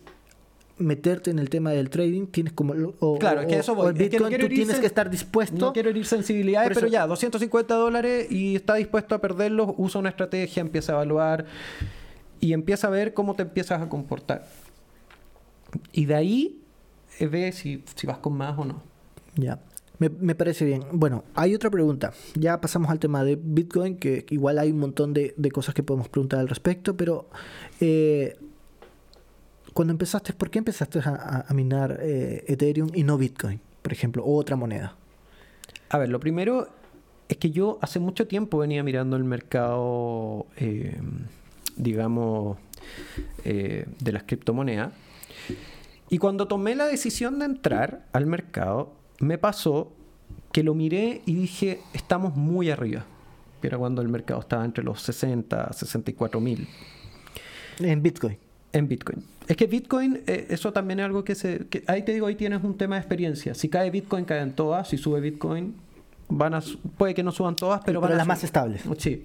meterte 0.78 1.30
en 1.30 1.40
el 1.40 1.50
tema 1.50 1.72
del 1.72 1.90
trading, 1.90 2.28
tienes 2.28 2.54
como 2.54 2.74
o, 3.00 3.20
Claro, 3.20 3.42
es 3.42 3.48
que 3.48 3.58
o- 3.58 3.60
eso 3.60 3.72
o 3.74 3.76
voy. 3.76 3.88
el 3.90 3.92
Es 3.92 3.98
que 3.98 4.04
no 4.04 4.10
Bitcoin, 4.12 4.30
quiero 4.30 4.42
tú 4.42 4.46
herir 4.46 4.58
tienes 4.60 4.80
que 4.80 4.86
estar 4.86 5.10
dispuesto. 5.10 5.58
No 5.58 5.74
quiero 5.74 5.90
herir 5.90 6.06
sensibilidades, 6.06 6.72
pero 6.74 6.88
ya, 6.88 7.06
250 7.06 7.76
dólares 7.76 8.32
y 8.32 8.56
está 8.56 8.76
dispuesto 8.76 9.14
a 9.14 9.20
perderlos, 9.20 9.74
usa 9.78 10.00
una 10.00 10.10
estrategia, 10.10 10.62
empieza 10.62 10.94
a 10.94 10.96
evaluar 10.96 11.46
y 12.40 12.54
empieza 12.54 12.88
a 12.88 12.90
ver 12.92 13.14
cómo 13.14 13.36
te 13.36 13.42
empiezas 13.44 13.82
a 13.82 13.90
comportar. 13.90 14.46
Y 15.92 16.06
de 16.06 16.16
ahí 16.16 16.59
ve 17.28 17.52
si, 17.52 17.84
si 17.96 18.08
vas 18.08 18.18
con 18.20 18.34
más 18.34 18.58
o 18.58 18.66
no. 18.66 18.82
Ya, 19.36 19.60
me, 20.00 20.10
me 20.10 20.36
parece 20.36 20.66
bien. 20.66 20.84
Bueno, 20.92 21.24
hay 21.36 21.54
otra 21.56 21.70
pregunta. 21.70 22.14
Ya 22.36 22.60
pasamos 22.62 22.90
al 22.90 23.00
tema 23.00 23.24
de 23.24 23.38
Bitcoin, 23.42 23.98
que 23.98 24.26
igual 24.30 24.58
hay 24.60 24.72
un 24.72 24.80
montón 24.80 25.14
de, 25.14 25.34
de 25.38 25.52
cosas 25.52 25.74
que 25.76 25.84
podemos 25.84 26.10
preguntar 26.10 26.40
al 26.40 26.48
respecto, 26.50 26.96
pero 26.98 27.30
eh, 27.82 28.38
cuando 29.74 29.92
empezaste, 29.92 30.34
¿por 30.34 30.50
qué 30.50 30.60
empezaste 30.60 31.00
a, 31.00 31.46
a- 31.48 31.54
minar 31.54 32.00
eh, 32.02 32.44
Ethereum 32.48 32.90
y 32.94 33.04
no 33.04 33.18
Bitcoin, 33.18 33.60
por 33.82 33.94
ejemplo, 33.94 34.24
o 34.24 34.36
otra 34.38 34.56
moneda? 34.56 34.96
A 35.90 35.98
ver, 35.98 36.10
lo 36.10 36.20
primero 36.20 36.68
es 37.28 37.38
que 37.38 37.52
yo 37.52 37.78
hace 37.82 38.00
mucho 38.00 38.28
tiempo 38.28 38.58
venía 38.58 38.84
mirando 38.84 39.16
el 39.16 39.24
mercado, 39.24 40.48
eh, 40.58 41.00
digamos, 41.78 42.58
de 43.44 44.12
las 44.12 44.24
criptomonedas. 44.24 44.92
Y 46.10 46.18
cuando 46.18 46.48
tomé 46.48 46.76
la 46.76 46.86
decisión 46.88 47.40
de 47.40 47.46
entrar 47.46 48.06
al 48.14 48.26
mercado, 48.26 48.94
me 49.20 49.38
pasó 49.38 49.92
que 50.52 50.64
lo 50.64 50.74
miré 50.74 51.22
y 51.26 51.36
dije, 51.36 51.80
estamos 51.94 52.36
muy 52.36 52.70
arriba. 52.72 53.06
Era 53.62 53.78
cuando 53.78 54.02
el 54.02 54.08
mercado 54.08 54.40
estaba 54.40 54.66
entre 54.66 54.84
los 54.84 55.02
60, 55.02 55.74
64 55.74 56.40
mil 56.40 56.68
En 57.80 58.02
Bitcoin. 58.02 58.38
en 58.72 58.88
Bitcoin. 58.88 59.24
Es 59.48 59.58
que 59.58 59.66
Bitcoin, 59.68 60.22
eh, 60.28 60.48
eso 60.50 60.72
también 60.72 61.00
es 61.00 61.06
algo 61.06 61.24
que 61.24 61.36
se... 61.36 61.68
que- 61.68 61.84
ahí 61.88 62.04
te 62.04 62.14
digo, 62.14 62.28
ahí 62.28 62.36
tienes 62.36 62.64
un 62.64 62.78
tema 62.78 62.96
de 62.96 63.02
experiencia. 63.02 63.54
Si 63.56 63.68
cae 63.70 63.90
Bitcoin, 63.92 64.26
caen 64.26 64.54
todas. 64.54 64.88
Si 64.90 64.98
sube 64.98 65.20
Bitcoin, 65.22 65.76
van 66.30 66.54
a, 66.54 66.64
puede 66.98 67.14
que 67.14 67.24
no 67.24 67.32
suban 67.32 67.56
todas, 67.56 67.82
pero 67.86 68.00
van 68.00 68.10
Pero 68.10 68.16
a 68.16 68.18
las 68.20 68.28
más 68.28 68.44
estables. 68.44 68.84
Sí. 68.98 69.24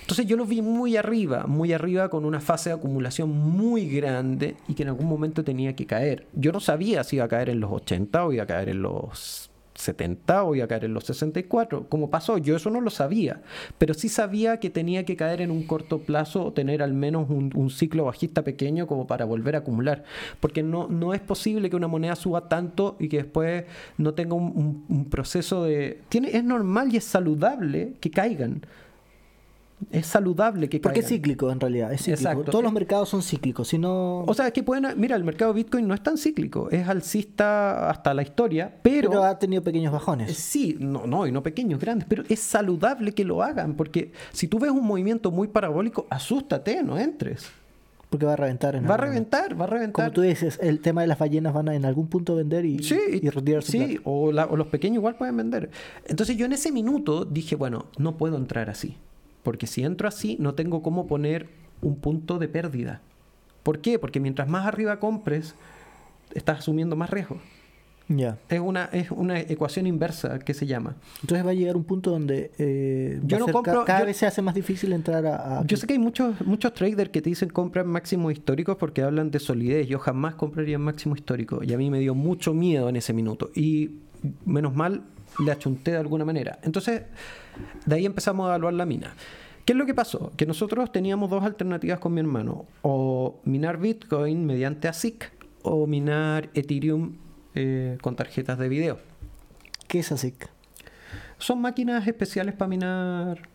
Entonces 0.00 0.26
yo 0.26 0.36
lo 0.36 0.44
vi 0.44 0.62
muy 0.62 0.96
arriba, 0.96 1.46
muy 1.46 1.72
arriba 1.72 2.08
con 2.08 2.24
una 2.24 2.40
fase 2.40 2.70
de 2.70 2.76
acumulación 2.76 3.28
muy 3.30 3.88
grande 3.88 4.56
y 4.68 4.74
que 4.74 4.84
en 4.84 4.90
algún 4.90 5.06
momento 5.06 5.42
tenía 5.44 5.74
que 5.74 5.86
caer. 5.86 6.26
Yo 6.32 6.52
no 6.52 6.60
sabía 6.60 7.02
si 7.04 7.16
iba 7.16 7.24
a 7.24 7.28
caer 7.28 7.50
en 7.50 7.60
los 7.60 7.72
80 7.72 8.24
o 8.24 8.32
iba 8.32 8.44
a 8.44 8.46
caer 8.46 8.68
en 8.68 8.82
los 8.82 9.50
70 9.76 10.44
o 10.44 10.54
iba 10.54 10.64
a 10.64 10.68
caer 10.68 10.84
en 10.86 10.94
los 10.94 11.04
64. 11.04 11.88
Como 11.88 12.10
pasó, 12.10 12.38
yo 12.38 12.56
eso 12.56 12.70
no 12.70 12.80
lo 12.80 12.90
sabía, 12.90 13.42
pero 13.78 13.94
sí 13.94 14.08
sabía 14.08 14.58
que 14.58 14.70
tenía 14.70 15.04
que 15.04 15.16
caer 15.16 15.40
en 15.40 15.50
un 15.50 15.64
corto 15.66 15.98
plazo 16.00 16.44
o 16.46 16.52
tener 16.52 16.82
al 16.82 16.92
menos 16.94 17.30
un, 17.30 17.50
un 17.54 17.70
ciclo 17.70 18.04
bajista 18.06 18.42
pequeño 18.42 18.86
como 18.86 19.06
para 19.06 19.24
volver 19.24 19.54
a 19.54 19.58
acumular. 19.58 20.04
Porque 20.40 20.62
no, 20.62 20.88
no 20.88 21.14
es 21.14 21.20
posible 21.20 21.70
que 21.70 21.76
una 21.76 21.88
moneda 21.88 22.16
suba 22.16 22.48
tanto 22.48 22.96
y 22.98 23.08
que 23.08 23.18
después 23.18 23.64
no 23.98 24.14
tenga 24.14 24.34
un, 24.34 24.44
un- 24.56 24.84
un 24.88 25.04
proceso 25.10 25.64
de... 25.64 26.00
Tiene, 26.08 26.36
es 26.36 26.42
normal 26.44 26.92
y 26.92 26.96
es 26.96 27.04
saludable 27.04 27.94
que 28.00 28.10
caigan. 28.10 28.62
Es 29.90 30.06
saludable 30.06 30.68
que 30.70 30.80
Porque 30.80 31.00
es 31.00 31.08
cíclico 31.08 31.50
en 31.50 31.60
realidad. 31.60 31.92
Es 31.92 32.00
cíclico. 32.02 32.20
Exacto. 32.30 32.50
Todos 32.50 32.64
los 32.64 32.72
mercados 32.72 33.08
son 33.10 33.22
cíclicos. 33.22 33.68
Si 33.68 33.78
no. 33.78 34.20
O 34.20 34.32
sea, 34.34 34.50
que 34.50 34.62
pueden... 34.62 34.86
Mira, 34.98 35.16
el 35.16 35.22
mercado 35.24 35.52
Bitcoin 35.52 35.86
no 35.86 35.92
es 35.94 36.02
tan 36.02 36.16
cíclico. 36.16 36.70
Es 36.70 36.88
alcista 36.88 37.90
hasta 37.90 38.14
la 38.14 38.22
historia, 38.22 38.74
pero... 38.82 39.10
pero 39.10 39.24
ha 39.24 39.38
tenido 39.38 39.62
pequeños 39.62 39.90
Eh, 39.90 39.92
bajones. 39.92 40.34
Sí, 40.36 40.76
no, 40.80 41.06
no, 41.06 41.26
y 41.26 41.32
no 41.32 41.42
pequeños, 41.42 41.78
grandes, 41.78 42.06
pero 42.08 42.22
es 42.28 42.40
saludable 42.40 43.12
que 43.12 43.24
lo 43.24 43.42
hagan, 43.42 43.74
porque 43.74 44.12
si 44.32 44.48
tú 44.48 44.58
ves 44.58 44.70
un 44.70 44.84
movimiento 44.86 45.30
muy 45.30 45.48
parabólico, 45.48 46.06
asústate, 46.08 46.82
no 46.82 46.98
entres. 46.98 47.46
Porque 48.08 48.24
va 48.24 48.32
a 48.34 48.36
reventar 48.36 48.76
en 48.76 48.84
Va 48.84 48.94
a 48.94 48.96
momento. 48.96 49.04
reventar, 49.12 49.60
va 49.60 49.64
a 49.64 49.68
reventar. 49.68 49.92
Como 50.06 50.12
tú 50.14 50.20
dices, 50.22 50.58
el 50.62 50.80
tema 50.80 51.02
de 51.02 51.08
las 51.08 51.18
ballenas 51.18 51.52
van 51.52 51.68
a 51.68 51.74
en 51.74 51.84
algún 51.84 52.06
punto 52.06 52.34
vender 52.36 52.64
y, 52.64 52.78
Sí, 52.82 52.98
y 53.20 53.28
retirar 53.28 53.62
su 53.62 53.72
sí 53.72 53.78
plata. 53.78 54.00
o, 54.04 54.32
la- 54.32 54.46
o 54.46 54.56
los 54.56 54.68
pequeños 54.68 54.96
igual 54.98 55.16
pueden 55.16 55.36
vender. 55.36 55.70
Entonces 56.06 56.36
yo 56.36 56.46
en 56.46 56.52
ese 56.52 56.70
minuto 56.72 57.24
dije, 57.24 57.56
bueno, 57.56 57.86
no 57.98 58.16
puedo 58.16 58.36
entrar 58.36 58.70
así. 58.70 58.96
Porque 59.46 59.68
si 59.68 59.84
entro 59.84 60.08
así, 60.08 60.36
no 60.40 60.54
tengo 60.54 60.82
cómo 60.82 61.06
poner 61.06 61.46
un 61.82 61.94
punto 61.94 62.40
de 62.40 62.48
pérdida. 62.48 63.00
¿Por 63.62 63.78
qué? 63.78 63.96
Porque 64.00 64.18
mientras 64.18 64.48
más 64.48 64.66
arriba 64.66 64.98
compres, 64.98 65.54
estás 66.34 66.58
asumiendo 66.58 66.96
más 66.96 67.10
riesgo. 67.10 67.38
Ya. 68.08 68.38
Es 68.48 68.58
una, 68.60 68.86
es 68.92 69.12
una 69.12 69.38
ecuación 69.40 69.86
inversa 69.86 70.40
que 70.40 70.52
se 70.52 70.66
llama. 70.66 70.96
Entonces 71.22 71.46
va 71.46 71.50
a 71.50 71.54
llegar 71.54 71.76
un 71.76 71.84
punto 71.84 72.10
donde 72.10 72.50
eh, 72.58 73.20
Yo 73.24 73.38
no 73.38 73.46
ca- 73.46 73.52
compro- 73.52 73.84
cada 73.84 74.00
yo- 74.00 74.06
vez 74.06 74.16
se 74.16 74.26
hace 74.26 74.42
más 74.42 74.54
difícil 74.56 74.92
entrar 74.92 75.24
a... 75.26 75.58
a- 75.60 75.64
Yo 75.66 75.76
sé 75.76 75.86
que 75.86 75.92
hay 75.94 75.98
muchos, 76.00 76.40
muchos 76.44 76.72
traders 76.74 77.10
que 77.10 77.22
te 77.22 77.30
dicen 77.30 77.48
comprar 77.48 77.84
máximos 77.84 78.32
históricos 78.32 78.76
porque 78.78 79.02
hablan 79.02 79.30
de 79.30 79.38
solidez. 79.38 79.86
Yo 79.86 80.00
jamás 80.00 80.34
compraría 80.34 80.74
en 80.74 80.82
máximo 80.82 81.14
histórico. 81.14 81.62
Y 81.62 81.72
a 81.72 81.78
mí 81.78 81.88
me 81.90 82.00
dio 82.00 82.14
mucho 82.16 82.52
miedo 82.52 82.88
en 82.88 82.96
ese 82.96 83.12
minuto. 83.12 83.50
Y 83.54 83.90
menos 84.44 84.74
mal 84.74 85.02
le 85.44 85.52
achunté 85.52 85.92
de 85.92 85.98
alguna 85.98 86.24
manera. 86.24 86.58
Entonces, 86.62 87.02
de 87.84 87.94
ahí 87.94 88.06
empezamos 88.06 88.46
a 88.46 88.50
evaluar 88.50 88.74
la 88.74 88.86
mina. 88.86 89.14
¿Qué 89.64 89.72
es 89.72 89.76
lo 89.76 89.84
que 89.84 89.94
pasó? 89.94 90.32
Que 90.36 90.46
nosotros 90.46 90.92
teníamos 90.92 91.28
dos 91.28 91.42
alternativas 91.42 91.98
con 91.98 92.14
mi 92.14 92.20
hermano. 92.20 92.66
O 92.82 93.40
minar 93.44 93.78
Bitcoin 93.78 94.46
mediante 94.46 94.86
ASIC 94.86 95.32
o 95.62 95.86
minar 95.88 96.50
Ethereum 96.54 97.16
eh, 97.54 97.98
con 98.00 98.14
tarjetas 98.14 98.58
de 98.58 98.68
video. 98.68 98.98
¿Qué 99.88 99.98
es 99.98 100.12
ASIC? 100.12 100.48
Son 101.38 101.60
máquinas 101.60 102.06
especiales 102.06 102.54
para 102.54 102.68
minar. 102.68 103.48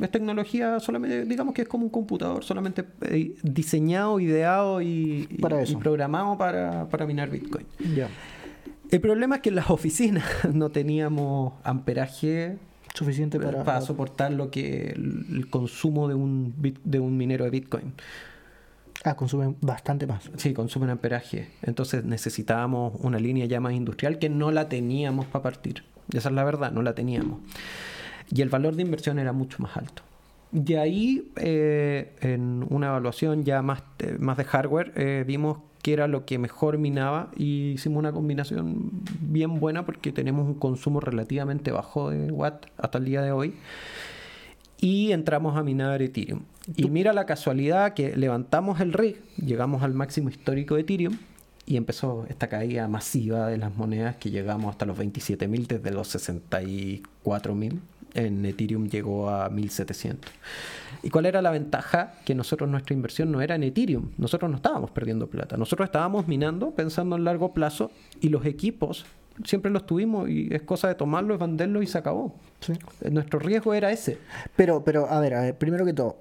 Es 0.00 0.10
tecnología 0.10 0.80
solamente, 0.80 1.24
digamos 1.24 1.52
que 1.54 1.62
es 1.62 1.68
como 1.68 1.84
un 1.84 1.90
computador, 1.90 2.44
solamente 2.44 2.84
eh, 3.02 3.34
diseñado, 3.42 4.20
ideado 4.20 4.80
y, 4.80 5.26
Para 5.42 5.64
y 5.64 5.76
programado 5.76 6.38
para, 6.38 6.88
para 6.88 7.04
minar 7.04 7.28
Bitcoin. 7.28 7.66
Ya. 7.94 8.08
El 8.90 9.00
problema 9.00 9.36
es 9.36 9.42
que 9.42 9.48
en 9.50 9.56
las 9.56 9.70
oficinas 9.70 10.24
no 10.52 10.70
teníamos 10.70 11.54
amperaje 11.64 12.56
Suficiente 12.94 13.38
para, 13.38 13.62
para... 13.62 13.80
soportar 13.80 14.32
lo 14.32 14.50
que 14.50 14.90
el, 14.90 15.26
el 15.30 15.50
consumo 15.50 16.08
de 16.08 16.14
un, 16.14 16.54
bit- 16.60 16.80
de 16.84 16.98
un 16.98 17.16
minero 17.16 17.44
de 17.44 17.50
Bitcoin. 17.50 17.92
Ah, 19.04 19.14
consumen 19.14 19.56
bastante 19.60 20.06
más. 20.06 20.28
Sí, 20.36 20.52
consumen 20.54 20.90
amperaje. 20.90 21.50
Entonces 21.62 22.04
necesitábamos 22.04 22.94
una 23.00 23.18
línea 23.20 23.46
ya 23.46 23.60
más 23.60 23.74
industrial 23.74 24.18
que 24.18 24.28
no 24.28 24.50
la 24.50 24.68
teníamos 24.68 25.26
para 25.26 25.42
partir. 25.44 25.84
Esa 26.12 26.30
es 26.30 26.34
la 26.34 26.42
verdad, 26.42 26.72
no 26.72 26.82
la 26.82 26.94
teníamos. 26.94 27.40
Y 28.30 28.42
el 28.42 28.48
valor 28.48 28.74
de 28.74 28.82
inversión 28.82 29.18
era 29.20 29.32
mucho 29.32 29.58
más 29.62 29.76
alto. 29.76 30.02
De 30.50 30.78
ahí, 30.78 31.30
eh, 31.36 32.16
en 32.20 32.66
una 32.70 32.88
evaluación 32.88 33.44
ya 33.44 33.62
más, 33.62 33.82
eh, 34.00 34.16
más 34.18 34.36
de 34.38 34.44
hardware, 34.44 34.92
eh, 34.96 35.24
vimos 35.26 35.58
que 35.82 35.92
era 35.92 36.08
lo 36.08 36.24
que 36.24 36.38
mejor 36.38 36.78
minaba 36.78 37.30
y 37.36 37.70
hicimos 37.72 37.98
una 37.98 38.12
combinación 38.12 38.90
bien 39.20 39.60
buena 39.60 39.84
porque 39.84 40.12
tenemos 40.12 40.46
un 40.46 40.54
consumo 40.54 41.00
relativamente 41.00 41.70
bajo 41.70 42.10
de 42.10 42.30
watt 42.32 42.66
hasta 42.76 42.98
el 42.98 43.04
día 43.04 43.22
de 43.22 43.32
hoy 43.32 43.54
y 44.80 45.12
entramos 45.12 45.56
a 45.56 45.62
minar 45.62 46.02
Ethereum. 46.02 46.42
Y 46.76 46.88
mira 46.88 47.12
la 47.12 47.26
casualidad 47.26 47.94
que 47.94 48.16
levantamos 48.16 48.80
el 48.80 48.92
rig, 48.92 49.20
llegamos 49.36 49.82
al 49.82 49.94
máximo 49.94 50.28
histórico 50.28 50.74
de 50.74 50.82
Ethereum 50.82 51.16
y 51.66 51.76
empezó 51.76 52.26
esta 52.28 52.48
caída 52.48 52.88
masiva 52.88 53.46
de 53.46 53.58
las 53.58 53.76
monedas 53.76 54.16
que 54.16 54.30
llegamos 54.30 54.70
hasta 54.70 54.86
los 54.86 54.98
27.000 54.98 55.66
desde 55.66 55.90
los 55.90 56.14
64.000. 56.14 57.80
En 58.18 58.44
Ethereum 58.44 58.88
llegó 58.88 59.30
a 59.30 59.48
1.700. 59.48 60.16
¿Y 61.02 61.10
cuál 61.10 61.26
era 61.26 61.40
la 61.40 61.50
ventaja? 61.50 62.14
Que 62.24 62.34
nosotros 62.34 62.68
nuestra 62.68 62.94
inversión 62.94 63.30
no 63.30 63.40
era 63.40 63.54
en 63.54 63.62
Ethereum. 63.62 64.10
Nosotros 64.18 64.50
no 64.50 64.56
estábamos 64.56 64.90
perdiendo 64.90 65.28
plata. 65.28 65.56
Nosotros 65.56 65.86
estábamos 65.86 66.26
minando 66.26 66.72
pensando 66.72 67.16
en 67.16 67.24
largo 67.24 67.52
plazo 67.52 67.90
y 68.20 68.28
los 68.28 68.44
equipos 68.44 69.06
siempre 69.44 69.70
los 69.70 69.86
tuvimos 69.86 70.28
y 70.28 70.48
es 70.52 70.62
cosa 70.62 70.88
de 70.88 70.96
tomarlo, 70.96 71.34
es 71.34 71.40
venderlo 71.40 71.82
y 71.82 71.86
se 71.86 71.98
acabó. 71.98 72.34
Sí. 72.60 72.72
Nuestro 73.10 73.38
riesgo 73.38 73.74
era 73.74 73.92
ese. 73.92 74.18
Pero, 74.56 74.82
pero, 74.84 75.08
a 75.08 75.20
ver, 75.20 75.34
a 75.34 75.42
ver, 75.42 75.56
primero 75.56 75.84
que 75.84 75.92
todo, 75.92 76.16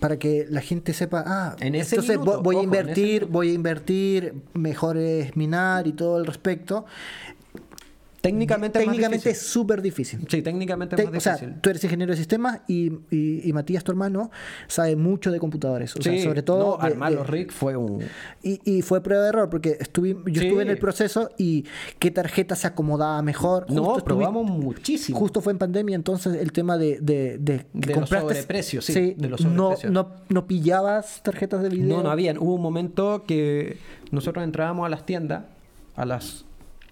para 0.00 0.18
que 0.18 0.46
la 0.48 0.60
gente 0.60 0.92
sepa, 0.92 1.24
ah, 1.26 1.56
En 1.60 1.74
ese 1.74 1.96
entonces 1.96 2.18
minuto, 2.18 2.42
voy 2.42 2.56
a 2.56 2.58
ojo, 2.58 2.64
en 2.64 2.74
ese 2.74 2.80
invertir, 2.80 3.26
voy 3.26 3.50
a 3.50 3.52
invertir, 3.52 4.34
mejor 4.54 4.96
es 4.96 5.36
minar 5.36 5.86
y 5.86 5.92
todo 5.92 6.18
el 6.18 6.26
respecto. 6.26 6.86
Técnicamente, 8.20 8.80
Técnicamente 8.80 9.30
es 9.30 9.40
súper 9.40 9.80
difícil. 9.80 10.18
difícil. 10.18 10.38
Sí, 10.38 10.42
técnicamente 10.42 10.96
Te- 10.96 11.02
es 11.04 11.08
más 11.10 11.18
o 11.18 11.20
sea, 11.20 11.32
difícil. 11.34 11.60
tú 11.60 11.70
eres 11.70 11.84
ingeniero 11.84 12.10
de 12.12 12.16
sistemas 12.16 12.60
y, 12.66 12.92
y- 13.10 13.48
y 13.48 13.52
Matías, 13.52 13.84
tu 13.84 13.92
hermano, 13.92 14.30
sabe 14.66 14.96
mucho 14.96 15.30
de 15.30 15.38
computadores. 15.38 15.94
O 15.96 16.02
sea, 16.02 16.12
Sí, 16.12 16.22
sobre 16.24 16.42
todo. 16.42 16.76
no, 16.78 16.82
armar 16.84 17.12
los 17.12 17.26
rigs 17.28 17.54
fue 17.54 17.76
un... 17.76 18.02
y, 18.42 18.60
y 18.64 18.82
fue 18.82 19.00
prueba 19.02 19.22
de 19.22 19.28
error, 19.28 19.48
porque 19.48 19.76
estuve, 19.80 20.16
yo 20.26 20.40
Sí. 20.40 20.46
estuve 20.48 20.62
en 20.62 20.68
el 20.70 20.78
proceso 20.78 21.30
y 21.38 21.64
qué 22.00 22.10
tarjeta 22.10 22.56
se 22.56 22.66
acomodaba 22.66 23.22
mejor. 23.22 23.70
No, 23.70 23.82
Justo 23.84 23.98
estuve- 23.98 24.04
probamos 24.16 24.50
muchísimo. 24.50 25.16
Justo 25.18 25.40
fue 25.40 25.52
en 25.52 25.58
pandemia, 25.58 25.94
entonces 25.94 26.34
el 26.34 26.50
tema 26.52 26.76
de, 26.76 26.98
de, 27.00 27.38
de, 27.38 27.66
De 27.72 27.94
los 27.94 28.08
sobreprecios, 28.08 28.84
sí, 28.84 29.14
de 29.16 29.28
los 29.28 29.44
no, 29.44 29.74
no, 29.90 30.10
no 30.28 30.46
pillabas 30.48 31.22
tarjetas 31.22 31.62
de 31.62 31.68
video. 31.68 31.98
No, 31.98 32.02
no 32.02 32.10
habían. 32.10 32.36
Hubo 32.38 32.54
un 32.54 32.62
momento 32.62 33.24
que 33.26 33.78
nosotros 34.10 34.44
entrábamos 34.44 34.84
a 34.86 34.88
las 34.88 35.06
tiendas, 35.06 35.44
a 35.94 36.04
las 36.04 36.44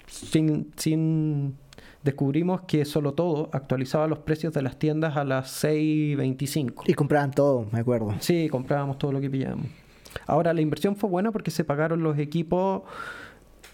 sin, 0.07 0.73
sin 0.77 1.57
descubrimos 2.03 2.63
que 2.63 2.85
solo 2.85 3.15
todo 3.15 3.51
actualizaba 3.53 4.07
los 4.07 4.21
precios 4.21 4.53
de 4.53 4.63
las 4.63 4.79
tiendas 4.79 5.17
a 5.17 5.25
las 5.25 5.65
6.25. 5.65 6.85
Y 6.87 6.95
compraban 6.95 7.33
todo, 7.33 7.67
me 7.73 7.81
acuerdo. 7.81 8.15
Sí, 8.21 8.49
comprábamos 8.49 8.99
todo 8.99 9.13
lo 9.13 9.21
que 9.21 9.29
pillábamos. 9.31 9.67
Ahora, 10.27 10.53
la 10.55 10.61
inversión 10.61 10.97
fue 10.97 11.11
buena 11.11 11.31
porque 11.33 11.51
se 11.51 11.65
pagaron 11.65 12.03
los 12.03 12.17
equipos, 12.19 12.83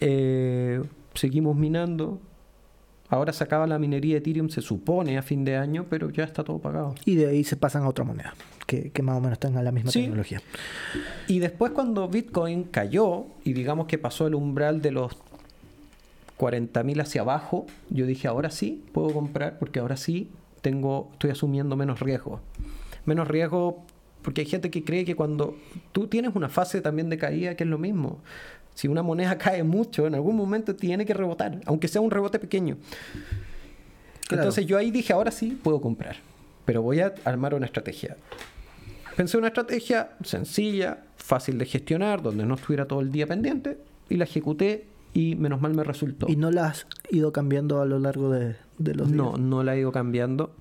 eh, 0.01 0.83
seguimos 1.15 1.57
minando. 1.57 2.21
Ahora 3.09 3.33
se 3.35 3.45
acaba 3.45 3.67
la 3.67 3.79
minería 3.79 4.15
de 4.15 4.19
Ethereum, 4.21 4.49
se 4.49 4.63
supone 4.63 5.19
a 5.19 5.23
fin 5.23 5.45
de 5.45 5.57
año, 5.57 5.85
pero 5.91 6.09
ya 6.09 6.25
está 6.25 6.43
todo 6.43 6.59
pagado. 6.59 6.95
Y 7.05 7.15
de 7.17 7.27
ahí 7.29 7.45
se 7.45 7.57
pasan 7.57 7.83
a 7.83 7.89
otra 7.89 8.05
moneda, 8.05 8.33
que, 8.67 8.91
que 8.91 9.03
más 9.03 9.19
o 9.19 9.21
menos 9.21 9.39
tenga 9.39 9.63
la 9.63 9.71
misma 9.71 9.91
Sí. 9.91 10.01
tecnología. 10.01 10.41
Y 11.29 11.39
después 11.39 11.73
cuando 11.73 12.09
Bitcoin 12.09 12.65
cayó 12.65 13.27
y 13.45 13.53
digamos 13.53 13.87
que 13.87 13.99
pasó 13.99 14.27
el 14.27 14.35
umbral 14.35 14.81
de 14.81 14.93
los 14.93 15.15
40.000 16.43 17.01
hacia 17.01 17.21
abajo, 17.21 17.67
yo 17.89 18.05
dije, 18.05 18.27
ahora 18.27 18.51
sí 18.51 18.83
puedo 18.93 19.13
comprar 19.13 19.61
porque 19.61 19.79
ahora 19.79 19.97
sí 19.97 20.29
tengo 20.61 21.11
estoy 21.13 21.31
asumiendo 21.31 21.77
menos 21.77 22.01
riesgo. 22.01 22.41
Menos 23.05 23.29
riesgo 23.29 23.85
porque 24.23 24.41
hay 24.41 24.49
gente 24.49 24.69
que 24.69 24.83
cree 24.83 25.05
que 25.05 25.15
cuando 25.15 25.57
tú 25.93 26.09
tienes 26.09 26.35
una 26.35 26.49
fase 26.49 26.81
también 26.81 27.09
de 27.09 27.17
caída 27.17 27.55
que 27.55 27.63
es 27.63 27.71
lo 27.71 27.79
mismo. 27.79 28.19
Si 28.75 28.89
una 28.89 29.05
moneda 29.05 29.39
cae 29.39 29.63
mucho, 29.63 30.09
en 30.09 30.17
algún 30.17 30.35
momento 30.35 30.75
tiene 30.75 31.07
que 31.07 31.15
rebotar, 31.15 31.61
aunque 31.65 31.87
sea 31.87 32.01
un 32.01 32.11
rebote 32.11 32.41
pequeño. 32.41 32.77
Claro. 34.27 34.43
Entonces 34.43 34.67
yo 34.67 34.79
ahí 34.79 34.91
dije, 34.91 35.13
ahora 35.13 35.31
sí 35.31 35.57
puedo 35.63 35.81
comprar, 35.81 36.17
pero 36.65 36.83
voy 36.83 36.99
a 36.99 37.15
armar 37.25 37.55
una 37.55 37.67
estrategia. 37.67 38.17
Pensé 39.15 39.39
una 39.39 39.49
estrategia 39.49 40.11
sencilla, 40.25 41.05
fácil 41.17 41.57
de 41.59 41.67
gestionar, 41.67 42.21
donde 42.21 42.45
no 42.45 42.57
estuviera 42.57 42.87
todo 42.87 43.01
el 43.01 43.13
día 43.13 43.29
pendiente, 43.29 43.79
y 44.09 44.17
la 44.17 44.25
ejecuté 44.25 44.87
y 45.15 45.35
menos 45.37 45.61
mal 45.61 45.75
me 45.75 45.85
resultó. 45.85 46.27
¿Y 46.29 46.37
no 46.37 46.51
la 46.51 46.67
has 46.69 46.87
ido 47.11 47.33
cambiando 47.33 47.81
a 47.83 47.85
lo 47.87 47.99
largo 47.99 48.31
de, 48.31 48.57
de 48.79 48.95
los 48.95 49.11
No, 49.11 49.31
días? 49.31 49.41
no 49.41 49.63
la 49.63 49.75
he 49.77 49.81
ido 49.81 49.93
cambiando. 49.93 50.55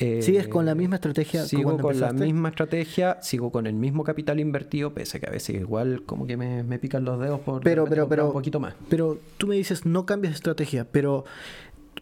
Eh, 0.00 0.20
¿Sigues 0.22 0.48
con 0.48 0.66
la 0.66 0.74
misma 0.74 0.96
estrategia 0.96 1.44
Sigo 1.44 1.78
con 1.78 2.00
la 2.00 2.12
misma 2.12 2.48
estrategia, 2.48 3.18
sigo 3.22 3.52
con 3.52 3.66
el 3.68 3.74
mismo 3.74 4.02
capital 4.02 4.40
invertido, 4.40 4.92
pese 4.94 5.18
a 5.18 5.20
que 5.20 5.26
a 5.28 5.30
veces 5.30 5.54
igual 5.60 6.02
como 6.04 6.26
que 6.26 6.36
me, 6.36 6.64
me 6.64 6.78
pican 6.80 7.04
los 7.04 7.20
dedos 7.20 7.38
por 7.40 7.62
Pero, 7.62 7.84
pero, 7.84 8.08
pero, 8.08 8.26
un 8.26 8.32
poquito 8.32 8.58
más. 8.58 8.74
pero 8.88 9.18
tú 9.38 9.46
me 9.46 9.54
dices 9.54 9.86
no 9.86 10.06
cambias 10.06 10.32
de 10.32 10.36
estrategia, 10.36 10.86
pero 10.90 11.24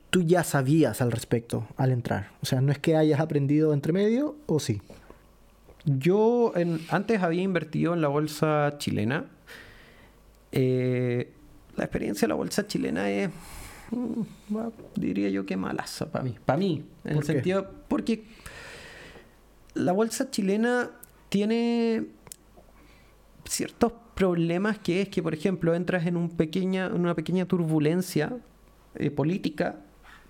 tú 0.08 0.22
ya 0.22 0.44
sabías 0.44 1.02
al 1.02 1.10
respecto 1.12 1.66
al 1.76 1.90
entrar. 1.92 2.30
O 2.42 2.46
sea, 2.46 2.60
no 2.62 2.72
es 2.72 2.78
que 2.78 2.96
hayas 2.96 3.20
aprendido 3.20 3.74
entre 3.74 3.92
medio 3.92 4.36
o 4.46 4.58
sí. 4.58 4.80
Yo 5.84 6.52
en- 6.56 6.80
antes 6.90 7.22
había 7.22 7.42
invertido 7.42 7.92
en 7.92 8.00
la 8.00 8.08
bolsa 8.08 8.76
chilena. 8.78 9.26
Eh, 10.52 11.32
la 11.76 11.84
experiencia 11.84 12.26
de 12.26 12.30
la 12.30 12.34
bolsa 12.34 12.66
chilena 12.66 13.10
es, 13.10 13.30
mm, 13.90 14.22
diría 14.96 15.28
yo 15.30 15.46
que 15.46 15.56
malaza 15.56 16.10
para 16.10 16.24
mí. 16.24 16.34
Para 16.44 16.58
mí, 16.58 16.84
en 17.02 17.02
¿Por 17.02 17.12
el 17.12 17.20
qué? 17.20 17.26
sentido, 17.26 17.70
porque 17.88 18.24
la 19.74 19.92
bolsa 19.92 20.30
chilena 20.30 20.90
tiene 21.28 22.06
ciertos 23.44 23.92
problemas 24.14 24.78
que 24.78 25.02
es 25.02 25.08
que, 25.08 25.22
por 25.22 25.34
ejemplo, 25.34 25.74
entras 25.74 26.06
en 26.06 26.16
un 26.16 26.30
pequeña, 26.30 26.86
en 26.86 27.00
una 27.00 27.14
pequeña 27.14 27.46
turbulencia 27.46 28.36
eh, 28.94 29.10
política 29.10 29.76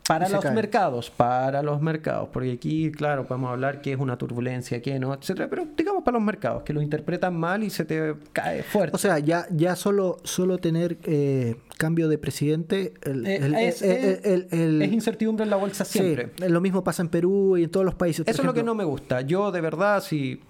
para 0.07 0.29
los 0.29 0.41
cae. 0.41 0.53
mercados, 0.53 1.11
para 1.11 1.63
los 1.63 1.81
mercados, 1.81 2.29
porque 2.33 2.53
aquí, 2.53 2.91
claro, 2.91 3.27
podemos 3.27 3.51
hablar 3.51 3.81
que 3.81 3.93
es 3.93 3.99
una 4.01 4.19
turbulencia, 4.19 4.83
que 4.83 4.99
no, 4.99 5.15
etcétera, 5.15 5.49
pero 5.49 5.67
digamos 5.77 6.03
para 6.03 6.17
los 6.19 6.25
mercados, 6.27 6.63
que 6.65 6.73
lo 6.73 6.83
interpretan 6.83 7.37
mal 7.39 7.63
y 7.63 7.71
se 7.71 7.85
te 7.85 8.15
cae 8.33 8.63
fuerte. 8.65 8.97
O 8.97 8.99
sea, 8.99 9.19
ya, 9.21 9.47
ya 9.51 9.77
solo, 9.77 10.17
solo 10.25 10.59
tener 10.59 10.99
eh, 11.05 11.57
cambio 11.79 12.09
de 12.09 12.19
presidente, 12.19 12.95
el, 13.03 13.27
Eh, 13.27 13.37
el- 13.37 13.55
es, 13.55 13.83
el- 13.83 13.91
el- 14.25 14.47
el- 14.51 14.61
el- 14.61 14.83
es 14.83 14.93
incertidumbre 14.93 15.45
en 15.45 15.51
la 15.51 15.57
bolsa 15.57 15.85
sí, 15.85 15.99
siempre. 16.01 16.31
lo 16.49 16.61
mismo 16.61 16.83
pasa 16.83 17.03
en 17.03 17.09
Perú 17.09 17.57
y 17.57 17.65
en 17.65 17.71
todos 17.71 17.87
los 17.87 17.95
países. 17.95 18.27
Eso 18.27 18.43
es 18.43 18.47
lo 18.47 18.55
que 18.55 18.63
no 18.65 18.75
me 18.75 18.85
gusta. 18.85 19.21
Yo, 19.21 19.53
de 19.53 19.61
verdad, 19.61 20.03
si, 20.03 20.41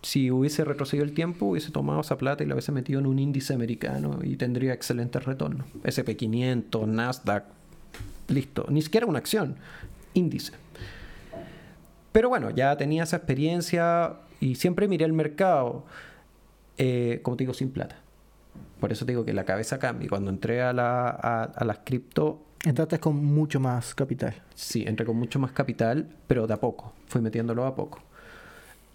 si 0.00 0.30
hubiese 0.30 0.64
retrocedido 0.64 1.04
el 1.04 1.12
tiempo, 1.12 1.46
hubiese 1.46 1.70
tomado 1.70 2.00
esa 2.00 2.16
plata 2.16 2.42
y 2.42 2.46
la 2.46 2.54
hubiese 2.54 2.72
metido 2.72 2.98
en 2.98 3.06
un 3.06 3.18
índice 3.18 3.52
americano 3.54 4.18
y 4.22 4.36
tendría 4.36 4.72
excelentes 4.72 5.22
retornos. 5.24 5.66
SP500, 5.84 6.86
Nasdaq, 6.86 7.44
listo. 8.28 8.66
Ni 8.68 8.82
siquiera 8.82 9.06
una 9.06 9.18
acción, 9.18 9.56
índice. 10.14 10.52
Pero 12.12 12.28
bueno, 12.28 12.50
ya 12.50 12.76
tenía 12.76 13.04
esa 13.04 13.16
experiencia 13.16 14.14
y 14.40 14.56
siempre 14.56 14.88
miré 14.88 15.04
el 15.04 15.12
mercado, 15.12 15.84
eh, 16.78 17.20
como 17.22 17.36
te 17.36 17.44
digo, 17.44 17.54
sin 17.54 17.70
plata. 17.70 17.96
Por 18.80 18.92
eso 18.92 19.06
te 19.06 19.12
digo 19.12 19.24
que 19.24 19.32
la 19.32 19.44
cabeza 19.44 19.78
cambia. 19.78 20.06
Y 20.06 20.08
cuando 20.08 20.30
entré 20.30 20.62
a, 20.62 20.72
la, 20.72 21.08
a, 21.08 21.44
a 21.44 21.64
las 21.64 21.78
cripto, 21.84 22.42
Entraste 22.64 23.00
con 23.00 23.16
mucho 23.16 23.58
más 23.58 23.92
capital. 23.92 24.34
Sí, 24.54 24.84
entré 24.86 25.04
con 25.04 25.16
mucho 25.16 25.40
más 25.40 25.50
capital, 25.50 26.06
pero 26.28 26.46
de 26.46 26.54
a 26.54 26.60
poco. 26.60 26.92
Fui 27.08 27.20
metiéndolo 27.20 27.66
a 27.66 27.74
poco. 27.74 28.00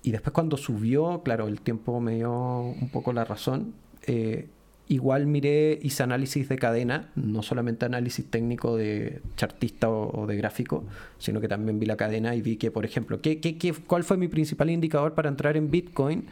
Y 0.03 0.11
después 0.11 0.31
cuando 0.31 0.55
subió, 0.55 1.21
claro, 1.21 1.47
el 1.49 1.59
tiempo 1.59 1.99
me 1.99 2.15
dio 2.15 2.31
un 2.61 2.89
poco 2.89 3.11
la 3.11 3.25
razón. 3.25 3.73
eh, 4.03 4.47
igual 4.89 5.27
miré, 5.27 5.79
hice 5.81 6.03
análisis 6.03 6.47
de 6.47 6.57
cadena, 6.57 7.09
no 7.15 7.43
solamente 7.43 7.85
análisis 7.85 8.25
técnico 8.25 8.77
de 8.77 9.21
chartista 9.35 9.89
o, 9.89 10.25
de 10.27 10.35
gráfico, 10.37 10.83
sino 11.17 11.41
que 11.41 11.47
también 11.47 11.79
vi 11.79 11.85
la 11.85 11.97
cadena 11.97 12.35
y 12.35 12.41
vi 12.41 12.55
que, 12.57 12.71
por 12.71 12.85
ejemplo, 12.85 13.19
¿qué, 13.21 13.39
qué, 13.39 13.57
qué- 13.57 13.73
cuál 13.73 14.03
fue 14.03 14.17
mi 14.17 14.27
principal 14.27 14.69
indicador 14.69 15.13
para 15.13 15.29
entrar 15.29 15.57
en 15.57 15.69
Bitcoin? 15.71 16.25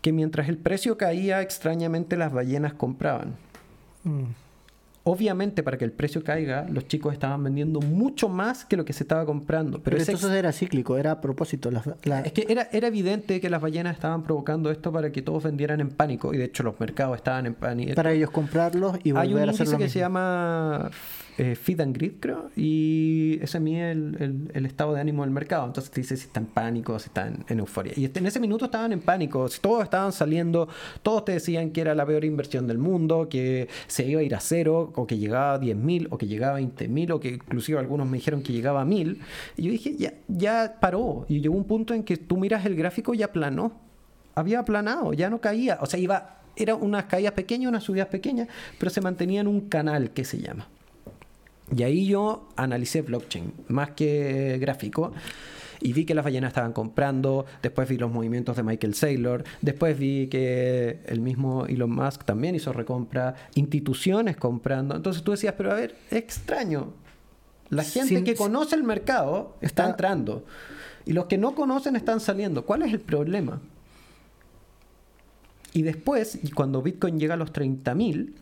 Que 0.00 0.12
mientras 0.12 0.48
el 0.48 0.58
precio 0.58 0.96
caía, 0.98 1.40
extrañamente 1.42 2.16
las 2.16 2.32
ballenas 2.32 2.74
compraban. 2.74 3.34
Mm. 4.04 4.24
Obviamente, 5.06 5.62
para 5.62 5.76
que 5.76 5.84
el 5.84 5.92
precio 5.92 6.24
caiga, 6.24 6.66
los 6.70 6.88
chicos 6.88 7.12
estaban 7.12 7.44
vendiendo 7.44 7.78
mucho 7.80 8.30
más 8.30 8.64
que 8.64 8.74
lo 8.76 8.86
que 8.86 8.94
se 8.94 9.04
estaba 9.04 9.26
comprando. 9.26 9.82
Pero, 9.82 9.98
entonces 9.98 10.30
era 10.30 10.50
cíclico, 10.50 10.96
era 10.96 11.10
a 11.10 11.20
propósito. 11.20 11.70
la- 11.70 11.82
la- 12.04 12.20
es 12.22 12.32
que 12.32 12.46
era, 12.48 12.68
era 12.72 12.88
evidente 12.88 13.38
que 13.38 13.50
las 13.50 13.60
ballenas 13.60 13.94
estaban 13.96 14.22
provocando 14.22 14.70
esto 14.70 14.90
para 14.92 15.12
que 15.12 15.20
todos 15.20 15.42
vendieran 15.42 15.80
en 15.80 15.90
pánico. 15.90 16.32
Y 16.32 16.38
de 16.38 16.44
hecho, 16.44 16.62
los 16.62 16.80
mercados 16.80 17.16
estaban 17.16 17.44
en 17.44 17.54
pánico. 17.54 17.94
para 17.94 18.12
ellos 18.12 18.30
comprarlos 18.30 18.96
y 19.04 19.10
Hay 19.10 19.28
un 19.28 19.34
volver 19.34 19.48
a 19.48 19.52
hacer 19.52 19.66
índice 19.66 19.72
lo 19.72 19.78
que 19.78 19.84
mismo. 19.84 19.92
se 19.92 19.98
llama 19.98 20.90
eh, 21.38 21.54
Feed 21.56 21.80
and 21.80 21.96
Grid, 21.96 22.12
creo, 22.20 22.50
y 22.56 23.38
ese 23.42 23.58
mide 23.60 23.90
el, 23.90 24.16
el- 24.20 24.50
el 24.54 24.66
estado 24.66 24.94
de 24.94 25.00
ánimo 25.00 25.22
del 25.22 25.30
mercado. 25.32 25.66
Entonces 25.66 25.90
te 25.90 26.00
dice 26.00 26.16
si 26.16 26.26
está 26.26 26.38
en 26.40 26.46
pánico, 26.46 26.98
si 26.98 27.06
está 27.08 27.26
en, 27.48 27.58
euforia. 27.58 27.92
Y 27.96 28.04
este- 28.04 28.20
en 28.20 28.26
ese 28.26 28.38
minuto 28.40 28.66
estaban 28.66 28.92
en 28.92 29.00
pánico, 29.00 29.46
todos 29.60 29.82
estaban 29.84 30.12
saliendo, 30.12 30.68
todos 31.02 31.24
te 31.24 31.32
decían 31.32 31.70
que 31.70 31.80
era 31.80 31.94
la 31.94 32.06
peor 32.06 32.24
inversión 32.24 32.66
del 32.66 32.78
mundo, 32.78 33.28
que 33.28 33.68
se 33.86 34.06
iba 34.06 34.20
a 34.20 34.22
ir 34.24 34.34
a 34.34 34.40
cero, 34.40 34.92
o 34.94 35.06
que 35.06 35.18
llegaba 35.18 35.54
a 35.54 35.60
10.000, 35.60 36.06
o 36.10 36.18
que 36.18 36.26
llegaba 36.26 36.56
a 36.56 36.60
20.000, 36.60 37.10
o 37.12 37.20
que 37.20 37.30
inclusive 37.30 37.78
algunos 37.78 38.08
me 38.08 38.18
dijeron 38.18 38.42
que 38.42 38.52
llegaba 38.52 38.82
a 38.82 38.84
1.000. 38.84 39.18
Y 39.56 39.62
yo 39.64 39.70
dije, 39.72 39.96
ya, 39.96 40.14
ya 40.28 40.76
paró. 40.80 41.26
Y 41.28 41.40
llegó 41.40 41.56
un 41.56 41.64
punto 41.64 41.94
en 41.94 42.04
que 42.04 42.16
tú 42.16 42.36
miras 42.36 42.64
el 42.66 42.76
gráfico 42.76 43.12
y 43.14 43.18
ya 43.18 43.32
planó. 43.32 43.80
Había 44.36 44.60
aplanado, 44.60 45.12
ya 45.12 45.30
no 45.30 45.40
caía. 45.40 45.78
O 45.80 45.86
sea, 45.86 45.98
iba, 46.00 46.42
era 46.56 46.74
unas 46.74 47.04
caídas 47.06 47.32
pequeñas, 47.32 47.68
unas 47.68 47.82
subidas 47.84 48.08
pequeñas, 48.08 48.48
pero 48.78 48.90
se 48.90 49.00
mantenía 49.00 49.40
en 49.40 49.46
un 49.48 49.62
canal 49.68 50.10
que 50.10 50.24
se 50.24 50.38
llama. 50.38 50.68
Y 51.76 51.82
ahí 51.82 52.06
yo 52.06 52.48
analicé 52.56 53.02
blockchain, 53.02 53.52
más 53.68 53.90
que 53.92 54.58
gráfico, 54.60 55.12
y 55.80 55.92
vi 55.92 56.04
que 56.04 56.14
las 56.14 56.24
ballenas 56.24 56.48
estaban 56.48 56.72
comprando, 56.72 57.44
después 57.62 57.88
vi 57.88 57.96
los 57.98 58.10
movimientos 58.10 58.56
de 58.56 58.62
Michael 58.62 58.94
Saylor, 58.94 59.44
después 59.60 59.98
vi 59.98 60.28
que 60.28 61.00
el 61.06 61.20
mismo 61.20 61.66
Elon 61.66 61.90
Musk 61.90 62.24
también 62.24 62.54
hizo 62.54 62.72
recompra, 62.72 63.34
instituciones 63.54 64.36
comprando. 64.36 64.94
Entonces 64.96 65.22
tú 65.22 65.32
decías, 65.32 65.54
pero 65.56 65.72
a 65.72 65.74
ver, 65.74 65.96
es 66.10 66.16
extraño. 66.18 66.92
La 67.70 67.82
gente 67.82 68.08
Sin- 68.16 68.24
que 68.24 68.34
conoce 68.34 68.76
el 68.76 68.82
mercado 68.84 69.56
está 69.60 69.82
Está- 69.82 69.90
entrando. 69.90 70.44
Y 71.06 71.12
los 71.12 71.26
que 71.26 71.36
no 71.38 71.54
conocen 71.54 71.96
están 71.96 72.20
saliendo. 72.20 72.64
¿Cuál 72.64 72.82
es 72.82 72.92
el 72.92 73.00
problema? 73.00 73.60
Y 75.72 75.82
después, 75.82 76.38
cuando 76.54 76.82
Bitcoin 76.82 77.18
llega 77.18 77.34
a 77.34 77.36
los 77.36 77.52
30.000, 77.52 78.34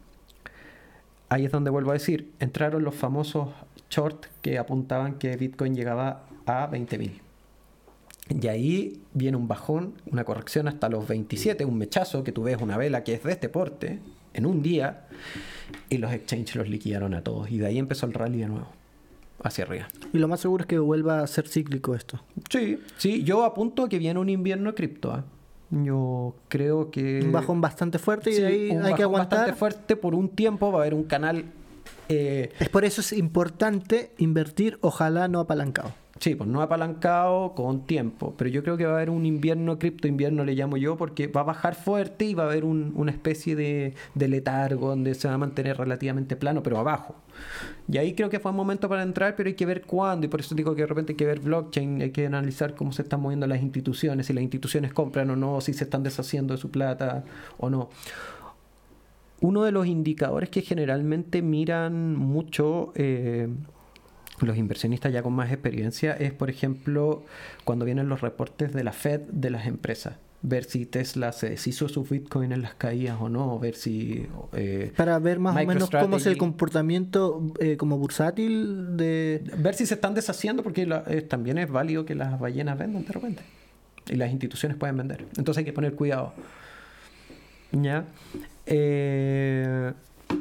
ahí 1.33 1.47
es 1.47 1.53
donde 1.53 1.71
vuelvo 1.71 1.91
a 1.91 1.95
decir, 1.95 2.31
entraron 2.41 2.85
los 2.85 2.95
famosos 2.95 3.49
short 3.89 4.27
que 4.43 4.59
apuntaban 4.59 5.15
que 5.15 5.35
Bitcoin 5.37 5.75
llegaba 5.75 6.27
a 6.45 6.71
20.000. 6.71 7.11
Y 8.29 8.47
ahí 8.49 9.01
viene 9.15 9.39
un 9.39 9.49
bajón, 9.49 9.95
una 10.11 10.25
corrección 10.25 10.69
hasta 10.69 10.91
los 10.91 11.09
27, 11.09 11.65
un 11.65 11.79
mechazo 11.79 12.23
que 12.23 12.33
tú 12.33 12.43
ves 12.43 12.61
una 12.61 12.77
vela 12.77 13.03
que 13.03 13.15
es 13.15 13.23
de 13.23 13.33
este 13.33 13.49
porte 13.49 13.99
en 14.35 14.47
un 14.47 14.63
día 14.63 15.07
y 15.89 15.99
los 15.99 16.13
exchanges 16.13 16.55
los 16.55 16.69
liquidaron 16.69 17.15
a 17.15 17.25
todos. 17.25 17.51
Y 17.51 17.59
de 17.59 17.67
ahí 17.67 17.79
empezó 17.79 18.05
el 18.07 18.13
rally 18.13 18.41
de 18.41 18.49
nuevo, 18.49 18.69
hacia 19.43 19.65
arriba. 19.65 19.89
Y 20.13 20.19
lo 20.19 20.29
más 20.29 20.41
seguro 20.41 20.63
es 20.63 20.67
que 20.67 20.79
vuelva 20.79 21.21
a 21.21 21.27
ser 21.27 21.49
cíclico 21.49 21.95
esto. 21.95 22.23
Sí, 22.51 22.79
sí, 22.99 23.25
yo 23.25 23.45
apunto 23.45 23.85
a 23.85 23.89
que 23.89 23.99
viene 23.99 24.21
un 24.21 24.29
invierno 24.29 24.75
cripto. 24.75 25.13
¿ah? 25.13 25.25
Yo 25.75 26.35
creo 26.49 26.91
que. 26.91 27.21
Un 27.25 27.33
bajón 27.33 27.61
bastante 27.63 27.99
fuerte 27.99 28.31
y 28.31 28.35
Sí, 28.35 28.41
de 28.43 28.47
ahí 28.47 28.71
un 28.71 28.83
hay 28.85 28.93
que 28.95 29.03
aguantar. 29.05 29.39
bastante 29.39 29.59
fuerte 29.59 29.97
por 29.97 30.15
un 30.15 30.29
tiempo. 30.29 30.71
Va 30.71 30.79
a 30.79 30.83
haber 30.83 30.93
un 30.95 31.05
canal. 31.05 31.47
eh, 32.11 32.53
Es 32.61 32.69
por 32.69 32.85
eso 32.85 33.01
es 33.01 33.13
importante 33.15 34.13
invertir, 34.19 34.79
ojalá 34.83 35.29
no 35.29 35.41
apalancado. 35.41 35.93
Sí, 36.23 36.37
pues 36.37 36.49
no 36.49 36.63
apalancado 36.63 37.53
con 37.57 37.85
tiempo, 37.85 38.33
pero 38.39 38.49
yo 38.49 38.63
creo 38.63 38.77
que 38.77 38.85
va 38.87 38.93
a 38.93 38.97
haber 38.99 39.11
un 39.11 39.27
invierno, 39.27 39.77
cripto 39.81 40.07
invierno 40.07 40.45
le 40.45 40.55
llamo 40.55 40.77
yo, 40.77 40.97
porque 40.97 41.27
va 41.27 41.41
a 41.41 41.45
bajar 41.45 41.75
fuerte 41.75 42.25
y 42.27 42.35
va 42.35 42.45
a 42.45 42.47
haber 42.47 42.65
un- 42.65 42.93
una 42.95 43.11
especie 43.11 43.57
de, 43.57 43.95
de 44.15 44.29
letargo 44.29 44.89
donde 44.91 45.17
se 45.17 45.27
va 45.27 45.35
a 45.35 45.39
mantener 45.39 45.77
relativamente 45.79 46.37
plano, 46.37 46.63
pero 46.63 46.79
abajo. 46.79 47.17
Y 47.89 47.99
ahí 47.99 48.15
creo 48.15 48.31
que 48.31 48.41
fue 48.41 48.53
un 48.53 48.57
momento 48.57 48.89
para 48.89 49.03
entrar, 49.03 49.37
pero 49.37 49.49
hay 49.49 49.55
que 49.57 49.67
ver 49.67 49.83
cuándo, 49.83 50.27
y 50.27 50.29
por 50.31 50.41
eso 50.41 50.55
digo 50.55 50.77
que 50.77 50.83
de 50.83 50.87
repente 50.89 51.13
hay 51.13 51.17
que 51.17 51.27
ver 51.27 51.41
blockchain, 51.41 52.03
hay 52.03 52.11
que 52.13 52.27
analizar 52.27 52.77
cómo 52.77 52.93
se 52.93 53.03
están 53.03 53.21
moviendo 53.21 53.47
las 53.49 53.63
instituciones, 53.63 54.27
si 54.27 54.33
las 54.33 54.43
instituciones 54.43 54.93
compran 54.93 55.29
o 55.31 55.37
no, 55.37 55.61
si 55.61 55.73
se 55.75 55.85
están 55.85 56.05
deshaciendo 56.05 56.55
de 56.55 56.59
su 56.59 56.71
plata 56.71 57.25
o 57.59 57.69
no. 57.69 57.91
Uno 59.41 59.65
de 59.65 59.73
los 59.73 59.89
indicadores 59.89 60.51
que 60.51 60.63
generalmente 60.63 61.43
miran 61.43 62.15
mucho 62.17 62.93
eh, 62.95 63.49
los 64.47 64.57
inversionistas 64.57 65.13
ya 65.13 65.23
con 65.23 65.33
más 65.33 65.51
experiencia 65.53 66.13
es, 66.15 66.33
por 66.33 66.51
ejemplo, 66.51 67.25
cuando 67.65 67.85
vienen 67.85 68.09
los 68.09 68.21
reportes 68.21 68.73
de 68.73 68.85
la 68.85 68.93
Fed 68.93 69.21
de 69.31 69.51
las 69.51 69.67
empresas. 69.67 70.15
Ver 70.45 70.65
si 70.65 70.87
Tesla 70.87 71.31
se 71.31 71.51
deshizo 71.51 71.89
su 71.89 72.03
Bitcoin 72.03 72.51
en 72.51 72.63
las 72.63 72.75
caídas 72.75 73.17
o 73.21 73.29
no, 73.29 73.59
ver 73.61 73.77
si... 73.77 74.27
eh, 74.55 74.93
Para 74.97 75.19
ver 75.21 75.39
más 75.39 75.55
o 75.55 75.65
menos 75.65 75.89
cómo 75.89 76.17
es 76.17 76.27
el 76.27 76.37
comportamiento 76.37 77.53
eh, 77.61 77.77
como 77.77 77.97
bursátil 77.97 78.97
de... 78.97 79.45
ver 79.59 79.75
si 79.77 79.87
se 79.87 79.95
están 79.95 80.15
deshaciendo, 80.15 80.65
porque 80.65 80.85
la- 80.85 81.05
eh, 81.07 81.23
también 81.23 81.59
es 81.59 81.71
válido 81.71 82.05
que 82.05 82.17
las 82.17 82.41
ballenas 82.41 82.77
vendan 82.77 83.05
de 83.05 83.13
repente. 83.13 83.43
Y 84.11 84.17
las 84.17 84.33
instituciones 84.33 84.77
pueden 84.77 84.97
vender. 84.97 85.27
Entonces 85.37 85.59
hay 85.59 85.65
que 85.65 85.73
poner 85.73 85.95
cuidado. 85.95 86.33
¿Ya? 87.71 88.05
Eh, 88.67 89.93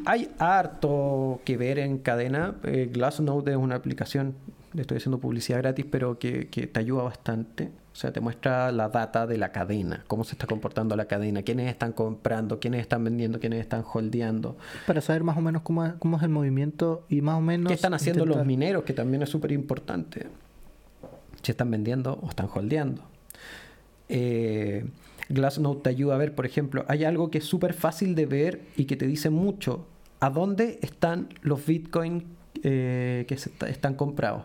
hay 0.06 0.30
harto 0.40 1.42
que 1.46 1.58
ver 1.58 1.80
en 1.80 1.98
cadena. 1.98 2.56
Eh, 2.64 2.90
Glassnode 2.92 3.52
es 3.52 3.58
una 3.58 3.76
aplicación, 3.76 4.36
le 4.74 4.82
estoy 4.82 4.98
haciendo 4.98 5.20
publicidad 5.20 5.60
gratis, 5.60 5.86
pero 5.90 6.18
que, 6.20 6.48
que 6.48 6.68
te 6.68 6.80
ayuda 6.80 7.04
bastante. 7.04 7.70
O 7.94 7.96
sea, 7.96 8.14
te 8.14 8.22
muestra 8.22 8.72
la 8.72 8.88
data 8.88 9.28
de 9.28 9.38
la 9.38 9.52
cadena, 9.52 10.06
cómo 10.08 10.24
se 10.24 10.32
está 10.36 10.48
comportando 10.48 10.96
la 10.96 11.06
cadena, 11.06 11.42
quiénes 11.44 11.70
están 11.70 11.92
comprando, 11.92 12.58
quiénes 12.60 12.80
están 12.80 13.04
vendiendo, 13.04 13.40
quiénes 13.42 13.60
están 13.60 13.84
holdeando. 13.86 14.56
Para 14.88 15.02
saber 15.02 15.24
más 15.26 15.38
o 15.38 15.42
menos 15.42 15.62
cómo, 15.62 15.86
es- 15.86 15.94
cómo 16.00 16.16
es 16.16 16.24
el 16.24 16.30
movimiento 16.30 17.04
y 17.10 17.20
más 17.22 17.36
o 17.38 17.42
menos... 17.42 17.68
¿Qué 17.68 17.74
están 17.74 17.94
haciendo 17.94 18.26
los 18.26 18.46
mineros? 18.46 18.84
Que 18.86 18.94
también 18.94 19.22
es 19.24 19.30
súper 19.30 19.52
importante. 19.52 20.28
Si 21.44 21.52
están 21.52 21.70
vendiendo 21.70 22.18
o 22.22 22.30
están 22.30 22.48
holdeando. 22.54 23.02
Eh, 24.08 24.86
Glassnode 25.30 25.82
te 25.82 25.90
ayuda 25.90 26.16
a 26.16 26.18
ver, 26.18 26.36
por 26.36 26.46
ejemplo, 26.46 26.86
hay 26.88 27.04
algo 27.04 27.32
que 27.32 27.40
es 27.40 27.46
súper 27.46 27.74
fácil 27.74 28.16
de 28.16 28.26
ver 28.26 28.62
y 28.76 28.86
que 28.86 28.96
te 28.96 29.08
dice 29.08 29.30
mucho. 29.30 29.86
¿A 30.20 30.30
dónde 30.30 30.80
están 30.82 31.30
los 31.42 31.66
bitcoins 31.66 32.24
eh, 32.64 33.26
que 33.28 33.38
se 33.38 33.52
están 33.68 33.96
comprados? 33.96 34.44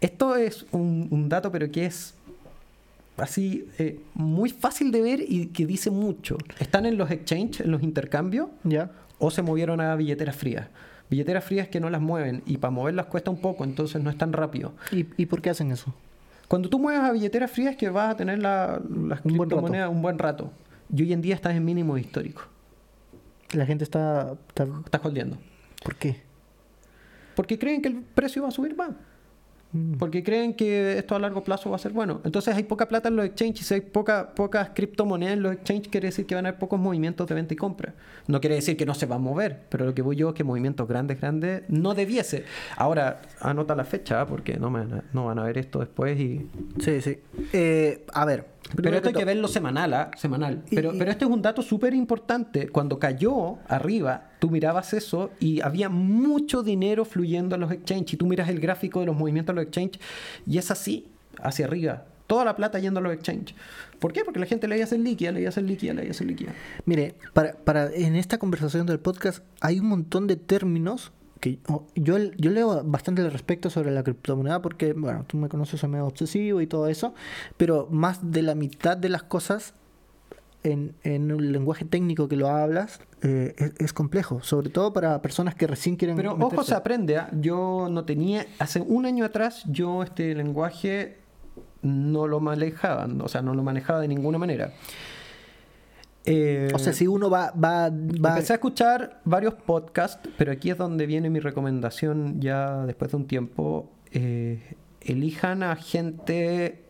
Esto 0.00 0.36
es 0.36 0.66
un, 0.72 1.08
un 1.10 1.28
dato, 1.28 1.50
pero 1.50 1.70
que 1.70 1.86
es 1.86 2.14
así 3.16 3.66
eh, 3.78 4.00
muy 4.14 4.50
fácil 4.50 4.90
de 4.92 5.00
ver 5.00 5.20
y 5.26 5.46
que 5.46 5.66
dice 5.66 5.90
mucho. 5.90 6.36
Están 6.58 6.86
en 6.86 6.98
los 6.98 7.10
exchanges, 7.10 7.60
en 7.60 7.70
los 7.70 7.82
intercambios, 7.82 8.48
¿Ya? 8.64 8.90
o 9.18 9.30
se 9.30 9.42
movieron 9.42 9.80
a 9.80 9.94
billeteras 9.96 10.36
frías. 10.36 10.68
Billeteras 11.08 11.44
frías 11.44 11.68
que 11.68 11.80
no 11.80 11.88
las 11.88 12.00
mueven 12.00 12.42
y 12.46 12.58
para 12.58 12.72
moverlas 12.72 13.06
cuesta 13.06 13.30
un 13.30 13.40
poco, 13.40 13.64
entonces 13.64 14.02
no 14.02 14.10
es 14.10 14.18
tan 14.18 14.32
rápido. 14.32 14.74
¿Y, 14.92 15.06
y 15.16 15.26
por 15.26 15.40
qué 15.40 15.50
hacen 15.50 15.70
eso? 15.72 15.94
Cuando 16.48 16.68
tú 16.68 16.78
mueves 16.78 17.02
a 17.02 17.12
billeteras 17.12 17.50
frías 17.50 17.72
es 17.72 17.76
que 17.76 17.88
vas 17.90 18.10
a 18.12 18.16
tener 18.16 18.38
la- 18.38 18.80
las 18.88 19.24
Un 19.24 19.36
buen 19.36 19.48
criptomonedas 19.48 19.90
un 19.90 20.02
buen 20.02 20.18
rato. 20.18 20.50
Y 20.94 21.02
hoy 21.02 21.12
en 21.12 21.20
día 21.22 21.34
estás 21.34 21.54
en 21.54 21.64
mínimo 21.64 21.98
histórico. 21.98 22.42
La 23.52 23.66
gente 23.66 23.84
está... 23.84 24.34
está- 24.48 25.00
holdeando. 25.02 25.38
¿Por 25.82 25.96
qué? 25.96 26.22
Porque 27.34 27.58
creen 27.58 27.82
que 27.82 27.88
el 27.88 27.96
precio 28.02 28.42
va 28.42 28.48
a 28.48 28.52
subir 28.52 28.76
más. 28.76 28.90
Mm. 29.72 29.94
Porque 29.94 30.22
creen 30.22 30.54
que 30.54 30.98
esto 30.98 31.14
a 31.14 31.18
largo 31.18 31.42
plazo 31.42 31.70
va 31.70 31.76
a 31.76 31.78
ser 31.78 31.92
bueno. 31.92 32.20
Entonces 32.24 32.54
hay 32.54 32.64
poca 32.64 32.88
plata 32.88 33.08
en 33.08 33.16
los 33.16 33.26
exchanges. 33.26 33.66
Si 33.66 33.74
hay 33.74 33.80
poca, 33.80 34.34
pocas 34.34 34.70
criptomonedas 34.74 35.34
en 35.34 35.42
los 35.42 35.52
exchanges, 35.52 35.88
quiere 35.88 36.08
decir 36.08 36.26
que 36.26 36.34
van 36.34 36.46
a 36.46 36.50
haber 36.50 36.58
pocos 36.58 36.78
movimientos 36.78 37.26
de 37.26 37.34
venta 37.34 37.54
y 37.54 37.56
compra. 37.56 37.94
No 38.26 38.40
quiere 38.40 38.56
decir 38.56 38.76
que 38.76 38.86
no 38.86 38.94
se 38.94 39.06
va 39.06 39.16
a 39.16 39.18
mover, 39.18 39.60
pero 39.68 39.84
lo 39.84 39.94
que 39.94 40.02
voy 40.02 40.16
yo 40.16 40.30
es 40.30 40.34
que 40.34 40.44
movimientos 40.44 40.88
grandes, 40.88 41.20
grandes, 41.20 41.62
no 41.68 41.94
debiese. 41.94 42.44
Ahora, 42.76 43.22
anota 43.40 43.74
la 43.74 43.84
fecha, 43.84 44.20
¿ah? 44.20 44.26
porque 44.26 44.56
no, 44.56 44.70
me 44.70 44.84
no 45.12 45.26
van 45.26 45.38
a 45.38 45.44
ver 45.44 45.58
esto 45.58 45.80
después 45.80 46.18
y... 46.18 46.48
Sí, 46.80 47.00
sí. 47.00 47.18
Eh, 47.52 48.04
a 48.12 48.24
ver. 48.24 48.55
Pero 48.74 48.96
esto 48.96 49.08
hay 49.08 49.14
que 49.14 49.24
verlo 49.24 49.48
semanal, 49.48 49.94
¿ah? 49.94 50.10
Semanal. 50.16 50.62
Y- 50.70 50.74
Pero, 50.74 50.94
y- 50.94 50.98
pero 50.98 51.10
este 51.10 51.24
es 51.24 51.30
un 51.30 51.42
dato 51.42 51.62
súper 51.62 51.94
importante. 51.94 52.68
Cuando 52.68 52.98
cayó 52.98 53.58
arriba, 53.68 54.30
tú 54.38 54.50
mirabas 54.50 54.92
eso 54.94 55.30
y 55.40 55.60
había 55.60 55.88
mucho 55.88 56.62
dinero 56.62 57.04
fluyendo 57.04 57.54
a 57.54 57.58
los 57.58 57.70
exchanges. 57.70 58.14
Y 58.14 58.16
tú 58.16 58.26
miras 58.26 58.48
el 58.48 58.60
gráfico 58.60 59.00
de 59.00 59.06
los 59.06 59.16
movimientos 59.16 59.54
de 59.54 59.62
los 59.62 59.66
exchanges 59.68 60.00
y 60.46 60.58
es 60.58 60.70
así, 60.70 61.06
hacia 61.42 61.66
arriba. 61.66 62.04
Toda 62.26 62.44
la 62.44 62.56
plata 62.56 62.80
yendo 62.80 62.98
a 62.98 63.02
los 63.04 63.12
exchanges. 63.12 63.54
¿Por 64.00 64.12
qué? 64.12 64.24
Porque 64.24 64.40
la 64.40 64.46
gente 64.46 64.66
le 64.66 64.74
iba 64.76 64.82
a 64.82 64.86
hacer 64.86 64.98
líquida, 64.98 65.30
le 65.30 65.40
iba 65.40 65.48
a 65.48 65.50
hacer 65.50 65.62
líquida, 65.62 65.94
le 65.94 66.02
iba 66.02 66.08
a 66.08 66.10
hacer 66.10 66.26
líquida. 66.26 66.52
Mire, 66.84 67.14
para, 67.32 67.52
para, 67.52 67.86
en 67.94 68.16
esta 68.16 68.38
conversación 68.38 68.84
del 68.86 68.98
podcast 68.98 69.44
hay 69.60 69.78
un 69.78 69.86
montón 69.86 70.26
de 70.26 70.34
términos 70.34 71.12
que 71.40 71.58
yo, 71.94 72.18
yo 72.18 72.50
leo 72.50 72.82
bastante 72.84 73.22
al 73.22 73.30
respecto 73.30 73.70
sobre 73.70 73.90
la 73.90 74.02
criptomoneda 74.02 74.62
porque, 74.62 74.92
bueno, 74.92 75.24
tú 75.26 75.36
me 75.36 75.48
conoces, 75.48 75.80
soy 75.80 75.90
medio 75.90 76.06
obsesivo 76.06 76.60
y 76.60 76.66
todo 76.66 76.88
eso, 76.88 77.14
pero 77.56 77.88
más 77.90 78.32
de 78.32 78.42
la 78.42 78.54
mitad 78.54 78.96
de 78.96 79.08
las 79.08 79.22
cosas 79.22 79.74
en, 80.62 80.94
en 81.02 81.32
un 81.32 81.52
lenguaje 81.52 81.84
técnico 81.84 82.28
que 82.28 82.36
lo 82.36 82.48
hablas 82.48 83.00
eh, 83.22 83.54
es, 83.56 83.72
es 83.78 83.92
complejo, 83.92 84.42
sobre 84.42 84.70
todo 84.70 84.92
para 84.92 85.22
personas 85.22 85.54
que 85.54 85.66
recién 85.66 85.96
quieren 85.96 86.16
Pero 86.16 86.36
ojo, 86.38 86.62
se 86.64 86.74
aprende. 86.74 87.16
¿ah? 87.16 87.30
Yo 87.32 87.88
no 87.90 88.04
tenía, 88.04 88.46
hace 88.58 88.80
un 88.80 89.06
año 89.06 89.24
atrás, 89.24 89.62
yo 89.66 90.02
este 90.02 90.34
lenguaje 90.34 91.18
no 91.82 92.26
lo 92.26 92.40
manejaba, 92.40 93.06
o 93.20 93.28
sea, 93.28 93.42
no 93.42 93.54
lo 93.54 93.62
manejaba 93.62 94.00
de 94.00 94.08
ninguna 94.08 94.38
manera. 94.38 94.72
Eh, 96.26 96.68
O 96.74 96.78
sea, 96.78 96.92
si 96.92 97.06
uno 97.06 97.30
va, 97.30 97.52
va, 97.52 97.88
va 97.88 98.30
Empecé 98.30 98.52
a 98.52 98.56
escuchar 98.56 99.20
varios 99.24 99.54
podcasts, 99.54 100.28
pero 100.36 100.52
aquí 100.52 100.70
es 100.70 100.76
donde 100.78 101.06
viene 101.06 101.30
mi 101.30 101.38
recomendación 101.40 102.40
ya 102.40 102.84
después 102.84 103.10
de 103.12 103.16
un 103.16 103.26
tiempo. 103.26 103.90
eh, 104.12 104.74
elijan 105.02 105.62
a 105.62 105.76
gente 105.76 106.82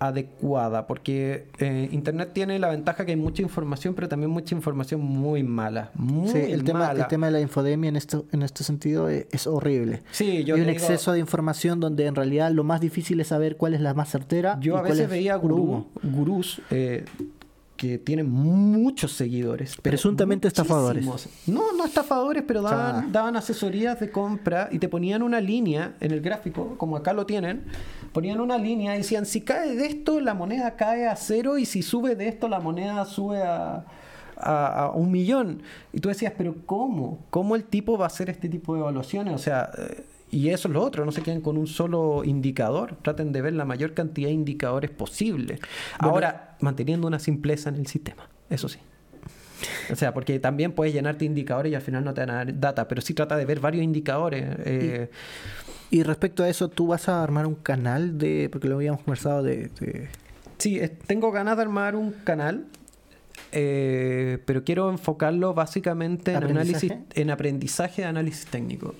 adecuada, 0.00 0.86
porque 0.86 1.48
eh, 1.58 1.88
Internet 1.90 2.30
tiene 2.32 2.58
la 2.58 2.68
ventaja 2.68 3.04
que 3.04 3.10
hay 3.12 3.16
mucha 3.16 3.42
información, 3.42 3.94
pero 3.94 4.08
también 4.08 4.30
mucha 4.30 4.54
información 4.54 5.00
muy 5.00 5.42
mala. 5.42 5.90
Muy 5.94 6.28
Sí, 6.28 6.38
el 6.38 6.62
tema, 6.64 6.78
mala. 6.80 7.02
el 7.02 7.08
tema 7.08 7.26
de 7.26 7.32
la 7.32 7.40
infodemia 7.40 7.88
en 7.88 7.96
esto, 7.96 8.24
en 8.32 8.42
este 8.42 8.62
sentido 8.64 9.08
es, 9.08 9.26
es 9.32 9.46
horrible. 9.48 10.02
Sí, 10.12 10.44
yo 10.44 10.54
Hay 10.54 10.60
un 10.60 10.68
digo- 10.68 10.78
exceso 10.78 11.12
de 11.12 11.18
información 11.18 11.80
donde 11.80 12.06
en 12.06 12.14
realidad 12.14 12.52
lo 12.52 12.62
más 12.64 12.80
difícil 12.80 13.20
es 13.20 13.26
saber 13.28 13.56
cuál 13.56 13.74
es 13.74 13.80
la 13.80 13.92
más 13.92 14.08
certera. 14.10 14.56
Yo 14.60 14.76
y 14.76 14.78
a 14.78 14.82
veces 14.82 15.00
es 15.00 15.10
veía 15.10 15.36
gurú- 15.36 15.86
gurús 16.04 16.62
eh, 16.70 17.04
que 17.78 17.96
tienen 17.96 18.28
muchos 18.30 19.12
seguidores. 19.12 19.76
pero 19.80 19.92
Presuntamente 19.94 20.46
estafadores. 20.48 21.06
No, 21.46 21.72
no 21.72 21.84
estafadores, 21.86 22.42
pero 22.46 22.60
daban, 22.60 23.04
Ah. 23.04 23.08
daban 23.10 23.36
asesorías 23.36 23.98
de 24.00 24.10
compra 24.10 24.68
y 24.70 24.78
te 24.80 24.88
ponían 24.88 25.22
una 25.22 25.40
línea 25.40 25.94
en 26.00 26.10
el 26.10 26.20
gráfico, 26.20 26.74
como 26.76 26.96
acá 26.96 27.14
lo 27.14 27.24
tienen. 27.24 27.64
Ponían 28.12 28.40
una 28.40 28.58
línea 28.58 28.94
y 28.94 28.98
decían, 28.98 29.24
si 29.24 29.40
cae 29.42 29.76
de 29.76 29.86
esto, 29.86 30.20
la 30.20 30.34
moneda 30.34 30.76
cae 30.76 31.06
a 31.06 31.14
cero 31.16 31.56
y 31.56 31.64
si 31.64 31.82
sube 31.82 32.16
de 32.16 32.28
esto, 32.28 32.48
la 32.48 32.58
moneda 32.60 33.04
sube 33.04 33.42
a, 33.42 33.84
a- 34.36 34.82
a 34.84 34.90
un 34.90 35.10
millón. 35.12 35.62
Y 35.92 36.00
tú 36.00 36.08
decías, 36.08 36.32
pero 36.36 36.56
¿cómo? 36.66 37.20
¿Cómo 37.30 37.54
el 37.56 37.64
tipo 37.64 37.96
va 37.96 38.04
a 38.04 38.08
hacer 38.08 38.28
este 38.28 38.48
tipo 38.48 38.74
de 38.74 38.80
evaluaciones? 38.80 39.34
O 39.34 39.38
sea, 39.38 39.70
eh, 39.78 40.04
y 40.30 40.50
eso 40.50 40.68
es 40.68 40.74
lo 40.74 40.82
otro, 40.82 41.04
no 41.04 41.12
se 41.12 41.22
queden 41.22 41.40
con 41.40 41.56
un 41.56 41.66
solo 41.66 42.22
indicador, 42.24 42.96
traten 43.02 43.32
de 43.32 43.40
ver 43.42 43.54
la 43.54 43.64
mayor 43.64 43.94
cantidad 43.94 44.28
de 44.28 44.34
indicadores 44.34 44.90
posible. 44.90 45.58
Bueno. 46.00 46.14
Ahora, 46.14 46.56
manteniendo 46.60 47.06
una 47.06 47.18
simpleza 47.18 47.68
en 47.70 47.76
el 47.76 47.86
sistema, 47.86 48.28
eso 48.50 48.68
sí. 48.68 48.78
O 49.90 49.96
sea, 49.96 50.14
porque 50.14 50.38
también 50.38 50.72
puedes 50.72 50.92
llenarte 50.94 51.20
de 51.20 51.26
indicadores 51.26 51.72
y 51.72 51.74
al 51.74 51.82
final 51.82 52.04
no 52.04 52.14
te 52.14 52.20
van 52.20 52.30
a 52.30 52.34
dar 52.34 52.60
data, 52.60 52.86
pero 52.86 53.00
sí 53.00 53.14
trata 53.14 53.36
de 53.36 53.44
ver 53.44 53.58
varios 53.60 53.82
indicadores. 53.82 54.44
eh, 54.64 55.10
Y 55.90 56.02
respecto 56.02 56.44
a 56.44 56.48
eso, 56.48 56.68
tú 56.68 56.86
vas 56.88 57.08
a 57.08 57.22
armar 57.22 57.46
un 57.46 57.54
canal 57.54 58.18
de. 58.18 58.48
Porque 58.52 58.68
lo 58.68 58.74
habíamos 58.76 59.00
conversado 59.02 59.42
de. 59.42 59.68
de- 59.80 60.08
Sí, 60.58 60.78
es- 60.78 60.96
tengo 61.00 61.32
ganas 61.32 61.56
de 61.56 61.62
armar 61.62 61.96
un 61.96 62.12
canal, 62.12 62.66
eh, 63.52 64.38
pero 64.44 64.64
quiero 64.64 64.90
enfocarlo 64.90 65.54
básicamente 65.54 66.32
en 66.32 66.44
análisis, 66.44 66.92
en 67.14 67.30
aprendizaje 67.30 68.02
de 68.02 68.08
análisis 68.08 68.46
técnico. 68.46 68.94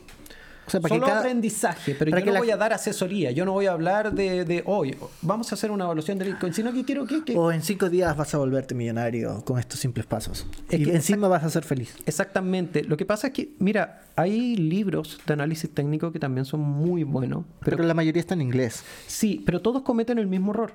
O 0.68 0.70
sea, 0.70 0.80
para 0.80 0.94
Solo 0.94 1.04
que 1.06 1.10
cada- 1.10 1.20
aprendizaje, 1.20 1.96
pero 1.98 2.10
para 2.10 2.20
yo 2.20 2.24
que 2.24 2.30
no 2.30 2.34
la- 2.34 2.38
voy 2.40 2.50
a 2.50 2.56
dar 2.56 2.72
asesoría. 2.72 3.30
Yo 3.32 3.44
no 3.44 3.52
voy 3.52 3.66
a 3.66 3.72
hablar 3.72 4.12
de, 4.12 4.44
de 4.44 4.62
hoy, 4.66 4.96
vamos 5.22 5.50
a 5.50 5.54
hacer 5.54 5.70
una 5.70 5.84
evaluación 5.84 6.18
de 6.18 6.26
Bitcoin, 6.26 6.52
sino 6.54 6.72
que 6.72 6.84
quiero 6.84 7.06
que... 7.06 7.24
que- 7.24 7.36
O 7.36 7.50
en 7.50 7.62
cinco 7.62 7.88
días 7.88 8.16
vas 8.16 8.34
a 8.34 8.38
volverte 8.38 8.74
millonario 8.74 9.42
con 9.44 9.58
estos 9.58 9.80
simples 9.80 10.06
pasos. 10.06 10.46
Es 10.70 10.80
y 10.80 10.84
que- 10.84 10.94
encima 10.94 11.26
vas 11.26 11.42
a 11.42 11.50
ser 11.50 11.64
feliz. 11.64 11.96
Exactamente. 12.06 12.84
Lo 12.84 12.96
que 12.96 13.04
pasa 13.06 13.28
es 13.28 13.32
que, 13.32 13.50
mira, 13.58 14.02
hay 14.16 14.56
libros 14.56 15.18
de 15.26 15.32
análisis 15.32 15.70
técnico 15.72 16.12
que 16.12 16.18
también 16.18 16.44
son 16.44 16.60
muy 16.60 17.02
buenos, 17.04 17.44
Pero, 17.64 17.76
pero 17.78 17.88
la 17.88 17.94
mayoría 17.94 18.20
está 18.20 18.34
en 18.34 18.42
inglés. 18.42 18.84
Sí, 19.06 19.42
pero 19.46 19.60
todos 19.62 19.82
cometen 19.82 20.18
el 20.18 20.26
mismo 20.26 20.52
error. 20.52 20.72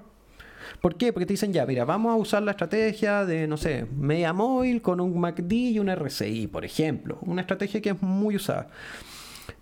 ¿Por 0.81 0.95
qué? 0.97 1.13
Porque 1.13 1.25
te 1.25 1.33
dicen, 1.33 1.53
ya, 1.53 1.65
mira, 1.65 1.85
vamos 1.85 2.11
a 2.11 2.15
usar 2.15 2.41
la 2.43 2.51
estrategia 2.51 3.25
de, 3.25 3.47
no 3.47 3.55
sé, 3.57 3.85
media 3.95 4.33
móvil 4.33 4.81
con 4.81 4.99
un 4.99 5.17
MACD 5.17 5.51
y 5.53 5.79
un 5.79 5.87
RSI, 5.93 6.47
por 6.47 6.65
ejemplo. 6.65 7.19
Una 7.21 7.41
estrategia 7.41 7.79
que 7.81 7.91
es 7.91 8.01
muy 8.01 8.35
usada. 8.35 8.67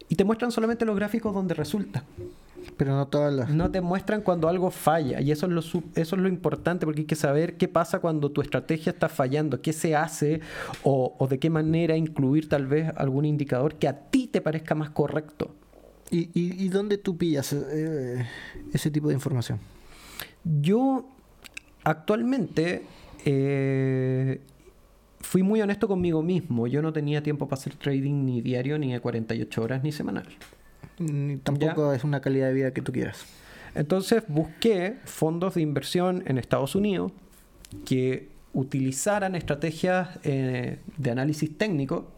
Y 0.09 0.15
te 0.15 0.23
muestran 0.23 0.51
solamente 0.51 0.85
los 0.85 0.95
gráficos 0.95 1.33
donde 1.33 1.53
resulta. 1.53 2.03
Pero 2.77 2.95
no 2.95 3.07
todas 3.07 3.33
las. 3.33 3.49
No 3.49 3.71
te 3.71 3.81
muestran 3.81 4.21
cuando 4.21 4.47
algo 4.47 4.71
falla. 4.71 5.21
Y 5.21 5.31
eso 5.31 5.45
es 5.45 5.51
lo, 5.51 5.61
eso 5.61 5.81
es 5.95 6.21
lo 6.21 6.27
importante, 6.27 6.85
porque 6.85 7.01
hay 7.01 7.07
que 7.07 7.15
saber 7.15 7.57
qué 7.57 7.67
pasa 7.67 7.99
cuando 7.99 8.29
tu 8.31 8.41
estrategia 8.41 8.91
está 8.91 9.09
fallando, 9.09 9.61
qué 9.61 9.73
se 9.73 9.95
hace 9.95 10.41
o, 10.83 11.15
o 11.17 11.27
de 11.27 11.39
qué 11.39 11.49
manera 11.49 11.95
incluir 11.97 12.49
tal 12.49 12.67
vez 12.67 12.91
algún 12.97 13.25
indicador 13.25 13.75
que 13.75 13.87
a 13.87 13.97
ti 14.09 14.27
te 14.27 14.41
parezca 14.41 14.75
más 14.75 14.89
correcto. 14.91 15.55
¿Y, 16.09 16.29
y, 16.33 16.65
y 16.65 16.69
dónde 16.69 16.97
tú 16.97 17.17
pillas 17.17 17.53
eh, 17.53 18.27
ese 18.73 18.91
tipo 18.91 19.07
de 19.07 19.13
información? 19.13 19.59
Yo 20.43 21.05
actualmente 21.83 22.83
eh, 23.25 24.41
fui 25.21 25.43
muy 25.43 25.61
honesto 25.61 25.87
conmigo 25.87 26.21
mismo. 26.21 26.67
Yo 26.67 26.81
no 26.81 26.93
tenía 26.93 27.23
tiempo 27.23 27.47
para 27.47 27.59
hacer 27.59 27.75
trading 27.75 28.25
ni 28.25 28.41
diario, 28.41 28.77
ni 28.77 28.93
de 28.93 28.99
48 28.99 29.61
horas, 29.61 29.83
ni 29.83 29.91
semanal. 29.91 30.25
Ni 30.99 31.37
tampoco 31.37 31.93
es 31.93 32.03
una 32.03 32.21
calidad 32.21 32.47
de 32.47 32.53
vida 32.53 32.73
que 32.73 32.81
tú 32.81 32.91
quieras. 32.91 33.25
Entonces 33.75 34.23
busqué 34.27 34.97
fondos 35.05 35.55
de 35.55 35.61
inversión 35.61 36.23
en 36.25 36.37
Estados 36.37 36.75
Unidos 36.75 37.11
que 37.85 38.29
utilizaran 38.53 39.35
estrategias 39.35 40.19
eh, 40.23 40.79
de 40.97 41.11
análisis 41.11 41.57
técnico 41.57 42.11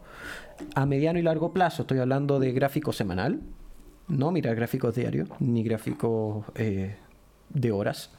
a 0.74 0.86
mediano 0.86 1.18
y 1.18 1.22
largo 1.22 1.52
plazo. 1.52 1.82
Estoy 1.82 1.98
hablando 1.98 2.40
de 2.40 2.52
gráfico 2.52 2.92
semanal, 2.92 3.40
no 4.08 4.32
mirar 4.32 4.56
gráficos 4.56 4.94
diarios, 4.94 5.28
ni 5.38 5.62
gráficos 5.62 6.44
eh, 6.56 6.96
de 7.50 7.72
horas. 7.72 8.10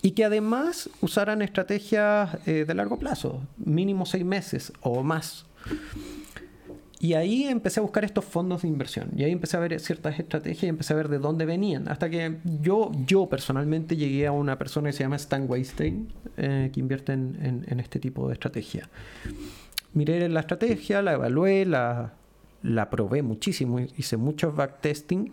Y 0.00 0.12
que 0.12 0.24
además 0.24 0.88
usaran 1.00 1.42
estrategias 1.42 2.38
eh, 2.46 2.64
de 2.66 2.74
largo 2.74 2.98
plazo, 2.98 3.40
mínimo 3.58 4.06
seis 4.06 4.24
meses 4.24 4.72
o 4.80 5.02
más. 5.02 5.44
Y 7.00 7.14
ahí 7.14 7.44
empecé 7.44 7.78
a 7.78 7.82
buscar 7.84 8.04
estos 8.04 8.24
fondos 8.24 8.62
de 8.62 8.68
inversión. 8.68 9.10
Y 9.16 9.22
ahí 9.22 9.30
empecé 9.30 9.56
a 9.56 9.60
ver 9.60 9.78
ciertas 9.78 10.18
estrategias 10.18 10.64
y 10.64 10.66
empecé 10.66 10.92
a 10.94 10.96
ver 10.96 11.08
de 11.08 11.18
dónde 11.18 11.46
venían. 11.46 11.88
Hasta 11.88 12.10
que 12.10 12.38
yo, 12.60 12.90
yo 13.06 13.26
personalmente 13.28 13.96
llegué 13.96 14.26
a 14.26 14.32
una 14.32 14.58
persona 14.58 14.88
que 14.88 14.94
se 14.94 15.04
llama 15.04 15.14
Stan 15.16 15.44
Weinstein, 15.48 16.08
eh, 16.36 16.70
que 16.72 16.80
invierte 16.80 17.12
en, 17.12 17.38
en- 17.40 17.64
en 17.68 17.78
este 17.80 18.00
tipo 18.00 18.26
de 18.26 18.34
estrategia. 18.34 18.88
Miré 19.94 20.28
la 20.28 20.40
estrategia, 20.40 21.00
la 21.02 21.12
evalué, 21.12 21.64
la, 21.66 22.14
la 22.62 22.90
probé 22.90 23.22
muchísimo, 23.22 23.78
hice 23.80 24.16
mucho 24.16 24.52
backtesting. 24.52 25.32